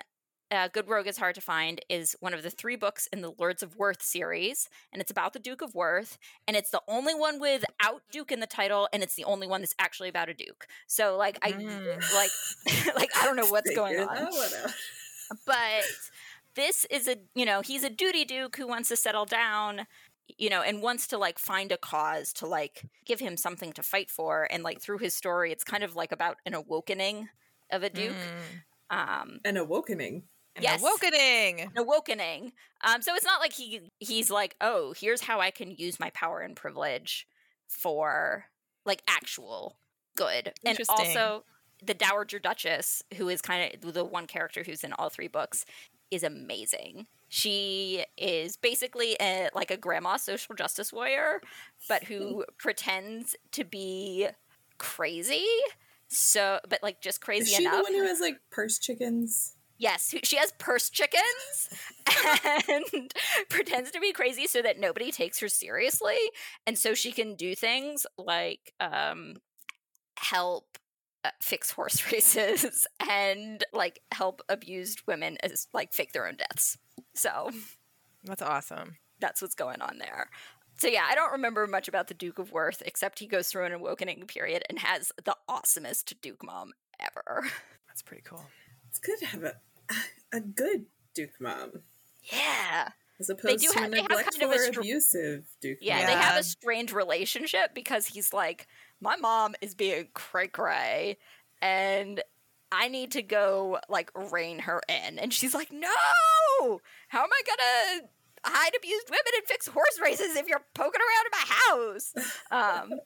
uh, 0.51 0.69
Good 0.73 0.89
Rogue 0.89 1.07
is 1.07 1.17
Hard 1.19 1.35
to 1.37 1.41
Find, 1.41 1.81
is 1.89 2.17
one 2.21 2.35
of 2.35 2.43
the 2.43 2.51
three 2.51 2.77
books 2.77 3.09
in 3.13 3.21
the 3.21 3.33
Lords 3.39 3.63
of 3.63 3.77
Worth 3.77 4.03
series. 4.03 4.69
And 4.93 5.01
it's 5.01 5.11
about 5.11 5.33
the 5.33 5.39
Duke 5.39 5.63
of 5.63 5.75
Worth. 5.75 6.19
And 6.49 6.57
it's 6.57 6.71
the 6.71 6.83
only 6.89 7.15
one 7.15 7.39
without 7.41 8.03
Duke 8.11 8.33
in 8.33 8.41
the 8.41 8.47
title. 8.47 8.89
And 8.93 9.03
it's 9.03 9.15
the 9.15 9.25
only 9.25 9.47
one 9.47 9.61
that's 9.61 9.75
actually 9.79 10.09
about 10.09 10.29
a 10.29 10.35
Duke. 10.35 10.67
So, 10.87 11.17
like, 11.17 11.39
I, 11.43 11.53
Mm. 11.53 12.15
like, 12.15 12.31
like, 12.97 13.11
I 13.21 13.25
don't 13.25 13.37
know 13.37 13.47
what's 13.47 13.75
going 13.75 14.01
on 14.01 14.07
that 14.15 14.33
one 14.33 14.49
out. 14.65 14.71
but 15.47 15.85
this 16.57 16.85
is 16.91 17.07
a 17.07 17.17
you 17.35 17.45
know 17.45 17.61
he's 17.61 17.85
a 17.85 17.91
duty 17.91 18.25
duke 18.25 18.57
who 18.57 18.67
wants 18.67 18.89
to 18.89 18.97
settle 18.97 19.25
down 19.25 19.87
you 20.37 20.51
know 20.51 20.63
and 20.63 20.83
wants 20.83 21.07
to 21.07 21.17
like 21.17 21.39
find 21.39 21.71
a 21.71 21.77
cause 21.77 22.33
to 22.33 22.47
like 22.47 22.83
give 23.07 23.21
him 23.21 23.37
something 23.37 23.73
to 23.73 23.83
fight 23.85 24.11
for 24.11 24.49
and 24.51 24.65
like 24.65 24.81
through 24.81 24.99
his 24.99 25.15
story 25.15 25.53
it's 25.53 25.63
kind 25.63 25.85
of 25.85 25.95
like 25.95 26.11
about 26.11 26.39
an 26.45 26.55
awakening 26.55 27.29
of 27.71 27.85
a 27.85 27.91
duke 27.91 28.15
Mm. 28.91 28.97
um 29.23 29.41
an 29.45 29.57
awakening 29.57 30.25
An 30.57 30.63
Yes. 30.63 30.81
awakening. 30.83 31.61
an 31.61 31.79
awakening 31.79 32.53
um 32.83 33.03
so 33.03 33.15
it's 33.15 33.25
not 33.25 33.41
like 33.41 33.53
he 33.53 33.93
he's 33.99 34.31
like 34.31 34.57
oh 34.61 34.93
here's 34.99 35.21
how 35.21 35.41
i 35.41 35.51
can 35.51 35.71
use 35.71 36.01
my 36.01 36.11
power 36.11 36.41
and 36.41 36.57
privilege 36.57 37.27
for 37.69 38.47
like 38.85 39.03
actual 39.09 39.77
good. 40.17 40.53
And 40.65 40.79
also 40.89 41.45
the 41.83 41.95
dowager 41.95 42.39
duchess 42.39 43.03
who 43.17 43.29
is 43.29 43.41
kind 43.41 43.75
of 43.83 43.95
the 43.95 44.05
one 44.05 44.27
character 44.27 44.63
who's 44.65 44.85
in 44.85 44.93
all 44.95 45.09
three 45.09 45.29
books 45.29 45.65
is 46.11 46.23
amazing. 46.23 47.07
She 47.29 48.05
is 48.19 48.57
basically 48.57 49.17
a, 49.21 49.49
like 49.55 49.71
a 49.71 49.77
grandma 49.77 50.17
social 50.17 50.55
justice 50.55 50.93
warrior 50.93 51.41
but 51.89 52.05
who 52.05 52.45
pretends 52.59 53.37
to 53.53 53.65
be 53.65 54.29
crazy. 54.79 55.47
So 56.09 56.59
but 56.69 56.83
like 56.83 57.01
just 57.01 57.17
is 57.17 57.25
crazy 57.25 57.55
she 57.55 57.63
enough 57.63 57.79
the 57.79 57.83
one 57.93 57.95
who 57.95 58.07
has 58.07 58.21
like 58.21 58.39
purse 58.51 58.79
chickens 58.79 59.55
Yes, 59.81 60.15
she 60.25 60.37
has 60.37 60.53
purse 60.59 60.91
chickens 60.91 61.71
and 62.69 63.15
pretends 63.49 63.91
to 63.93 63.99
be 64.01 64.13
crazy 64.13 64.47
so 64.47 64.61
that 64.61 64.79
nobody 64.79 65.11
takes 65.11 65.41
her 65.41 65.49
seriously, 65.49 66.19
and 66.67 66.79
so 66.79 66.93
she 66.93 67.13
can 67.13 67.35
do 67.35 67.55
things 67.55 68.07
like 68.19 68.75
um, 68.79 69.37
help 70.19 70.77
uh, 71.25 71.31
fix 71.41 71.71
horse 71.71 72.05
races 72.13 72.87
and 73.09 73.65
like 73.73 74.01
help 74.13 74.43
abused 74.51 75.01
women 75.07 75.39
as 75.43 75.67
like 75.73 75.95
fake 75.95 76.13
their 76.13 76.27
own 76.29 76.37
deaths. 76.37 76.77
So 77.15 77.51
That's 78.25 78.43
awesome. 78.43 78.97
that's 79.19 79.41
what's 79.41 79.55
going 79.55 79.81
on 79.81 79.97
there. 79.99 80.29
So 80.79 80.89
yeah, 80.89 81.07
I 81.09 81.15
don't 81.15 81.33
remember 81.33 81.67
much 81.67 81.89
about 81.89 82.09
the 82.09 82.15
Duke 82.15 82.39
of 82.39 82.53
Worth 82.53 82.83
except 82.85 83.19
he 83.19 83.27
goes 83.27 83.49
through 83.49 83.65
an 83.65 83.73
awakening 83.73 84.27
period 84.27 84.63
and 84.69 84.79
has 84.79 85.11
the 85.25 85.37
awesomest 85.49 86.15
Duke 86.21 86.45
mom 86.45 86.73
ever. 87.01 87.47
That's 87.89 88.03
pretty 88.03 88.23
cool. 88.27 88.45
it's 88.89 88.99
good 88.99 89.19
to 89.21 89.27
have 89.27 89.45
a 89.45 89.55
a 90.33 90.41
good 90.41 90.87
duke 91.15 91.41
mom 91.41 91.83
Yeah. 92.25 92.91
as 93.19 93.31
opposed 93.31 93.61
do 93.63 93.73
to 93.73 93.79
have- 93.79 93.89
a 93.89 93.91
they 93.91 94.01
have 94.03 94.09
kind 94.09 94.43
of 94.43 94.51
a 94.53 94.59
str- 94.59 94.81
abusive 94.81 95.45
duke 95.61 95.79
Yeah, 95.81 95.95
mom. 95.95 96.01
Yeah, 96.03 96.07
they 96.17 96.23
have 96.23 96.37
a 96.39 96.43
strange 96.45 96.93
relationship 96.93 97.75
because 97.75 98.07
he's 98.07 98.33
like, 98.33 98.67
my 99.01 99.17
mom 99.17 99.55
is 99.61 99.75
being 99.75 100.09
cray 100.15 100.49
cray, 100.49 101.19
and 101.63 102.23
I 102.73 102.89
need 102.89 103.11
to 103.13 103.23
go 103.23 103.81
like 103.89 104.11
rein 104.15 104.61
her 104.61 104.81
in, 104.89 105.19
and 105.19 105.33
she's 105.35 105.55
like, 105.55 105.73
no, 105.73 105.89
how 107.09 107.23
am 107.25 107.31
I 107.33 107.43
gonna 107.47 108.09
hide 108.45 108.73
abused 108.77 109.11
women 109.11 109.33
and 109.37 109.45
fix 109.47 109.67
horse 109.67 109.99
races 110.03 110.37
if 110.37 110.47
you're 110.47 110.65
poking 110.75 111.01
around 111.01 111.27
in 111.27 111.33
my 111.33 111.95
house? 111.95 112.15
Um, 112.53 113.01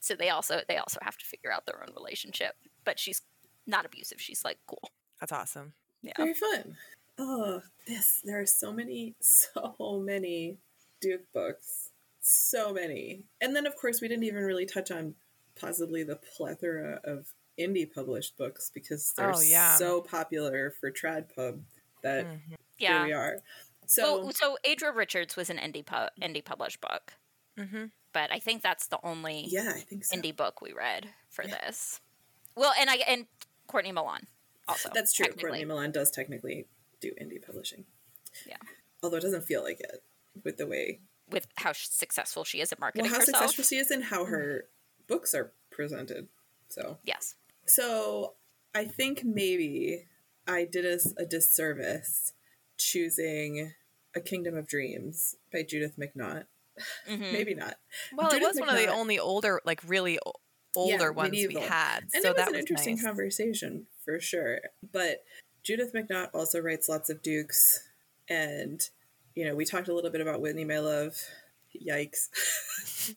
so 0.00 0.14
they 0.16 0.30
also 0.30 0.60
they 0.68 0.76
also 0.78 0.98
have 1.02 1.16
to 1.18 1.24
figure 1.24 1.52
out 1.52 1.66
their 1.66 1.80
own 1.82 1.94
relationship, 1.94 2.56
but 2.84 2.98
she's 2.98 3.22
not 3.66 3.84
abusive. 3.86 4.20
She's 4.20 4.44
like 4.44 4.58
cool. 4.66 4.90
That's 5.20 5.30
awesome. 5.32 5.74
Yeah. 6.02 6.12
Very 6.16 6.34
fun. 6.34 6.76
Oh, 7.18 7.62
this 7.86 8.20
there 8.24 8.40
are 8.40 8.46
so 8.46 8.72
many, 8.72 9.14
so 9.20 10.00
many 10.04 10.58
Duke 11.00 11.30
books. 11.32 11.90
So 12.20 12.72
many. 12.72 13.24
And 13.40 13.54
then 13.54 13.66
of 13.66 13.76
course 13.76 14.00
we 14.00 14.08
didn't 14.08 14.24
even 14.24 14.44
really 14.44 14.66
touch 14.66 14.90
on 14.90 15.14
possibly 15.60 16.02
the 16.02 16.16
plethora 16.16 17.00
of 17.04 17.26
indie 17.60 17.92
published 17.92 18.36
books 18.38 18.70
because 18.72 19.12
they're 19.16 19.34
Oh, 19.34 19.40
yeah. 19.40 19.76
so 19.76 20.00
popular 20.00 20.72
for 20.80 20.90
TradPub 20.90 21.60
that 22.02 22.24
Mhm. 22.24 22.40
here 22.48 22.90
Yeah. 22.90 23.04
we 23.04 23.12
are. 23.12 23.42
So 23.86 24.20
well, 24.22 24.32
so 24.32 24.56
Adria 24.64 24.92
Richards 24.92 25.36
was 25.36 25.50
an 25.50 25.58
indie 25.58 25.84
pu- 25.84 26.08
indie 26.24 26.44
published 26.44 26.80
book, 26.80 27.12
Mhm. 27.58 27.90
but 28.12 28.32
I 28.32 28.38
think 28.38 28.62
that's 28.62 28.86
the 28.86 28.98
only 29.04 29.44
yeah, 29.48 29.72
I 29.74 29.80
think 29.80 30.04
so. 30.04 30.16
indie 30.16 30.34
book 30.34 30.60
we 30.62 30.72
read 30.72 31.12
for 31.28 31.44
Yeah. 31.44 31.60
this. 31.66 32.00
Well, 32.54 32.72
and 32.78 32.88
I 32.88 32.96
and 32.96 33.26
Courtney 33.66 33.92
Milan 33.92 34.26
also. 34.72 34.90
That's 34.94 35.12
true. 35.12 35.26
Courtney 35.26 35.64
Milan 35.64 35.92
does 35.92 36.10
technically 36.10 36.66
do 37.00 37.12
indie 37.20 37.44
publishing. 37.44 37.84
Yeah. 38.46 38.56
Although 39.02 39.16
it 39.18 39.22
doesn't 39.22 39.44
feel 39.44 39.62
like 39.62 39.80
it 39.80 40.02
with 40.44 40.56
the 40.56 40.66
way 40.66 41.00
with 41.30 41.46
how 41.56 41.72
successful 41.72 42.44
she 42.44 42.60
is 42.60 42.72
at 42.72 42.78
well, 42.78 42.86
marketing 42.86 43.06
how 43.10 43.18
herself. 43.18 43.36
successful 43.38 43.64
she 43.64 43.76
is 43.76 43.90
and 43.90 44.04
how 44.04 44.24
her 44.26 44.64
books 45.06 45.34
are 45.34 45.52
presented. 45.70 46.28
So 46.68 46.98
Yes. 47.04 47.34
So 47.66 48.34
I 48.74 48.84
think 48.84 49.22
maybe 49.24 50.06
I 50.46 50.64
did 50.64 50.84
us 50.86 51.12
a 51.18 51.24
disservice 51.26 52.32
choosing 52.78 53.72
A 54.14 54.20
Kingdom 54.20 54.56
of 54.56 54.66
Dreams 54.66 55.36
by 55.52 55.62
Judith 55.62 55.96
McNaught. 55.98 56.46
Mhm. 57.08 57.32
Maybe 57.32 57.54
not. 57.54 57.78
Well, 58.14 58.28
it 58.28 58.34
Judith 58.34 58.48
was 58.48 58.60
one 58.60 58.68
of 58.70 58.76
the 58.76 58.88
only 58.88 59.18
older, 59.18 59.60
like 59.64 59.80
really 59.86 60.18
older 60.74 61.04
Yeah, 61.04 61.10
ones 61.10 61.30
medieval. 61.32 61.60
we 61.62 61.68
had. 61.68 62.04
And 62.14 62.22
so 62.22 62.30
it 62.30 62.32
was 62.32 62.36
that 62.36 62.48
an 62.48 62.52
was 62.54 62.60
interesting 62.60 62.94
nice. 62.96 63.04
conversation 63.04 63.86
for 64.04 64.20
sure. 64.20 64.60
But 64.92 65.24
Judith 65.62 65.92
McNaught 65.92 66.30
also 66.34 66.60
writes 66.60 66.88
lots 66.88 67.10
of 67.10 67.22
dukes. 67.22 67.88
And, 68.28 68.80
you 69.34 69.44
know, 69.44 69.54
we 69.54 69.64
talked 69.64 69.88
a 69.88 69.94
little 69.94 70.10
bit 70.10 70.20
about 70.20 70.40
Whitney, 70.40 70.64
my 70.64 70.78
love. 70.78 71.16
Yikes. 71.80 72.28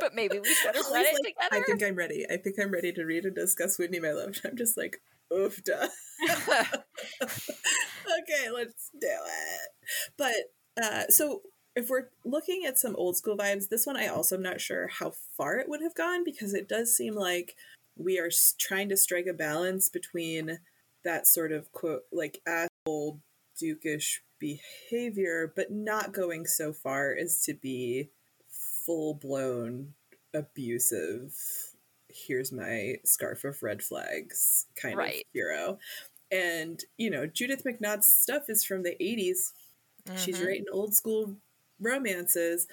But 0.00 0.14
maybe 0.14 0.38
we 0.38 0.54
should 0.54 0.74
have 0.74 0.86
read 0.90 1.06
it 1.06 1.14
like, 1.14 1.34
together. 1.34 1.62
I 1.62 1.62
think 1.62 1.82
I'm 1.82 1.94
ready. 1.94 2.26
I 2.30 2.38
think 2.38 2.58
I'm 2.58 2.70
ready 2.70 2.92
to 2.92 3.04
read 3.04 3.26
and 3.26 3.34
discuss 3.34 3.78
Whitney, 3.78 4.00
my 4.00 4.12
love. 4.12 4.38
I'm 4.44 4.56
just 4.56 4.76
like, 4.76 5.00
oof, 5.32 5.62
duh. 5.62 5.88
okay, 7.22 8.50
let's 8.52 8.90
do 8.98 9.08
it. 9.08 9.70
But 10.16 10.52
uh, 10.82 11.04
so 11.08 11.42
if 11.76 11.90
we're 11.90 12.08
looking 12.24 12.64
at 12.66 12.78
some 12.78 12.96
old 12.96 13.16
school 13.16 13.36
vibes, 13.36 13.68
this 13.68 13.86
one 13.86 13.96
I 13.96 14.06
also 14.06 14.36
am 14.36 14.42
not 14.42 14.60
sure 14.60 14.88
how 14.88 15.12
far 15.36 15.58
it 15.58 15.68
would 15.68 15.82
have 15.82 15.94
gone 15.94 16.24
because 16.24 16.54
it 16.54 16.68
does 16.68 16.94
seem 16.94 17.14
like 17.14 17.56
we 17.96 18.18
are 18.18 18.30
trying 18.58 18.88
to 18.88 18.96
strike 18.96 19.26
a 19.26 19.32
balance 19.34 19.88
between 19.88 20.60
that 21.04 21.26
sort 21.26 21.52
of 21.52 21.72
quote 21.72 22.04
like 22.12 22.40
asshole 22.46 23.20
dukish 23.60 24.20
behavior, 24.38 25.52
but 25.54 25.70
not 25.70 26.12
going 26.12 26.46
so 26.46 26.72
far 26.72 27.14
as 27.14 27.44
to 27.44 27.54
be 27.54 28.10
full 28.48 29.14
blown 29.14 29.94
abusive. 30.34 31.34
Here's 32.08 32.52
my 32.52 32.96
scarf 33.04 33.44
of 33.44 33.62
red 33.62 33.82
flags 33.82 34.66
kind 34.76 34.98
of 35.00 35.22
hero. 35.32 35.78
And, 36.30 36.80
you 36.96 37.10
know, 37.10 37.26
Judith 37.26 37.64
McNaught's 37.64 38.08
stuff 38.08 38.44
is 38.48 38.64
from 38.64 38.82
the 38.82 39.00
80s. 39.02 39.52
She's 40.14 40.38
Mhm. 40.38 40.46
writing 40.46 40.66
old 40.72 40.94
school 40.94 41.36
romances. 41.80 42.66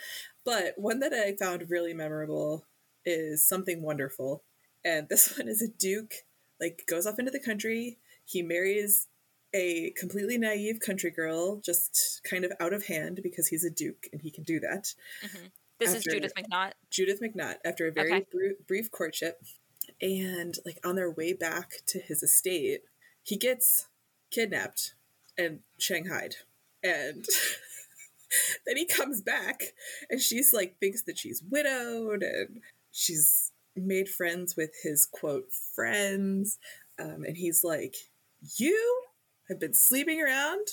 But 0.44 0.78
one 0.78 1.00
that 1.00 1.14
I 1.14 1.36
found 1.36 1.70
really 1.70 1.94
memorable 1.94 2.66
is 3.06 3.44
Something 3.44 3.82
Wonderful. 3.82 4.44
And 4.86 5.10
this 5.10 5.36
one 5.38 5.48
is 5.48 5.62
a 5.62 5.68
duke, 5.68 6.14
like, 6.60 6.84
goes 6.88 7.06
off 7.06 7.20
into 7.20 7.32
the 7.32 7.40
country. 7.40 7.98
He 8.26 8.42
marries 8.42 9.08
a 9.54 9.92
completely 9.98 10.38
naive 10.38 10.80
country 10.80 11.10
girl, 11.10 11.58
just 11.58 12.22
kind 12.30 12.44
of 12.44 12.52
out 12.60 12.74
of 12.74 12.88
hand 12.88 13.22
because 13.24 13.48
he's 13.48 13.64
a 13.64 13.70
duke 13.70 14.08
and 14.12 14.22
he 14.22 14.30
can 14.30 14.44
do 14.44 14.60
that. 14.60 14.94
Mm-hmm. 15.26 15.46
This 15.80 15.90
After- 15.96 15.98
is 16.10 16.14
Judith 16.16 16.34
McNaught. 16.38 16.72
Judith 16.90 17.22
McNutt 17.22 17.56
after 17.64 17.88
a 17.88 17.92
very 17.92 18.12
Okay. 18.14 18.26
bru- 18.32 18.56
brief 18.68 18.92
courtship. 18.92 19.42
And 20.02 20.56
like 20.66 20.80
on 20.86 20.96
their 20.96 21.10
way 21.10 21.34
back 21.34 21.76
to 21.88 22.00
his 22.00 22.22
estate, 22.22 22.82
he 23.24 23.38
gets 23.38 23.88
kidnapped 24.32 24.94
and 25.38 25.60
shanghaied. 25.80 26.36
And 26.84 27.26
then 28.66 28.76
he 28.78 28.86
comes 28.86 29.22
back 29.22 29.74
and 30.10 30.20
she's 30.22 30.52
like 30.52 30.78
thinks 30.80 31.04
that 31.04 31.18
she's 31.18 31.42
widowed 31.50 32.22
and 32.24 32.62
she's 32.92 33.52
made 33.78 34.10
friends 34.10 34.56
with 34.56 34.72
his 34.84 35.06
quote 35.06 35.52
friends. 35.76 36.58
Um, 37.00 37.24
and 37.26 37.38
he's 37.38 37.64
like, 37.64 37.96
You 38.58 39.02
have 39.50 39.60
been 39.60 39.74
sleeping 39.74 40.22
around 40.22 40.68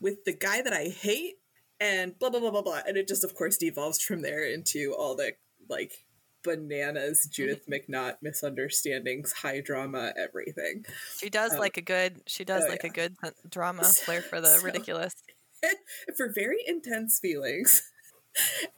with 0.00 0.24
the 0.24 0.32
guy 0.32 0.62
that 0.62 0.72
I 0.72 0.84
hate 0.88 1.36
and 1.80 2.16
blah 2.18 2.30
blah 2.30 2.38
blah 2.40 2.50
blah 2.50 2.62
blah 2.62 2.80
and 2.86 2.96
it 2.96 3.08
just 3.08 3.24
of 3.24 3.34
course 3.34 3.56
devolves 3.56 4.00
from 4.00 4.22
there 4.22 4.44
into 4.44 4.94
all 4.96 5.16
the 5.16 5.32
like 5.68 6.04
bananas 6.44 7.26
judith 7.32 7.66
mcnaught 7.68 8.16
misunderstandings 8.22 9.32
high 9.32 9.60
drama 9.60 10.12
everything 10.16 10.84
She 11.18 11.28
does 11.30 11.52
Um, 11.54 11.58
like 11.58 11.76
a 11.76 11.82
good. 11.82 12.20
She 12.26 12.44
does 12.44 12.64
oh, 12.66 12.68
like 12.68 12.82
yeah. 12.84 12.90
a 12.90 12.92
good 12.92 13.16
uh, 13.22 13.30
drama 13.48 13.84
flair 14.04 14.22
for 14.22 14.40
the 14.40 14.58
so- 14.58 14.64
ridiculous. 14.64 15.14
for 16.16 16.32
very 16.34 16.58
intense 16.66 17.18
feelings 17.20 17.88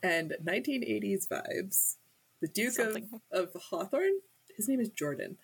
and 0.02 0.34
1980s 0.44 1.26
vibes 1.28 1.96
the 2.44 2.52
duke 2.52 2.72
Something. 2.72 3.08
of, 3.32 3.54
of 3.54 3.62
hawthorne 3.70 4.20
his 4.54 4.68
name 4.68 4.80
is 4.80 4.90
jordan 4.90 5.38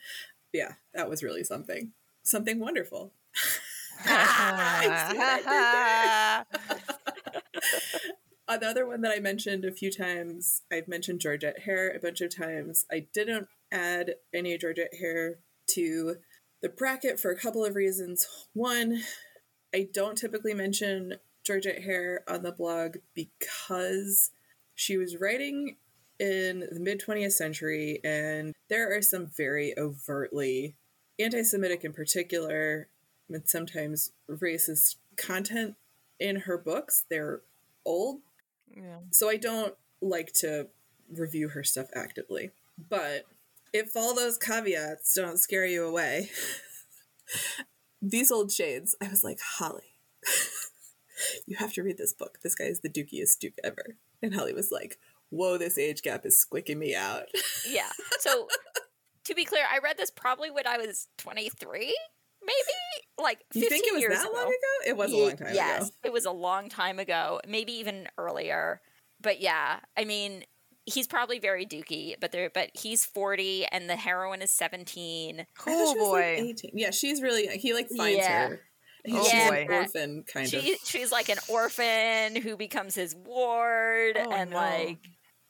yeah 0.52 0.74
that 0.92 1.08
was 1.08 1.22
really 1.22 1.42
something 1.42 1.92
something 2.22 2.60
wonderful 2.60 3.12
Another 8.48 8.84
one 8.84 9.00
that 9.02 9.12
I 9.16 9.20
mentioned 9.20 9.64
a 9.64 9.70
few 9.70 9.92
times, 9.92 10.62
I've 10.72 10.88
mentioned 10.88 11.20
Georgette 11.20 11.64
Heyer 11.66 11.94
a 11.94 12.00
bunch 12.00 12.20
of 12.20 12.34
times. 12.34 12.84
I 12.90 13.06
didn't 13.12 13.46
add 13.70 14.16
any 14.34 14.58
Georgette 14.58 14.94
Heyer 15.00 15.34
to 15.68 16.16
the 16.60 16.68
bracket 16.68 17.20
for 17.20 17.30
a 17.30 17.38
couple 17.38 17.64
of 17.64 17.76
reasons. 17.76 18.26
One, 18.52 19.02
I 19.72 19.86
don't 19.92 20.18
typically 20.18 20.54
mention 20.54 21.18
Georgette 21.44 21.82
Heyer 21.82 22.18
on 22.26 22.42
the 22.42 22.50
blog 22.50 22.96
because 23.14 24.32
she 24.74 24.96
was 24.96 25.20
writing 25.20 25.76
in 26.20 26.68
the 26.70 26.78
mid 26.78 27.00
20th 27.00 27.32
century, 27.32 27.98
and 28.04 28.54
there 28.68 28.94
are 28.96 29.02
some 29.02 29.26
very 29.26 29.76
overtly 29.76 30.76
anti 31.18 31.42
Semitic 31.42 31.82
in 31.82 31.92
particular, 31.92 32.88
and 33.28 33.48
sometimes 33.48 34.12
racist 34.28 34.96
content 35.16 35.74
in 36.20 36.40
her 36.40 36.58
books. 36.58 37.06
They're 37.08 37.40
old, 37.86 38.20
yeah. 38.68 38.98
so 39.10 39.30
I 39.30 39.38
don't 39.38 39.74
like 40.02 40.32
to 40.34 40.68
review 41.10 41.48
her 41.48 41.64
stuff 41.64 41.88
actively. 41.94 42.50
But 42.88 43.24
if 43.72 43.96
all 43.96 44.14
those 44.14 44.36
caveats 44.36 45.14
don't 45.14 45.38
scare 45.38 45.66
you 45.66 45.86
away, 45.86 46.30
these 48.02 48.30
old 48.30 48.52
shades, 48.52 48.94
I 49.00 49.08
was 49.08 49.24
like, 49.24 49.40
Holly, 49.40 49.96
you 51.46 51.56
have 51.56 51.72
to 51.74 51.82
read 51.82 51.98
this 51.98 52.12
book. 52.12 52.38
This 52.42 52.54
guy 52.54 52.64
is 52.64 52.80
the 52.80 52.90
dukiest 52.90 53.38
duke 53.38 53.54
ever. 53.64 53.96
And 54.22 54.34
Holly 54.34 54.52
was 54.52 54.70
like, 54.70 54.98
Whoa, 55.30 55.58
this 55.58 55.78
age 55.78 56.02
gap 56.02 56.26
is 56.26 56.44
squicking 56.44 56.76
me 56.76 56.94
out. 56.94 57.24
Yeah. 57.68 57.88
So 58.20 58.48
to 59.24 59.34
be 59.34 59.44
clear, 59.44 59.62
I 59.72 59.78
read 59.78 59.96
this 59.96 60.10
probably 60.10 60.50
when 60.50 60.66
I 60.66 60.78
was 60.78 61.08
23, 61.18 61.94
maybe 62.42 62.54
like 63.18 63.38
15 63.52 63.62
You 63.62 63.68
think 63.68 63.86
it 63.86 63.92
was 63.92 64.00
years 64.02 64.14
that 64.18 64.26
ago. 64.26 64.32
long 64.34 64.46
ago? 64.46 64.88
It 64.88 64.96
was 64.96 65.12
a 65.12 65.16
long 65.16 65.36
time 65.36 65.46
ago. 65.48 65.54
yes, 65.54 65.82
ago. 65.88 65.94
it 66.04 66.12
was 66.12 66.24
a 66.24 66.30
long 66.32 66.68
time 66.68 66.98
ago, 66.98 67.40
maybe 67.46 67.72
even 67.74 68.08
earlier. 68.18 68.80
But 69.20 69.40
yeah, 69.40 69.80
I 69.96 70.04
mean, 70.04 70.44
he's 70.86 71.06
probably 71.06 71.38
very 71.38 71.66
dooky, 71.66 72.14
but 72.18 72.32
there, 72.32 72.50
but 72.52 72.70
he's 72.74 73.04
40 73.04 73.66
and 73.66 73.88
the 73.88 73.96
heroine 73.96 74.40
is 74.42 74.50
17. 74.50 75.40
I 75.40 75.42
thought 75.42 75.46
Cool 75.56 75.92
she 75.92 75.98
was, 75.98 76.08
like, 76.08 76.24
oh, 76.38 76.40
boy. 76.42 76.48
18. 76.50 76.70
Yeah, 76.74 76.90
she's 76.90 77.20
really 77.22 77.46
he 77.58 77.74
like 77.74 77.88
finds 77.88 78.18
Yeah. 78.18 78.48
her. 78.48 78.60
Oh, 79.12 79.22
she's 79.24 79.32
an 79.50 79.70
orphan 79.70 80.24
kind 80.24 80.48
She 80.48 80.72
of. 80.74 80.78
she's 80.84 81.10
like 81.12 81.28
an 81.30 81.38
orphan 81.48 82.36
who 82.36 82.56
becomes 82.56 82.94
his 82.94 83.14
ward 83.14 84.16
Oh, 84.18 84.30
and 84.32 84.50
no. 84.50 84.56
like 84.56 84.98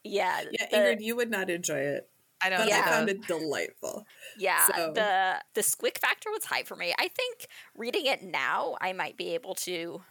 yeah, 0.05 0.43
Yeah, 0.51 0.67
the- 0.71 0.77
Ingrid, 0.77 1.01
you 1.01 1.17
would 1.17 1.31
not 1.31 1.51
enjoy 1.51 1.79
it, 1.79 2.09
I 2.43 2.49
don't 2.49 2.59
but 2.61 2.69
think 2.71 2.87
I 2.87 2.91
found 2.91 3.09
it 3.11 3.27
delightful. 3.27 4.07
Yeah, 4.39 4.67
So- 4.67 4.93
the 4.93 5.43
the 5.55 5.61
squick 5.61 5.99
factor 5.99 6.31
was 6.31 6.45
high 6.47 6.63
for 6.63 6.77
me. 6.77 6.95
I 6.99 7.09
think 7.09 7.47
reading 7.77 8.07
it 8.07 8.23
now, 8.23 8.77
I 8.81 8.93
might 8.93 9.17
be 9.17 9.35
able 9.35 9.55
to 9.57 10.03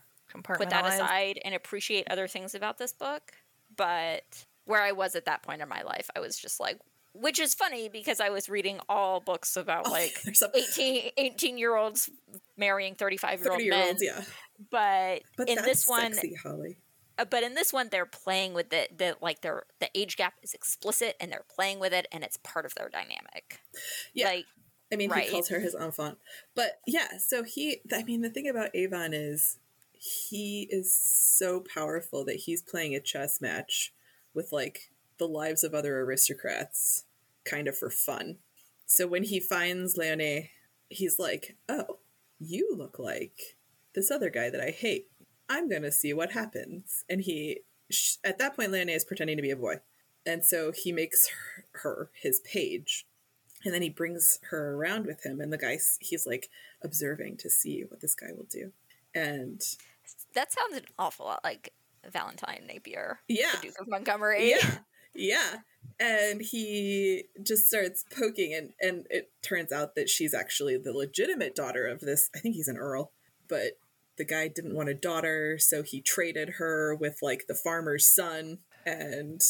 put 0.43 0.69
that 0.69 0.85
aside 0.85 1.39
and 1.43 1.55
appreciate 1.55 2.07
other 2.11 2.27
things 2.27 2.53
about 2.53 2.77
this 2.77 2.93
book. 2.93 3.31
But 3.75 4.45
where 4.65 4.81
I 4.81 4.91
was 4.91 5.15
at 5.15 5.25
that 5.25 5.41
point 5.41 5.61
in 5.61 5.69
my 5.69 5.81
life, 5.81 6.09
I 6.15 6.19
was 6.19 6.37
just 6.37 6.59
like, 6.59 6.77
which 7.13 7.39
is 7.39 7.55
funny 7.55 7.89
because 7.89 8.19
I 8.19 8.29
was 8.29 8.47
reading 8.49 8.79
all 8.87 9.19
books 9.19 9.55
about 9.57 9.87
Oh, 9.87 9.91
like 9.99 10.21
there's 10.21 10.43
18, 10.53 11.11
18 11.17 11.57
year 11.57 11.75
olds 11.75 12.09
marrying 12.57 12.93
35 12.93 13.39
year 13.41 13.51
old 13.51 13.63
men. 13.65 13.87
olds, 13.87 14.03
yeah. 14.03 14.21
But, 14.69 15.23
But 15.37 15.49
in 15.49 15.55
that's 15.55 15.67
this 15.67 15.87
one, 15.87 16.13
sexy, 16.13 16.35
Holly. 16.35 16.77
Uh, 17.19 17.25
but 17.25 17.43
in 17.43 17.53
this 17.53 17.73
one, 17.73 17.89
they're 17.91 18.05
playing 18.05 18.53
with 18.53 18.71
it. 18.73 18.97
The 18.97 19.17
like 19.21 19.41
their 19.41 19.63
the 19.79 19.89
age 19.93 20.15
gap 20.15 20.35
is 20.41 20.53
explicit, 20.53 21.15
and 21.19 21.31
they're 21.31 21.45
playing 21.53 21.79
with 21.79 21.93
it, 21.93 22.07
and 22.11 22.23
it's 22.23 22.37
part 22.37 22.65
of 22.65 22.73
their 22.75 22.89
dynamic. 22.89 23.59
Yeah. 24.13 24.29
Like 24.29 24.45
I 24.91 24.95
mean, 24.95 25.11
Right. 25.11 25.25
he 25.25 25.31
calls 25.31 25.49
her 25.49 25.59
his 25.59 25.75
enfant. 25.75 26.17
But 26.55 26.79
yeah, 26.87 27.17
so 27.19 27.43
he, 27.43 27.81
I 27.93 28.03
mean, 28.03 28.21
the 28.21 28.29
thing 28.29 28.49
about 28.49 28.75
Avon 28.75 29.13
is 29.13 29.57
he 29.93 30.67
is 30.71 30.93
so 30.93 31.59
powerful 31.73 32.25
that 32.25 32.37
he's 32.37 32.61
playing 32.61 32.95
a 32.95 32.99
chess 32.99 33.39
match 33.41 33.93
with 34.33 34.51
like 34.51 34.89
the 35.17 35.27
lives 35.27 35.63
of 35.63 35.73
other 35.75 35.99
aristocrats 36.01 37.05
kind 37.43 37.67
of 37.67 37.77
for 37.77 37.89
fun. 37.89 38.37
So 38.85 39.05
when 39.05 39.23
he 39.23 39.39
finds 39.39 39.97
Leonie, 39.97 40.51
he's 40.89 41.19
like, 41.19 41.55
oh, 41.67 41.99
you 42.39 42.73
look 42.75 42.97
like 42.97 43.57
this 43.93 44.09
other 44.09 44.29
guy 44.29 44.49
that 44.49 44.61
I 44.61 44.71
hate. 44.71 45.09
I'm 45.49 45.67
going 45.67 45.81
to 45.81 45.91
see 45.91 46.13
what 46.13 46.31
happens. 46.31 47.03
And 47.09 47.21
he, 47.21 47.61
sh- 47.89 48.17
at 48.23 48.37
that 48.37 48.55
point, 48.55 48.71
Leonie 48.71 48.93
is 48.93 49.03
pretending 49.03 49.37
to 49.37 49.41
be 49.43 49.51
a 49.51 49.55
boy. 49.55 49.77
And 50.25 50.45
so 50.45 50.71
he 50.71 50.91
makes 50.91 51.27
her, 51.29 51.65
her 51.81 52.11
his 52.13 52.39
page 52.41 53.05
and 53.63 53.73
then 53.73 53.81
he 53.81 53.89
brings 53.89 54.39
her 54.49 54.75
around 54.75 55.05
with 55.05 55.25
him 55.25 55.41
and 55.41 55.51
the 55.51 55.57
guy 55.57 55.77
he's 55.99 56.25
like 56.25 56.49
observing 56.83 57.37
to 57.37 57.49
see 57.49 57.83
what 57.87 57.99
this 57.99 58.15
guy 58.15 58.27
will 58.35 58.47
do 58.49 58.71
and 59.13 59.61
that 60.33 60.51
sounds 60.51 60.77
an 60.77 60.85
awful 60.97 61.25
lot 61.25 61.43
like 61.43 61.73
Valentine 62.09 62.63
Napier, 62.67 63.19
yeah 63.27 63.51
the 63.55 63.67
Duke 63.67 63.79
of 63.81 63.87
Montgomery. 63.87 64.49
yeah 64.51 64.71
yeah 65.13 65.55
and 65.99 66.41
he 66.41 67.25
just 67.43 67.67
starts 67.67 68.05
poking 68.15 68.53
and 68.53 68.71
and 68.79 69.05
it 69.09 69.31
turns 69.41 69.71
out 69.71 69.95
that 69.95 70.09
she's 70.09 70.33
actually 70.33 70.77
the 70.77 70.93
legitimate 70.93 71.55
daughter 71.55 71.85
of 71.87 71.99
this 71.99 72.29
i 72.35 72.39
think 72.39 72.55
he's 72.55 72.67
an 72.67 72.77
earl 72.77 73.11
but 73.47 73.77
the 74.19 74.25
guy 74.25 74.47
didn't 74.47 74.75
want 74.75 74.89
a 74.89 74.93
daughter 74.93 75.57
so 75.57 75.81
he 75.81 76.01
traded 76.01 76.49
her 76.59 76.93
with 76.93 77.17
like 77.23 77.45
the 77.47 77.55
farmer's 77.55 78.07
son 78.07 78.59
and 78.85 79.41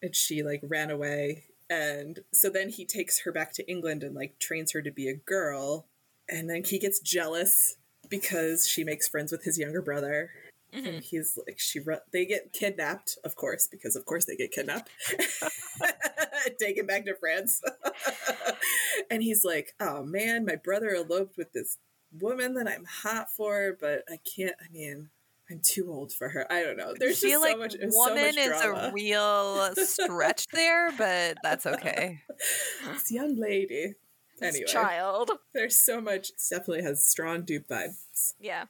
and 0.00 0.14
she 0.14 0.42
like 0.44 0.60
ran 0.62 0.90
away. 0.90 1.44
And 1.68 2.20
so 2.32 2.48
then 2.48 2.70
he 2.70 2.86
takes 2.86 3.20
her 3.24 3.32
back 3.32 3.52
to 3.54 3.68
england 3.70 4.02
and 4.04 4.14
like 4.14 4.38
trains 4.38 4.72
her 4.72 4.80
to 4.80 4.90
be 4.92 5.08
a 5.08 5.14
girl. 5.14 5.86
And 6.30 6.48
then 6.48 6.62
he 6.64 6.78
gets 6.78 7.00
jealous 7.00 7.76
because 8.08 8.66
she 8.66 8.84
makes 8.84 9.08
friends 9.08 9.32
with 9.32 9.44
his 9.44 9.58
younger 9.58 9.82
brother. 9.82 10.30
Mhm. 10.74 10.86
and 10.86 11.02
he's 11.02 11.38
like 11.46 11.58
she 11.58 11.78
ru- 11.80 12.04
they 12.12 12.26
get 12.26 12.52
kidnapped 12.52 13.16
of 13.24 13.34
course 13.36 13.66
because 13.66 13.96
of 13.96 14.04
course 14.04 14.26
they 14.26 14.36
get 14.36 14.52
kidnapped. 14.52 14.90
Taken 16.60 16.86
back 16.86 17.04
to 17.06 17.14
france. 17.16 17.60
And 19.10 19.22
he's 19.22 19.44
like 19.44 19.74
oh 19.80 20.02
man 20.04 20.44
my 20.44 20.56
brother 20.56 20.90
eloped 20.94 21.36
with 21.38 21.52
this 21.52 21.78
woman 22.12 22.54
that 22.54 22.68
i'm 22.68 22.84
hot 22.84 23.30
for 23.30 23.76
but 23.80 24.04
i 24.10 24.16
can't 24.18 24.56
i 24.60 24.72
mean 24.72 25.10
I'm 25.50 25.60
too 25.62 25.90
old 25.90 26.12
for 26.12 26.28
her. 26.28 26.50
I 26.52 26.62
don't 26.62 26.76
know. 26.76 26.92
There's 26.98 27.24
I 27.24 27.28
feel 27.28 27.40
just 27.40 27.42
so 27.42 27.48
like 27.48 27.58
much. 27.58 27.72
so 27.72 27.98
woman 27.98 28.24
much 28.26 28.36
is 28.36 28.60
a 28.60 28.90
real 28.92 29.74
stretch 29.76 30.46
there, 30.52 30.92
but 30.92 31.38
that's 31.42 31.64
okay. 31.64 32.20
this 32.86 33.10
young 33.10 33.36
lady. 33.36 33.94
This 34.38 34.54
Anyway, 34.54 34.66
child. 34.70 35.30
there's 35.54 35.78
so 35.78 36.00
much. 36.00 36.30
It 36.30 36.36
definitely 36.50 36.82
has 36.82 37.04
strong 37.04 37.42
dupe 37.42 37.66
vibes. 37.66 38.34
Yeah. 38.38 38.64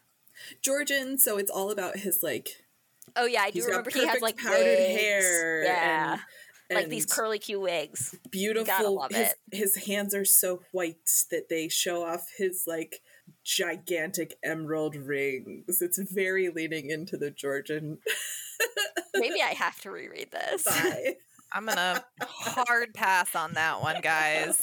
Georgian, 0.63 1.19
so 1.19 1.37
it's 1.37 1.51
all 1.51 1.71
about 1.71 1.99
his 1.99 2.23
like. 2.23 2.65
Oh 3.17 3.27
yeah, 3.27 3.43
I 3.43 3.51
do 3.51 3.65
remember 3.65 3.91
he 3.91 4.07
has 4.07 4.23
like 4.23 4.37
powdered 4.37 4.61
wigs. 4.61 5.01
hair. 5.01 5.65
Yeah. 5.65 6.19
and, 6.71 6.77
like 6.79 6.89
these 6.89 7.07
curly 7.07 7.39
Q 7.39 7.61
wigs. 7.61 8.15
beautiful. 8.31 8.95
love 8.97 9.11
his, 9.11 9.29
it. 9.29 9.37
his 9.57 9.77
hands 9.87 10.15
are 10.15 10.25
so 10.25 10.63
white 10.71 11.11
that 11.31 11.49
they 11.49 11.69
show 11.69 12.05
off 12.05 12.29
his 12.37 12.65
like 12.67 13.01
gigantic 13.45 14.37
emerald 14.45 14.97
rings. 14.97 15.81
It's 15.81 15.99
very 16.13 16.49
leaning 16.49 16.91
into 16.91 17.17
the 17.17 17.31
Georgian 17.31 17.99
Maybe 19.15 19.41
I 19.43 19.55
have 19.55 19.81
to 19.83 19.91
reread 19.91 20.31
this. 20.31 20.65
vibe. 20.65 21.15
I'm 21.53 21.65
gonna 21.65 22.05
hard 22.21 22.93
pass 22.93 23.35
on 23.35 23.55
that 23.55 23.81
one, 23.81 24.03
guys. 24.03 24.63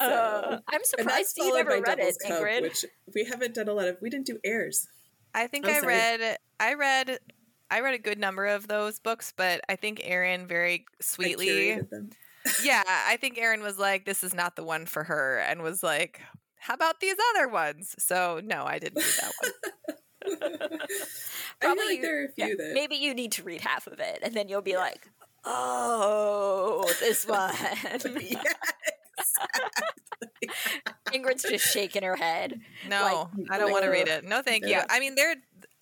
Uh, 0.00 0.58
I'm 0.68 0.84
surprised 0.84 1.36
you 1.36 1.44
followed 1.44 1.56
never 1.56 1.70
read 1.82 1.98
Devil's 1.98 2.16
it, 2.20 2.28
Cub, 2.28 2.42
Ingrid. 2.42 2.62
which 2.62 2.84
we 3.14 3.24
haven't 3.24 3.54
done 3.54 3.68
a 3.68 3.74
lot 3.74 3.88
of. 3.88 3.98
We 4.00 4.10
didn't 4.10 4.26
do 4.26 4.38
airs. 4.44 4.86
I 5.34 5.46
think 5.46 5.66
I'm 5.66 5.74
I 5.74 5.80
sorry. 5.80 5.94
read 5.94 6.36
I 6.60 6.74
read 6.74 7.18
I 7.70 7.80
read 7.80 7.94
a 7.94 7.98
good 7.98 8.18
number 8.18 8.46
of 8.46 8.66
those 8.68 8.98
books, 8.98 9.32
but 9.36 9.60
I 9.68 9.76
think 9.76 10.00
Erin 10.04 10.46
very 10.46 10.86
sweetly 11.00 11.48
curated. 11.48 12.12
Yeah, 12.62 12.82
I 12.86 13.18
think 13.20 13.36
Erin 13.38 13.60
was 13.62 13.78
like, 13.78 14.06
This 14.06 14.24
is 14.24 14.34
not 14.34 14.56
the 14.56 14.64
one 14.64 14.86
for 14.86 15.04
her 15.04 15.38
and 15.40 15.60
was 15.62 15.82
like, 15.82 16.20
How 16.60 16.74
about 16.74 17.00
these 17.00 17.16
other 17.34 17.48
ones? 17.48 17.94
So 17.98 18.40
no, 18.44 18.64
I 18.64 18.78
didn't 18.78 18.96
read 19.02 19.14
that 19.20 19.32
one. 19.40 19.52
Probably 21.60 21.84
like 21.86 21.96
you- 21.96 22.02
there 22.02 22.22
are 22.22 22.24
a 22.26 22.32
few 22.32 22.46
Yeah, 22.46 22.54
that 22.58 22.70
maybe 22.74 22.96
you 22.96 23.14
need 23.14 23.32
to 23.32 23.42
read 23.42 23.60
half 23.62 23.86
of 23.86 23.98
it, 24.00 24.18
and 24.22 24.34
then 24.34 24.48
you'll 24.48 24.60
be 24.62 24.76
like, 24.76 25.08
"Oh, 25.44 26.90
this 27.00 27.26
one." 27.28 27.54
yes. 27.92 28.54
Ingrid's 31.12 31.42
just 31.42 31.72
shaking 31.72 32.02
her 32.02 32.16
head. 32.16 32.60
No, 32.88 33.30
I 33.50 33.58
don't 33.58 33.70
want 33.72 33.84
to 33.84 33.90
read 33.90 34.08
it. 34.08 34.24
No, 34.24 34.42
thank 34.42 34.66
you. 34.66 34.80
I 34.88 35.00
mean, 35.00 35.14
there. 35.14 35.34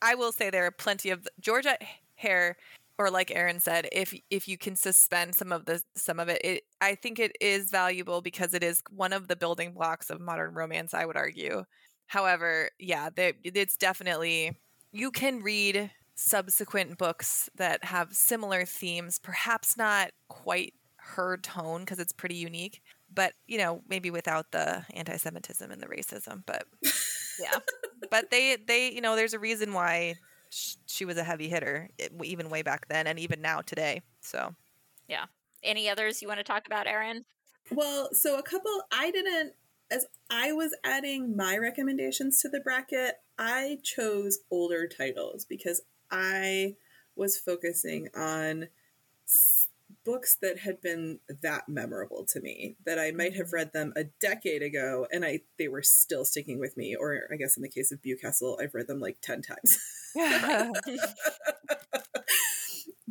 I 0.03 0.15
will 0.15 0.33
say 0.33 0.51
there 0.51 0.67
are 0.67 0.71
plenty 0.71 1.11
of 1.11 1.27
Georgia 1.41 1.79
Heyer, 2.23 2.55
or 2.99 3.11
like 3.11 3.31
Aaron 3.35 3.61
said, 3.61 3.89
if 3.93 4.15
if 4.31 4.49
you 4.49 4.59
can 4.59 4.77
suspend 4.77 5.35
some 5.35 5.53
of 5.53 5.67
the 5.67 5.83
some 5.97 6.19
of 6.21 6.29
it, 6.29 6.41
it 6.45 6.63
I 6.81 6.95
think 6.95 7.19
it 7.19 7.37
is 7.41 7.71
valuable 7.71 8.23
because 8.23 8.55
it 8.55 8.63
is 8.63 8.83
one 8.91 9.13
of 9.13 9.29
the 9.29 9.37
building 9.37 9.73
blocks 9.73 10.11
of 10.11 10.21
modern 10.21 10.55
romance. 10.55 10.95
I 10.95 11.05
would 11.05 11.17
argue. 11.17 11.65
However, 12.07 12.71
yeah, 12.79 13.11
there, 13.15 13.33
it's 13.43 13.77
definitely 13.77 14.57
you 14.93 15.11
can 15.11 15.41
read 15.41 15.91
subsequent 16.15 16.97
books 16.99 17.51
that 17.57 17.85
have 17.85 18.13
similar 18.15 18.65
themes, 18.65 19.19
perhaps 19.19 19.77
not 19.77 20.13
quite 20.29 20.75
her 20.97 21.37
tone 21.37 21.81
because 21.81 22.01
it's 22.01 22.13
pretty 22.13 22.35
unique 22.35 22.83
but 23.13 23.33
you 23.47 23.59
know 23.59 23.83
maybe 23.89 24.11
without 24.11 24.51
the 24.51 24.85
anti-semitism 24.95 25.71
and 25.71 25.81
the 25.81 25.87
racism 25.87 26.43
but 26.47 26.65
Yeah. 27.41 27.59
but 28.11 28.31
they 28.31 28.57
they 28.67 28.93
you 28.93 29.01
know 29.01 29.17
there's 29.17 29.35
a 29.35 29.39
reason 29.39 29.73
why 29.73 30.17
she 30.51 31.05
was 31.05 31.17
a 31.17 31.25
heavy 31.25 31.49
hitter 31.49 31.89
even 32.23 32.49
way 32.51 32.63
back 32.63 32.89
then 32.89 33.07
and 33.07 33.19
even 33.19 33.41
now 33.41 33.61
today 33.61 34.03
so 34.21 34.55
yeah. 35.09 35.27
Any 35.63 35.89
others 35.89 36.23
you 36.23 36.29
want 36.29 36.39
to 36.39 36.45
talk 36.45 36.67
about, 36.67 36.87
Erin? 36.87 37.25
Well, 37.71 38.11
so 38.13 38.39
a 38.39 38.43
couple 38.43 38.83
I 38.93 39.11
didn't 39.11 39.55
as 39.91 40.07
I 40.29 40.53
was 40.53 40.75
adding 40.83 41.37
my 41.37 41.57
recommendations 41.57 42.41
to 42.41 42.49
the 42.49 42.59
bracket, 42.59 43.21
I 43.39 43.79
chose 43.85 44.41
older 44.51 44.89
titles 44.89 45.45
because 45.45 45.83
I 46.11 46.75
was 47.15 47.39
focusing 47.39 48.09
on 48.17 48.69
books 50.05 50.37
that 50.43 50.61
had 50.61 50.81
been 50.81 51.21
that 51.43 51.69
memorable 51.69 52.25
to 52.25 52.41
me 52.41 52.77
that 52.85 52.99
I 52.99 53.13
might 53.13 53.35
have 53.35 53.47
mm-hmm. 53.47 53.57
read 53.57 53.73
them 53.73 53.93
a 53.97 54.05
decade 54.05 54.63
ago 54.63 55.07
and 55.13 55.25
I 55.25 55.41
they 55.59 55.69
were 55.69 55.83
still 55.83 56.25
sticking 56.25 56.59
with 56.59 56.77
me 56.77 56.97
or 56.97 57.29
I 57.33 57.37
guess 57.37 57.57
in 57.57 57.63
the 57.63 57.69
case 57.69 57.93
of 57.93 58.03
Bewcastle 58.03 58.61
I've 58.61 58.75
read 58.75 58.89
them 58.89 59.01
like 59.01 59.21
10 59.21 59.43
times. 59.43 59.79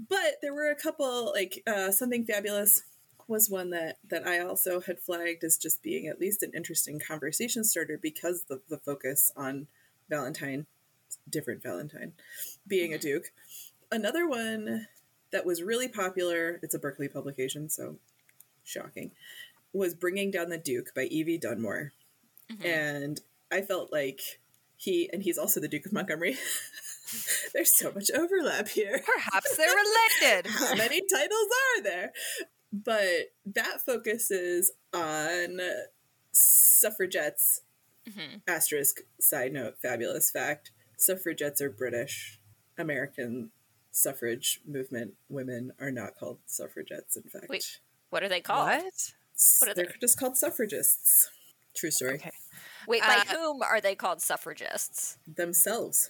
but 0.09 0.35
there 0.41 0.53
were 0.53 0.69
a 0.69 0.75
couple 0.75 1.31
like 1.33 1.63
uh, 1.67 1.91
something 1.91 2.25
fabulous 2.25 2.83
was 3.27 3.49
one 3.49 3.71
that 3.71 3.97
that 4.07 4.27
I 4.27 4.39
also 4.39 4.81
had 4.81 4.99
flagged 4.99 5.43
as 5.43 5.57
just 5.57 5.81
being 5.81 6.07
at 6.07 6.19
least 6.19 6.43
an 6.43 6.51
interesting 6.55 6.99
conversation 6.99 7.63
starter 7.63 7.97
because 8.01 8.43
the 8.43 8.61
the 8.69 8.77
focus 8.77 9.31
on 9.35 9.67
Valentine, 10.09 10.67
different 11.29 11.63
Valentine, 11.63 12.13
being 12.67 12.93
a 12.93 12.97
duke. 12.99 13.31
Another 13.91 14.27
one 14.27 14.87
that 15.31 15.45
was 15.45 15.63
really 15.63 15.87
popular. 15.87 16.59
It's 16.61 16.75
a 16.75 16.79
Berkley 16.79 17.07
publication, 17.07 17.69
so 17.69 17.97
shocking. 18.63 19.11
Was 19.73 19.93
Bringing 19.95 20.31
Down 20.31 20.49
the 20.49 20.57
Duke 20.57 20.93
by 20.95 21.03
Evie 21.03 21.37
Dunmore, 21.37 21.93
Mm-hmm. 22.51 22.63
and 22.63 23.21
I 23.51 23.61
felt 23.61 23.91
like 23.91 24.21
he 24.77 25.09
and 25.11 25.23
he's 25.23 25.39
also 25.39 25.59
the 25.59 25.67
Duke 25.67 25.87
of 25.87 25.93
Montgomery. 25.93 26.37
There's 27.53 27.73
so 27.75 27.91
much 27.91 28.09
overlap 28.11 28.67
here 28.69 29.01
perhaps 29.05 29.55
they're 29.57 29.67
related 30.21 30.51
how 30.51 30.75
many 30.75 31.01
titles 31.01 31.49
are 31.77 31.81
there? 31.83 32.11
But 32.73 33.31
that 33.45 33.81
focuses 33.85 34.71
on 34.93 35.59
suffragettes. 36.31 37.61
Mhm. 38.09 38.41
Asterisk, 38.47 39.01
side 39.19 39.53
note, 39.53 39.75
fabulous 39.81 40.29
fact 40.31 40.71
suffragettes 40.97 41.61
are 41.61 41.69
British. 41.69 42.39
American 42.77 43.51
suffrage 43.91 44.59
movement 44.65 45.13
women 45.29 45.71
are 45.79 45.91
not 45.91 46.15
called 46.15 46.39
suffragettes, 46.45 47.15
in 47.15 47.23
fact. 47.23 47.47
Wait, 47.49 47.79
What 48.09 48.23
are 48.23 48.29
they 48.29 48.41
called? 48.41 48.67
what 48.67 48.83
what 49.59 49.69
are 49.69 49.73
They're 49.73 49.85
they? 49.85 49.93
just 50.01 50.19
called 50.19 50.37
suffragists. 50.37 51.29
True 51.75 51.91
story. 51.91 52.15
okay 52.15 52.31
Wait, 52.87 53.01
by 53.01 53.23
Uh, 53.27 53.35
whom 53.35 53.61
are 53.63 53.81
they 53.81 53.95
called 53.95 54.21
suffragists? 54.21 55.17
Themselves. 55.27 56.09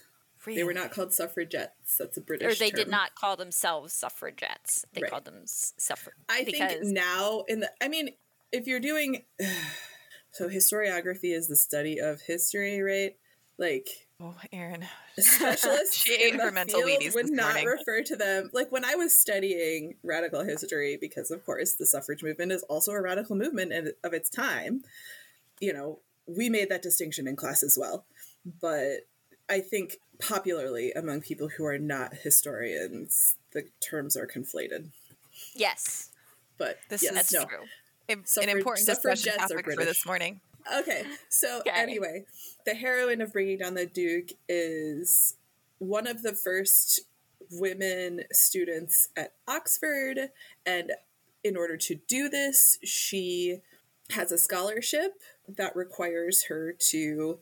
They 0.54 0.64
were 0.64 0.72
not 0.74 0.90
called 0.92 1.12
suffragettes. 1.12 1.96
That's 1.98 2.16
a 2.16 2.20
British 2.20 2.46
Or 2.52 2.54
they 2.58 2.70
term. 2.70 2.76
did 2.78 2.88
not 2.88 3.14
call 3.14 3.36
themselves 3.36 3.92
suffragettes. 3.92 4.84
They 4.92 5.02
Right. 5.02 5.10
called 5.10 5.24
them 5.24 5.40
s- 5.42 5.74
suffra. 5.78 6.10
I 6.28 6.44
because 6.44 6.72
think 6.72 6.84
now 6.84 7.44
in 7.48 7.60
the 7.60 7.72
I 7.82 7.88
mean, 7.88 8.10
if 8.52 8.66
you're 8.66 8.80
doing 8.80 9.24
so 10.30 10.48
historiography 10.48 11.34
is 11.34 11.48
the 11.48 11.56
study 11.56 11.98
of 11.98 12.20
history, 12.22 12.80
right? 12.82 13.16
Like 13.58 13.88
oh 14.20 14.34
aaron 14.52 14.86
specialists 15.18 15.94
She 16.04 16.12
ate 16.14 16.34
in 16.34 16.40
her 16.40 16.46
the 16.46 16.52
mental 16.52 16.82
field 16.82 17.14
would 17.14 17.30
not 17.30 17.48
morning. 17.54 17.66
refer 17.66 18.02
to 18.02 18.16
them 18.16 18.50
like 18.52 18.70
when 18.70 18.84
I 18.84 18.94
was 18.96 19.18
studying 19.18 19.96
radical 20.02 20.42
history 20.44 20.96
because 21.00 21.30
of 21.30 21.44
course 21.44 21.72
the 21.74 21.86
suffrage 21.86 22.22
movement 22.22 22.52
is 22.52 22.62
also 22.64 22.92
a 22.92 23.00
radical 23.00 23.34
movement 23.36 23.72
in- 23.72 23.92
of 24.04 24.12
its 24.12 24.28
time. 24.30 24.84
You 25.60 25.72
know, 25.72 26.00
we 26.26 26.50
made 26.50 26.68
that 26.68 26.82
distinction 26.82 27.26
in 27.26 27.34
class 27.36 27.62
as 27.62 27.78
well. 27.80 28.04
But 28.60 29.06
I 29.48 29.60
think 29.60 29.98
popularly 30.18 30.92
among 30.92 31.20
people 31.20 31.48
who 31.48 31.64
are 31.64 31.78
not 31.78 32.14
historians, 32.14 33.36
the 33.52 33.64
terms 33.80 34.16
are 34.16 34.26
conflated. 34.26 34.90
yes, 35.54 36.10
But 36.58 36.78
This 36.88 37.02
yes, 37.02 37.10
is- 37.12 37.16
that's 37.16 37.32
no. 37.32 37.44
true. 37.44 37.68
an 38.08 38.48
important 38.48 38.86
discussion 38.86 39.32
suffragettes 39.32 39.52
topic 39.52 39.74
for 39.74 39.84
this 39.84 40.06
morning 40.06 40.40
Okay, 40.74 41.04
so 41.28 41.60
Okay. 41.60 41.70
anyway, 41.70 42.24
the 42.64 42.74
heroine 42.74 43.20
of 43.20 43.32
Bringing 43.32 43.58
Down 43.58 43.74
the 43.74 43.86
Duke 43.86 44.30
is 44.48 45.36
one 45.78 46.06
of 46.08 46.22
the 46.22 46.34
first 46.34 47.02
women 47.50 48.24
students 48.32 49.10
at 49.16 49.34
Oxford, 49.46 50.32
and 50.64 50.92
in 51.44 51.56
order 51.56 51.76
to 51.76 51.94
do 51.94 52.28
this, 52.28 52.78
she 52.82 53.60
has 54.10 54.32
a 54.32 54.38
scholarship 54.38 55.22
that 55.46 55.76
requires 55.76 56.44
her 56.46 56.72
to 56.72 57.38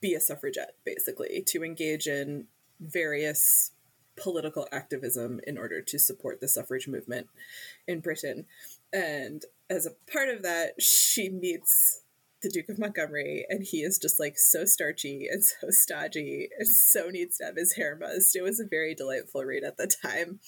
be 0.00 0.14
a 0.14 0.20
suffragette, 0.20 0.74
basically, 0.84 1.42
to 1.48 1.64
engage 1.64 2.06
in 2.06 2.46
various 2.80 3.72
political 4.16 4.68
activism 4.72 5.40
in 5.46 5.56
order 5.56 5.80
to 5.80 5.98
support 5.98 6.40
the 6.40 6.48
suffrage 6.48 6.86
movement 6.86 7.28
in 7.86 8.00
Britain. 8.00 8.46
And 8.92 9.42
as 9.70 9.86
a 9.86 10.10
part 10.12 10.28
of 10.28 10.42
that, 10.42 10.82
she 10.82 11.28
meets 11.28 12.02
the 12.42 12.50
Duke 12.50 12.68
of 12.68 12.78
Montgomery, 12.78 13.46
and 13.48 13.62
he 13.62 13.78
is 13.78 13.98
just 13.98 14.18
like 14.18 14.36
so 14.36 14.64
starchy 14.64 15.28
and 15.30 15.42
so 15.44 15.68
stodgy 15.70 16.48
and 16.58 16.66
so 16.66 17.08
needs 17.08 17.38
to 17.38 17.44
have 17.44 17.56
his 17.56 17.74
hair 17.74 17.96
mussed. 17.96 18.34
It 18.34 18.42
was 18.42 18.60
a 18.60 18.66
very 18.68 18.94
delightful 18.94 19.44
read 19.44 19.62
at 19.64 19.76
the 19.76 19.86
time. 19.86 20.40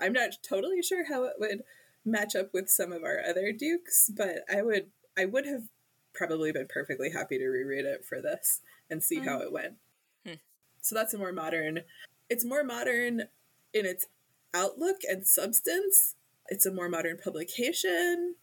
I'm 0.00 0.14
not 0.14 0.38
totally 0.42 0.82
sure 0.82 1.04
how 1.08 1.24
it 1.24 1.34
would 1.38 1.62
match 2.04 2.34
up 2.34 2.50
with 2.52 2.68
some 2.68 2.90
of 2.90 3.04
our 3.04 3.20
other 3.20 3.52
dukes, 3.52 4.10
but 4.14 4.44
I 4.52 4.62
would 4.62 4.90
I 5.16 5.26
would 5.26 5.46
have 5.46 5.64
probably 6.14 6.52
been 6.52 6.68
perfectly 6.68 7.10
happy 7.10 7.38
to 7.38 7.48
reread 7.48 7.84
it 7.84 8.04
for 8.04 8.20
this 8.20 8.60
and 8.92 9.02
see 9.02 9.18
how 9.18 9.40
it 9.40 9.52
went. 9.52 9.74
Hmm. 10.24 10.34
So 10.80 10.94
that's 10.94 11.14
a 11.14 11.18
more 11.18 11.32
modern. 11.32 11.80
It's 12.30 12.44
more 12.44 12.62
modern 12.62 13.22
in 13.74 13.86
its 13.86 14.06
outlook 14.54 14.98
and 15.08 15.26
substance. 15.26 16.14
It's 16.48 16.66
a 16.66 16.72
more 16.72 16.88
modern 16.88 17.18
publication, 17.18 18.36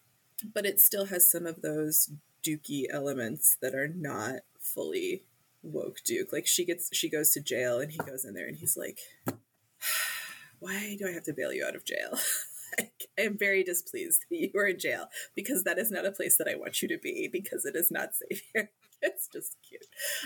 but 0.54 0.66
it 0.66 0.80
still 0.80 1.06
has 1.06 1.32
some 1.32 1.46
of 1.46 1.62
those 1.62 2.12
dooky 2.44 2.86
elements 2.90 3.58
that 3.62 3.76
are 3.76 3.88
not 3.88 4.42
fully 4.60 5.24
woke 5.62 5.98
Duke. 6.06 6.34
Like 6.34 6.48
she 6.48 6.66
gets 6.66 6.90
she 6.94 7.10
goes 7.10 7.32
to 7.32 7.42
jail 7.42 7.80
and 7.80 7.92
he 7.92 7.98
goes 7.98 8.26
in 8.26 8.34
there 8.34 8.48
and 8.48 8.58
he's 8.58 8.78
like, 8.78 9.00
Why 10.60 10.98
do 11.00 11.08
I 11.08 11.12
have 11.12 11.24
to 11.24 11.34
bail 11.34 11.54
you 11.54 11.66
out 11.66 11.76
of 11.76 11.86
jail? 11.86 12.18
I 12.80 13.22
am 13.22 13.38
very 13.38 13.64
displeased 13.64 14.26
that 14.30 14.38
you 14.38 14.52
are 14.56 14.68
in 14.68 14.80
jail 14.80 15.08
because 15.36 15.64
that 15.64 15.78
is 15.78 15.92
not 15.92 16.06
a 16.06 16.12
place 16.12 16.38
that 16.38 16.48
I 16.48 16.56
want 16.56 16.82
you 16.82 16.88
to 16.88 16.98
be 16.98 17.30
because 17.32 17.66
it 17.66 17.76
is 17.76 17.92
not 17.92 18.10
safe 18.16 18.42
here. 18.54 18.72
It's 19.02 19.30
just 19.30 19.56
cute. 19.66 19.86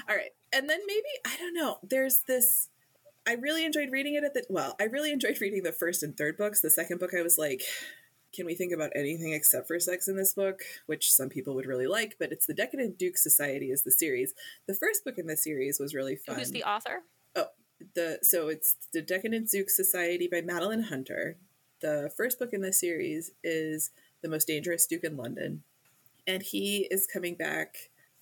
All 0.09 0.15
right. 0.15 0.31
And 0.51 0.67
then 0.67 0.79
maybe, 0.87 1.05
I 1.27 1.37
don't 1.37 1.53
know, 1.53 1.77
there's 1.83 2.21
this. 2.27 2.69
I 3.27 3.33
really 3.33 3.65
enjoyed 3.65 3.89
reading 3.91 4.15
it 4.15 4.23
at 4.23 4.33
the. 4.33 4.43
Well, 4.49 4.75
I 4.81 4.85
really 4.85 5.11
enjoyed 5.11 5.39
reading 5.39 5.61
the 5.61 5.71
first 5.71 6.01
and 6.01 6.17
third 6.17 6.37
books. 6.37 6.59
The 6.59 6.71
second 6.71 6.99
book, 6.99 7.11
I 7.15 7.21
was 7.21 7.37
like, 7.37 7.61
can 8.33 8.47
we 8.47 8.55
think 8.55 8.73
about 8.73 8.89
anything 8.95 9.31
except 9.31 9.67
for 9.67 9.79
sex 9.79 10.07
in 10.07 10.17
this 10.17 10.33
book? 10.33 10.61
Which 10.87 11.11
some 11.11 11.29
people 11.29 11.53
would 11.53 11.67
really 11.67 11.85
like, 11.85 12.15
but 12.19 12.31
it's 12.31 12.47
the 12.47 12.53
Decadent 12.53 12.97
Duke 12.97 13.17
Society 13.17 13.67
is 13.67 13.83
the 13.83 13.91
series. 13.91 14.33
The 14.67 14.73
first 14.73 15.05
book 15.05 15.19
in 15.19 15.27
the 15.27 15.37
series 15.37 15.79
was 15.79 15.93
really 15.93 16.15
fun. 16.15 16.39
Who's 16.39 16.49
the 16.49 16.63
author? 16.63 17.03
Oh, 17.35 17.47
the 17.93 18.19
so 18.23 18.47
it's 18.47 18.75
the 18.91 19.01
Decadent 19.01 19.49
Duke 19.49 19.69
Society 19.69 20.27
by 20.31 20.41
Madeline 20.41 20.83
Hunter. 20.83 21.37
The 21.83 22.09
first 22.15 22.39
book 22.39 22.53
in 22.53 22.61
the 22.61 22.71
series 22.71 23.31
is 23.43 23.91
The 24.21 24.29
Most 24.29 24.47
Dangerous 24.47 24.87
Duke 24.87 25.03
in 25.03 25.17
London. 25.17 25.63
And 26.25 26.41
he 26.41 26.87
is 26.89 27.05
coming 27.05 27.35
back. 27.35 27.75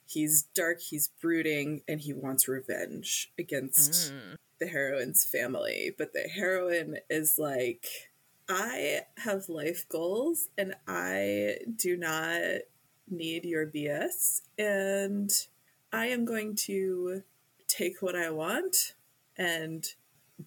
He's 0.07 0.47
dark, 0.55 0.82
he's 0.82 1.09
brooding, 1.22 1.84
and 1.88 2.01
he 2.01 2.12
wants 2.12 2.47
revenge 2.47 3.32
against 3.38 4.12
Mm. 4.12 4.36
the 4.59 4.66
heroine's 4.68 5.24
family. 5.26 5.93
But 5.95 6.12
the 6.12 6.22
heroine 6.28 6.97
is 7.07 7.38
like, 7.38 7.86
I 8.49 9.01
have 9.18 9.47
life 9.47 9.88
goals 9.88 10.49
and 10.57 10.74
I 10.88 11.59
do 11.76 11.95
not 11.95 12.41
need 13.07 13.45
your 13.45 13.68
BS. 13.68 14.41
And 14.57 15.32
I 15.93 16.07
am 16.07 16.26
going 16.26 16.55
to 16.66 17.22
take 17.68 18.01
what 18.01 18.16
I 18.16 18.32
want 18.32 18.95
and 19.38 19.88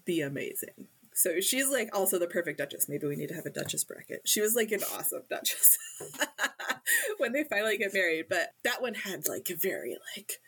be 0.04 0.20
amazing. 0.20 0.88
So 1.16 1.40
she's 1.40 1.70
like 1.70 1.88
also 1.96 2.18
the 2.18 2.26
perfect 2.26 2.58
Duchess. 2.58 2.88
Maybe 2.88 3.06
we 3.06 3.14
need 3.16 3.28
to 3.28 3.34
have 3.34 3.46
a 3.46 3.50
Duchess 3.50 3.84
bracket. 3.84 4.22
She 4.24 4.40
was 4.40 4.54
like 4.56 4.72
an 4.72 4.82
awesome 4.94 5.22
Duchess 5.30 5.78
when 7.18 7.32
they 7.32 7.44
finally 7.44 7.78
get 7.78 7.94
married. 7.94 8.26
But 8.28 8.54
that 8.64 8.82
one 8.82 8.94
had 8.94 9.28
like 9.28 9.48
a 9.48 9.54
very 9.56 9.96
like 10.16 10.40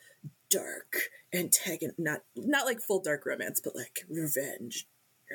dark 0.51 0.97
antagon 1.35 1.91
not 1.99 2.23
not 2.37 2.67
like 2.67 2.81
full 2.81 3.01
dark 3.01 3.25
romance, 3.27 3.61
but 3.63 3.77
like 3.77 4.01
revenge, 4.09 4.87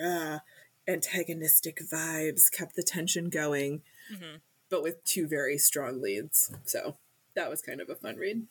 uh, 0.02 0.40
antagonistic 0.88 1.80
vibes 1.82 2.52
kept 2.52 2.76
the 2.76 2.84
tension 2.84 3.30
going, 3.30 3.82
Mm-hmm. 4.14 4.38
but 4.70 4.84
with 4.84 5.02
two 5.06 5.28
very 5.28 5.58
strong 5.58 6.02
leads. 6.02 6.54
So 6.66 6.98
that 7.36 7.50
was 7.50 7.62
kind 7.62 7.80
of 7.80 7.90
a 7.90 7.96
fun 7.96 8.18
read. 8.18 8.44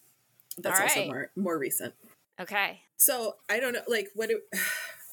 That's 0.57 0.81
All 0.81 0.87
also 0.87 1.07
more 1.07 1.31
more 1.37 1.59
recent. 1.59 1.93
Okay. 2.41 2.81
So 2.97 3.37
I 3.51 3.61
don't 3.61 3.75
know, 3.75 3.83
like 3.87 4.09
what 4.15 4.31
it, 4.31 4.39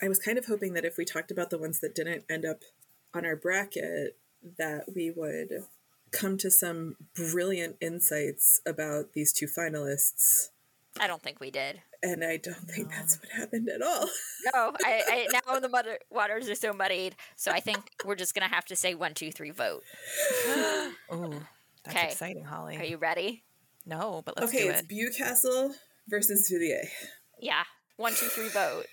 I 0.01 0.07
was 0.07 0.19
kind 0.19 0.37
of 0.37 0.45
hoping 0.45 0.73
that 0.73 0.85
if 0.85 0.97
we 0.97 1.05
talked 1.05 1.31
about 1.31 1.49
the 1.49 1.57
ones 1.57 1.79
that 1.79 1.95
didn't 1.95 2.23
end 2.29 2.45
up 2.45 2.61
on 3.13 3.25
our 3.25 3.35
bracket, 3.35 4.17
that 4.57 4.85
we 4.95 5.11
would 5.11 5.49
come 6.11 6.37
to 6.37 6.51
some 6.51 6.95
brilliant 7.15 7.75
insights 7.81 8.61
about 8.65 9.13
these 9.13 9.33
two 9.33 9.47
finalists. 9.47 10.49
I 10.99 11.07
don't 11.07 11.21
think 11.21 11.39
we 11.39 11.51
did. 11.51 11.81
And 12.01 12.23
I 12.23 12.37
don't 12.37 12.55
think 12.69 12.89
that's 12.89 13.19
what 13.19 13.29
happened 13.29 13.69
at 13.69 13.81
all. 13.81 14.07
No, 14.53 14.71
I, 14.85 15.27
I 15.33 15.39
now 15.45 15.59
the 15.59 15.67
mudder, 15.67 15.97
waters 16.09 16.47
are 16.47 16.55
so 16.55 16.71
muddied, 16.71 17.15
so 17.35 17.51
I 17.51 17.59
think 17.59 17.79
we're 18.05 18.15
just 18.15 18.33
gonna 18.33 18.47
have 18.47 18.63
to 18.65 18.75
say 18.77 18.93
one, 18.95 19.13
two, 19.13 19.31
three, 19.31 19.51
vote. 19.51 19.83
Ooh, 20.49 21.41
that's 21.83 21.95
Okay. 21.97 22.05
exciting, 22.07 22.45
Holly. 22.45 22.77
Are 22.77 22.85
you 22.85 22.97
ready? 22.97 23.43
No, 23.85 24.21
but 24.25 24.37
let's 24.39 24.49
okay, 24.53 24.63
do 24.63 24.69
it's 24.69 24.81
it. 24.81 24.87
Bewcastle 24.89 25.73
versus 26.07 26.49
Villiers. 26.49 26.87
Yeah. 27.39 27.63
One, 27.97 28.13
two, 28.13 28.27
three, 28.27 28.47
vote. 28.49 28.85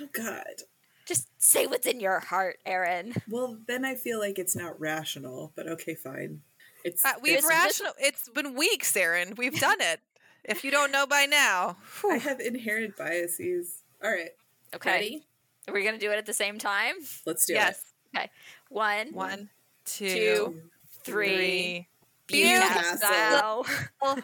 Oh 0.00 0.08
God. 0.12 0.62
Just 1.04 1.28
say 1.42 1.66
what's 1.66 1.86
in 1.86 2.00
your 2.00 2.20
heart, 2.20 2.58
Aaron. 2.64 3.14
Well, 3.28 3.58
then 3.66 3.84
I 3.84 3.94
feel 3.96 4.18
like 4.20 4.38
it's 4.38 4.54
not 4.56 4.78
rational, 4.80 5.52
but 5.56 5.66
okay, 5.68 5.94
fine. 5.94 6.42
It's 6.84 7.04
Uh, 7.04 7.12
we've 7.20 7.34
This- 7.34 7.42
this- 7.42 7.50
rational. 7.50 7.92
It's 7.98 8.28
been 8.28 8.54
weeks, 8.54 8.96
Aaron. 8.96 9.34
We've 9.36 9.58
done 9.58 9.80
it. 9.80 10.00
if 10.44 10.64
you 10.64 10.70
don't 10.72 10.90
know 10.90 11.06
by 11.06 11.26
now, 11.26 11.76
I 12.10 12.16
have 12.18 12.40
inherent 12.40 12.96
biases. 12.96 13.82
All 14.02 14.10
right, 14.10 14.30
Okay. 14.74 14.90
ready? 14.90 15.26
Are 15.68 15.74
we 15.74 15.84
gonna 15.84 15.98
do 15.98 16.10
it 16.10 16.16
at 16.18 16.26
the 16.26 16.32
same 16.34 16.58
time? 16.58 16.94
Let's 17.26 17.46
do 17.46 17.52
it. 17.52 17.56
yes, 17.56 17.92
Okay. 18.16 18.28
One, 18.68 19.12
one, 19.12 19.50
two, 19.84 20.06
Two, 20.08 20.62
three. 21.04 21.86
three. 22.28 22.48
Bewcastle. 22.50 23.64
Bewcastle. 24.02 24.22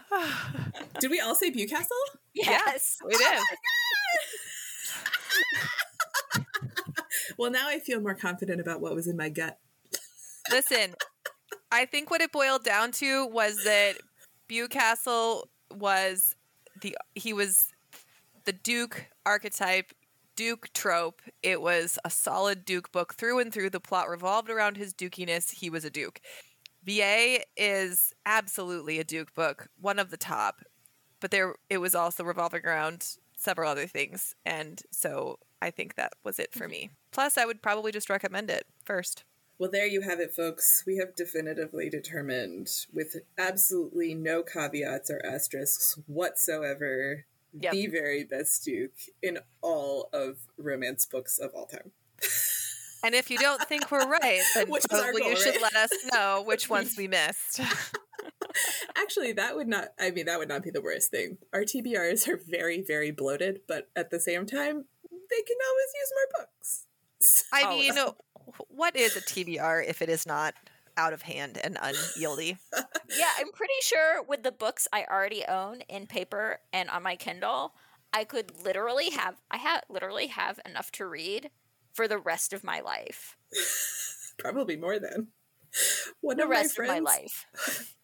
Did 1.01 1.11
we 1.13 1.21
all 1.21 1.35
say 1.37 1.51
Bewcastle? 1.53 1.89
yes. 2.35 2.99
we 3.05 3.17
did. 3.17 3.39
Well, 7.39 7.53
now 7.53 7.69
I 7.69 7.79
feel 7.79 8.01
more 8.01 8.15
confident 8.15 8.61
about 8.61 8.81
what 8.81 8.95
was 8.95 9.07
in 9.07 9.17
my 9.17 9.29
gut. 9.29 9.59
Listen, 10.51 10.95
I 11.71 11.85
think 11.85 12.11
what 12.11 12.21
it 12.21 12.33
boiled 12.33 12.65
down 12.65 12.91
to 12.93 13.27
was 13.27 13.63
that 13.65 13.95
Bewcastle 14.49 15.45
was 15.75 16.35
the 16.81 16.97
he 17.15 17.33
was 17.33 17.69
the 18.45 18.53
Duke 18.53 19.07
archetype, 19.25 19.93
Duke 20.35 20.71
trope. 20.73 21.23
It 21.43 21.61
was 21.61 21.99
a 22.05 22.11
solid 22.11 22.65
Duke 22.65 22.91
book 22.91 23.15
through 23.15 23.39
and 23.39 23.53
through. 23.53 23.71
The 23.71 23.81
plot 23.81 24.09
revolved 24.09 24.51
around 24.51 24.77
his 24.77 24.93
dukiness. 24.93 25.53
He 25.53 25.71
was 25.71 25.85
a 25.85 25.91
Duke. 25.91 26.21
VA 26.85 27.41
is 27.57 28.15
absolutely 28.27 28.99
a 28.99 29.05
Duke 29.05 29.35
book, 29.35 29.69
one 29.81 29.99
of 29.99 30.11
the 30.11 30.17
top, 30.17 30.63
but 31.21 31.31
there 31.31 31.55
it 31.69 31.79
was 31.79 31.95
also 31.95 32.25
revolving 32.25 32.65
around 32.65 33.17
several 33.39 33.71
other 33.71 33.87
things, 33.87 34.35
and 34.45 34.83
so 34.91 35.39
I 35.63 35.71
think 35.71 35.95
that 35.95 36.13
was 36.25 36.39
it 36.39 36.53
for 36.53 36.65
mm-hmm. 36.65 36.71
me. 36.71 36.91
Plus, 37.13 37.39
I 37.39 37.47
would 37.47 37.63
probably 37.63 37.93
just 37.93 38.11
recommend 38.11 38.51
it 38.51 38.67
first. 38.85 39.25
Well, 39.59 39.71
there 39.71 39.87
you 39.87 40.03
have 40.03 40.21
it, 40.21 40.35
folks. 40.35 40.85
We 40.87 40.99
have 40.99 41.17
definitively 41.17 41.91
determined, 41.91 42.69
with 42.93 43.17
absolutely 43.37 44.15
no 44.15 44.43
caveats 44.43 45.11
or 45.11 45.21
asterisks 45.25 45.99
whatsoever, 46.07 47.25
Yep. 47.59 47.73
the 47.73 47.87
very 47.87 48.25
best 48.25 48.63
Duke 48.65 48.93
in 49.23 49.39
all 49.63 50.11
of 50.13 50.37
romance 50.59 51.07
books 51.07 51.39
of 51.39 51.51
all 51.55 51.67
time. 51.67 51.93
And 53.03 53.15
if 53.15 53.31
you 53.31 53.39
don't 53.39 53.63
think 53.63 53.91
we're 53.91 54.07
right, 54.07 54.43
then 54.55 54.67
probably 54.91 55.23
goal, 55.23 55.31
you 55.31 55.37
should 55.37 55.61
let 55.63 55.75
us 55.75 55.91
know 56.13 56.43
which 56.47 56.69
ones 56.71 56.97
we 56.97 57.09
missed. 57.09 57.61
Actually, 59.01 59.33
that 59.33 59.55
would 59.57 59.69
not, 59.69 59.89
I 59.99 60.11
mean, 60.11 60.27
that 60.27 60.39
would 60.39 60.49
not 60.49 60.63
be 60.63 60.71
the 60.71 60.83
worst 60.83 61.11
thing. 61.11 61.39
Our 61.53 61.63
TBRs 61.63 62.27
are 62.29 62.41
very, 62.49 62.83
very 62.83 63.11
bloated, 63.11 63.61
but 63.69 63.89
at 63.95 64.11
the 64.11 64.19
same 64.21 64.45
time, 64.47 64.85
they 65.31 65.43
can 65.43 65.57
always 65.69 65.93
use 65.95 66.13
more 66.15 66.45
books. 66.45 66.87
I 67.53 67.63
Oh, 67.67 67.79
mean, 67.79 67.95
what 68.69 68.97
is 68.97 69.17
a 69.17 69.21
TBR 69.21 69.87
if 69.87 70.03
it 70.03 70.09
is 70.09 70.27
not 70.27 70.55
out 70.97 71.13
of 71.13 71.23
hand 71.23 71.59
and 71.63 71.77
unyieldy? 71.77 72.59
Yeah, 73.17 73.31
I'm 73.39 73.51
pretty 73.53 73.73
sure 73.81 74.23
with 74.23 74.43
the 74.43 74.53
books 74.53 74.87
I 74.93 75.05
already 75.11 75.43
own 75.47 75.81
in 75.89 76.07
paper 76.07 76.61
and 76.75 76.91
on 76.91 77.03
my 77.03 77.17
Kindle, 77.17 77.73
I 78.13 78.25
could 78.25 78.53
literally 78.63 79.09
have 79.11 79.37
I 79.51 79.57
have 79.57 79.85
literally 79.89 80.27
have 80.27 80.61
enough 80.67 80.93
to 80.93 81.07
read 81.07 81.49
for 81.95 82.07
the 82.07 82.19
rest 82.19 82.53
of 82.53 82.63
my 82.63 82.81
life. 82.81 83.37
Probably 84.39 84.77
more 84.77 84.99
than. 84.99 85.29
One 86.21 86.37
The 86.37 86.43
of 86.45 86.49
my 86.51 86.57
rest 86.57 86.71
of 86.73 86.85
friends, 86.85 86.91
my 86.93 86.99
life. 87.01 87.47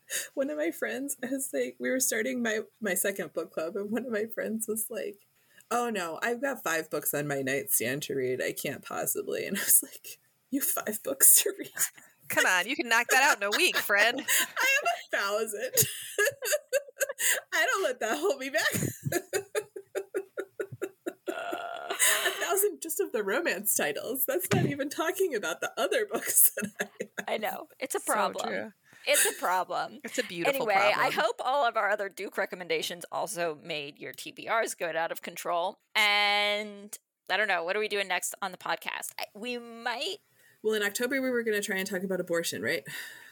one 0.34 0.50
of 0.50 0.56
my 0.58 0.70
friends 0.70 1.16
was 1.22 1.50
like 1.52 1.76
we 1.78 1.90
were 1.90 2.00
starting 2.00 2.42
my 2.42 2.60
my 2.80 2.94
second 2.94 3.32
book 3.32 3.52
club 3.52 3.76
and 3.76 3.90
one 3.90 4.04
of 4.04 4.12
my 4.12 4.26
friends 4.26 4.66
was 4.68 4.86
like 4.90 5.26
oh 5.70 5.90
no 5.90 6.18
i've 6.22 6.40
got 6.42 6.62
five 6.62 6.90
books 6.90 7.14
on 7.14 7.26
my 7.26 7.40
nightstand 7.42 8.02
to 8.02 8.14
read 8.14 8.40
i 8.42 8.52
can't 8.52 8.82
possibly 8.84 9.46
and 9.46 9.56
i 9.56 9.60
was 9.60 9.80
like 9.82 10.18
you 10.50 10.60
have 10.60 10.68
five 10.68 11.02
books 11.02 11.42
to 11.42 11.52
read 11.58 11.70
Come 12.26 12.46
on, 12.46 12.66
you 12.66 12.74
can 12.74 12.88
knock 12.88 13.08
that 13.10 13.22
out 13.22 13.36
in 13.36 13.42
a 13.42 13.50
week, 13.58 13.76
friend. 13.76 14.18
i 14.58 14.66
have 14.80 14.88
a 14.88 15.16
thousand 15.16 15.72
i 17.52 17.66
don't 17.66 17.84
let 17.84 18.00
that 18.00 18.18
hold 18.18 18.38
me 18.38 18.48
back 18.48 19.20
a 21.28 21.32
uh. 21.32 21.94
thousand 22.40 22.80
just 22.82 22.98
of 23.00 23.12
the 23.12 23.22
romance 23.22 23.74
titles 23.74 24.24
that's 24.26 24.48
not 24.54 24.66
even 24.66 24.88
talking 24.88 25.34
about 25.34 25.60
the 25.60 25.70
other 25.76 26.06
books 26.10 26.50
that 26.56 26.70
i 26.80 27.04
I 27.26 27.38
know. 27.38 27.68
It's 27.78 27.94
a 27.94 28.00
So 28.00 28.12
problem. 28.12 28.48
true. 28.48 28.72
It's 29.06 29.26
a 29.26 29.32
problem. 29.40 30.00
It's 30.04 30.18
a 30.18 30.24
beautiful 30.24 30.68
anyway, 30.68 30.92
I 30.96 31.10
hope 31.10 31.40
all 31.44 31.66
of 31.66 31.76
our 31.76 31.90
other 31.90 32.08
Duke 32.08 32.36
recommendations 32.36 33.04
also 33.10 33.58
made 33.62 33.98
your 33.98 34.12
TBRs 34.12 34.76
go 34.78 34.92
out 34.94 35.10
of 35.10 35.22
control. 35.22 35.78
And 35.94 36.96
I 37.30 37.36
don't 37.36 37.48
know, 37.48 37.64
what 37.64 37.76
are 37.76 37.80
we 37.80 37.88
doing 37.88 38.08
next 38.08 38.34
on 38.42 38.52
the 38.52 38.58
podcast? 38.58 39.10
We 39.34 39.58
might 39.58 40.18
well 40.62 40.74
in 40.74 40.82
october 40.82 41.20
we 41.20 41.30
were 41.30 41.42
going 41.42 41.60
to 41.60 41.64
try 41.64 41.76
and 41.76 41.86
talk 41.86 42.02
about 42.02 42.20
abortion 42.20 42.62
right 42.62 42.84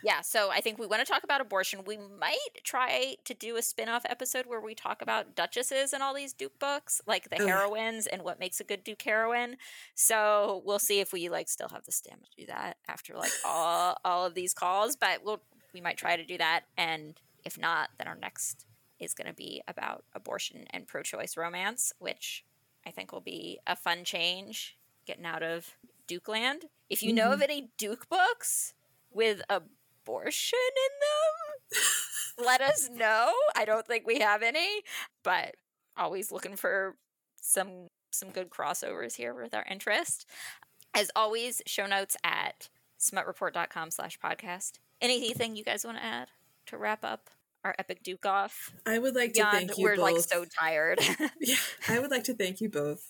Yeah, 0.04 0.20
so 0.20 0.50
I 0.50 0.60
think 0.60 0.78
we 0.78 0.86
want 0.86 1.00
to 1.06 1.10
talk 1.10 1.22
about 1.22 1.40
abortion. 1.40 1.84
We 1.86 1.96
might 1.96 2.36
try 2.64 3.14
to 3.24 3.34
do 3.34 3.56
a 3.56 3.62
spin 3.62 3.88
off 3.88 4.04
episode 4.08 4.46
where 4.46 4.60
we 4.60 4.74
talk 4.74 5.00
about 5.00 5.36
duchesses 5.36 5.92
and 5.92 6.02
all 6.02 6.12
these 6.12 6.32
Duke 6.32 6.58
books, 6.58 7.00
like 7.06 7.30
the 7.30 7.40
oh, 7.40 7.44
Ugh. 7.44 7.48
heroines 7.48 8.08
and 8.08 8.22
what 8.22 8.40
makes 8.40 8.58
a 8.58 8.64
good 8.64 8.82
Duke 8.82 9.02
heroine. 9.02 9.58
So 9.94 10.60
we'll 10.64 10.80
see 10.80 10.98
if 10.98 11.12
we 11.12 11.28
like 11.28 11.48
still 11.48 11.68
have 11.68 11.84
the 11.84 11.92
stamina 11.92 12.24
to 12.24 12.36
do 12.36 12.46
that 12.48 12.78
after 12.88 13.14
like 13.14 13.30
all 13.44 13.96
all 14.04 14.26
of 14.26 14.34
these 14.34 14.52
calls. 14.54 14.96
But 14.96 15.24
we'll 15.24 15.42
we 15.72 15.80
might 15.80 15.96
try 15.96 16.16
to 16.16 16.24
do 16.24 16.38
that, 16.38 16.62
and 16.76 17.20
if 17.44 17.58
not, 17.58 17.90
then 17.98 18.08
our 18.08 18.16
next 18.16 18.66
is 19.00 19.14
going 19.14 19.26
to 19.26 19.34
be 19.34 19.62
about 19.66 20.04
abortion 20.14 20.66
and 20.70 20.86
pro 20.86 21.02
choice 21.02 21.36
romance, 21.36 21.92
which 21.98 22.44
I 22.86 22.90
think 22.90 23.12
will 23.12 23.20
be 23.20 23.58
a 23.66 23.76
fun 23.76 24.04
change 24.04 24.76
getting 25.06 25.26
out 25.26 25.42
of 25.42 25.70
Duke 26.06 26.28
Land. 26.28 26.66
If 26.88 27.02
you 27.02 27.12
know 27.12 27.28
of 27.32 27.40
mm-hmm. 27.40 27.42
any 27.42 27.70
Duke 27.78 28.08
books 28.08 28.74
with 29.10 29.42
abortion 29.48 30.58
in 30.76 31.78
them, 31.78 32.46
let 32.46 32.60
us 32.60 32.88
know. 32.90 33.32
I 33.56 33.64
don't 33.64 33.86
think 33.86 34.06
we 34.06 34.20
have 34.20 34.42
any, 34.42 34.82
but 35.22 35.56
always 35.96 36.32
looking 36.32 36.56
for 36.56 36.96
some 37.40 37.88
some 38.10 38.30
good 38.30 38.50
crossovers 38.50 39.16
here 39.16 39.34
with 39.34 39.54
our 39.54 39.64
interest. 39.70 40.26
As 40.94 41.10
always, 41.16 41.62
show 41.66 41.86
notes 41.86 42.16
at 42.22 42.68
smutreport.com 43.00 43.90
slash 43.90 44.18
podcast. 44.20 44.72
Anything 45.02 45.56
you 45.56 45.64
guys 45.64 45.84
want 45.84 45.98
to 45.98 46.04
add 46.04 46.28
to 46.66 46.78
wrap 46.78 47.02
up 47.04 47.28
our 47.64 47.74
epic 47.78 48.02
Duke 48.02 48.24
off? 48.24 48.72
I 48.86 48.98
would 48.98 49.14
like 49.16 49.32
to 49.34 49.42
thank 49.42 49.76
you 49.76 49.84
we're 49.84 49.96
both. 49.96 50.12
like 50.12 50.20
so 50.22 50.44
tired. 50.44 51.00
yeah, 51.40 51.56
I 51.88 51.98
would 51.98 52.10
like 52.10 52.24
to 52.24 52.34
thank 52.34 52.60
you 52.60 52.68
both 52.68 53.08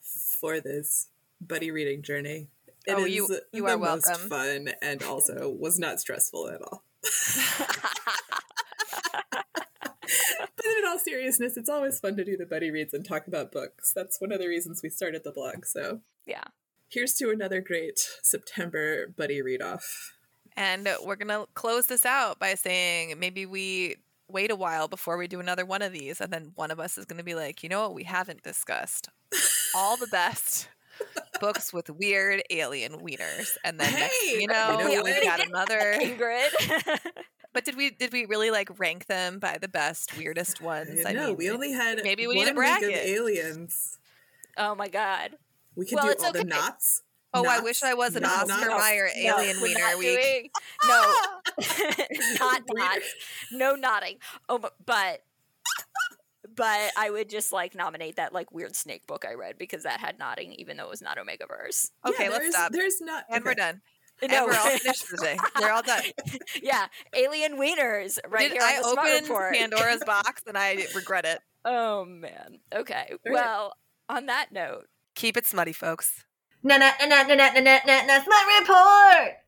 for 0.00 0.60
this 0.60 1.08
buddy 1.40 1.70
reading 1.70 2.02
journey. 2.02 2.48
It 2.86 2.94
Oh, 2.94 3.04
you- 3.04 3.28
you 3.52 3.66
are 3.66 3.76
welcome. 3.76 4.28
fun 4.28 4.68
and 4.80 5.02
also 5.02 5.50
was 5.50 5.78
not 5.78 5.98
stressful 6.00 6.48
at 6.48 6.62
all. 6.62 6.84
But 10.56 10.66
in 10.78 10.84
all 10.88 10.98
seriousness, 10.98 11.56
it's 11.56 11.68
always 11.68 11.98
fun 12.00 12.16
to 12.16 12.24
do 12.24 12.36
the 12.36 12.46
buddy 12.46 12.70
reads 12.70 12.94
and 12.94 13.04
talk 13.04 13.26
about 13.26 13.52
books. 13.52 13.92
That's 13.94 14.20
one 14.20 14.32
of 14.32 14.40
the 14.40 14.48
reasons 14.48 14.80
we 14.82 14.88
started 14.88 15.22
the 15.24 15.32
blog. 15.32 15.64
So 15.64 16.00
yeah. 16.26 16.44
here's 16.88 17.14
to 17.14 17.30
another 17.30 17.60
great 17.60 17.98
September 18.22 19.08
buddy 19.08 19.42
read 19.42 19.62
off. 19.62 20.15
And 20.56 20.88
we're 21.04 21.16
going 21.16 21.28
to 21.28 21.46
close 21.54 21.86
this 21.86 22.06
out 22.06 22.38
by 22.38 22.54
saying 22.54 23.14
maybe 23.18 23.44
we 23.46 23.96
wait 24.28 24.50
a 24.50 24.56
while 24.56 24.88
before 24.88 25.16
we 25.16 25.28
do 25.28 25.38
another 25.40 25.64
one 25.64 25.82
of 25.82 25.92
these. 25.92 26.20
And 26.20 26.32
then 26.32 26.52
one 26.56 26.70
of 26.70 26.80
us 26.80 26.96
is 26.98 27.04
going 27.04 27.18
to 27.18 27.24
be 27.24 27.34
like, 27.34 27.62
you 27.62 27.68
know 27.68 27.82
what? 27.82 27.94
We 27.94 28.04
haven't 28.04 28.42
discussed 28.42 29.08
all 29.74 29.96
the 29.96 30.06
best 30.08 30.68
books 31.40 31.72
with 31.72 31.90
weird 31.90 32.42
alien 32.50 32.94
wieners. 33.00 33.56
And 33.64 33.78
then 33.78 33.92
next 33.92 34.22
you 34.22 34.46
know, 34.46 34.78
you 34.88 34.96
know 34.96 35.02
we've 35.04 35.22
got 35.22 35.46
another. 35.46 35.94
Ingrid. 36.00 36.98
But 37.52 37.64
did 37.64 37.74
we 37.74 37.88
did 37.90 38.12
we 38.12 38.26
really 38.26 38.50
like 38.50 38.78
rank 38.78 39.06
them 39.06 39.38
by 39.38 39.56
the 39.58 39.66
best 39.68 40.14
weirdest 40.18 40.60
ones? 40.60 41.06
I 41.06 41.12
no, 41.12 41.28
mean, 41.28 41.36
we 41.38 41.50
only 41.50 41.72
had 41.72 42.00
maybe 42.04 42.26
we 42.26 42.36
one 42.36 42.44
need 42.44 42.50
a 42.50 42.54
week 42.54 42.68
of 42.70 42.80
bracket. 42.80 43.06
aliens. 43.06 43.98
oh 44.58 44.74
my 44.74 44.88
god. 44.88 45.38
We 45.74 45.86
could 45.86 45.96
Well, 45.96 46.04
do 46.04 46.10
it's 46.10 46.22
all 46.22 46.32
the 46.32 46.44
knots. 46.44 47.00
Oh, 47.36 47.46
I 47.48 47.60
wish 47.60 47.82
I 47.82 47.94
was 47.94 48.16
an 48.16 48.22
knots, 48.22 48.50
Oscar 48.50 48.68
knots. 48.68 48.84
Mayer 48.84 49.08
No, 49.16 49.38
alien 49.38 49.56
we're 49.58 49.62
wiener 49.68 49.80
not 49.80 49.98
week. 49.98 50.18
doing- 50.18 50.50
no, 50.88 51.14
not 52.40 52.62
knots. 52.72 53.14
No 53.52 53.74
knotting. 53.74 54.16
Oh, 54.48 54.58
bu- 54.58 54.68
but 54.84 55.22
but 56.54 56.90
I 56.96 57.10
would 57.10 57.28
just 57.28 57.52
like 57.52 57.74
nominate 57.74 58.16
that 58.16 58.32
like 58.32 58.52
weird 58.52 58.74
snake 58.76 59.06
book 59.06 59.24
I 59.28 59.34
read 59.34 59.58
because 59.58 59.82
that 59.82 60.00
had 60.00 60.18
knotting, 60.18 60.52
even 60.54 60.76
though 60.76 60.84
it 60.84 60.90
was 60.90 61.02
not 61.02 61.18
Omega 61.18 61.44
Verse. 61.46 61.90
Okay, 62.06 62.24
Yeah, 62.24 62.30
let's 62.30 62.48
stop. 62.50 62.72
There's 62.72 63.00
not. 63.00 63.24
And 63.28 63.44
we're 63.44 63.50
okay. 63.52 63.60
done. 63.60 63.82
No, 64.30 64.46
we're 64.46 64.56
all 64.56 64.70
finished 64.78 65.04
for 65.04 65.16
the 65.16 65.22
day. 65.22 65.36
We're 65.60 65.70
all 65.70 65.82
done. 65.82 66.02
yeah, 66.62 66.86
alien 67.14 67.58
wieners 67.58 68.18
right 68.26 68.48
Did 68.48 68.52
here 68.52 68.62
I 68.62 68.76
on 68.78 68.82
the 68.96 69.24
Smart 69.24 69.44
opened 69.50 69.54
Pandora's 69.58 70.02
box 70.06 70.42
and 70.46 70.56
I 70.56 70.86
regret 70.94 71.26
it. 71.26 71.40
Oh 71.66 72.04
man. 72.06 72.60
Okay. 72.74 73.10
right. 73.26 73.32
Well, 73.32 73.74
on 74.08 74.26
that 74.26 74.52
note, 74.52 74.86
Keep 75.16 75.36
it 75.36 75.46
smutty, 75.46 75.72
folks. 75.72 76.24
Na 76.66 76.76
na 76.82 76.90
na 76.98 77.22
na 77.22 77.34
na 77.38 77.46
na 77.62 77.74
na 77.86 77.96
na 78.10 78.14
smut 78.26 78.44
report. 78.58 79.38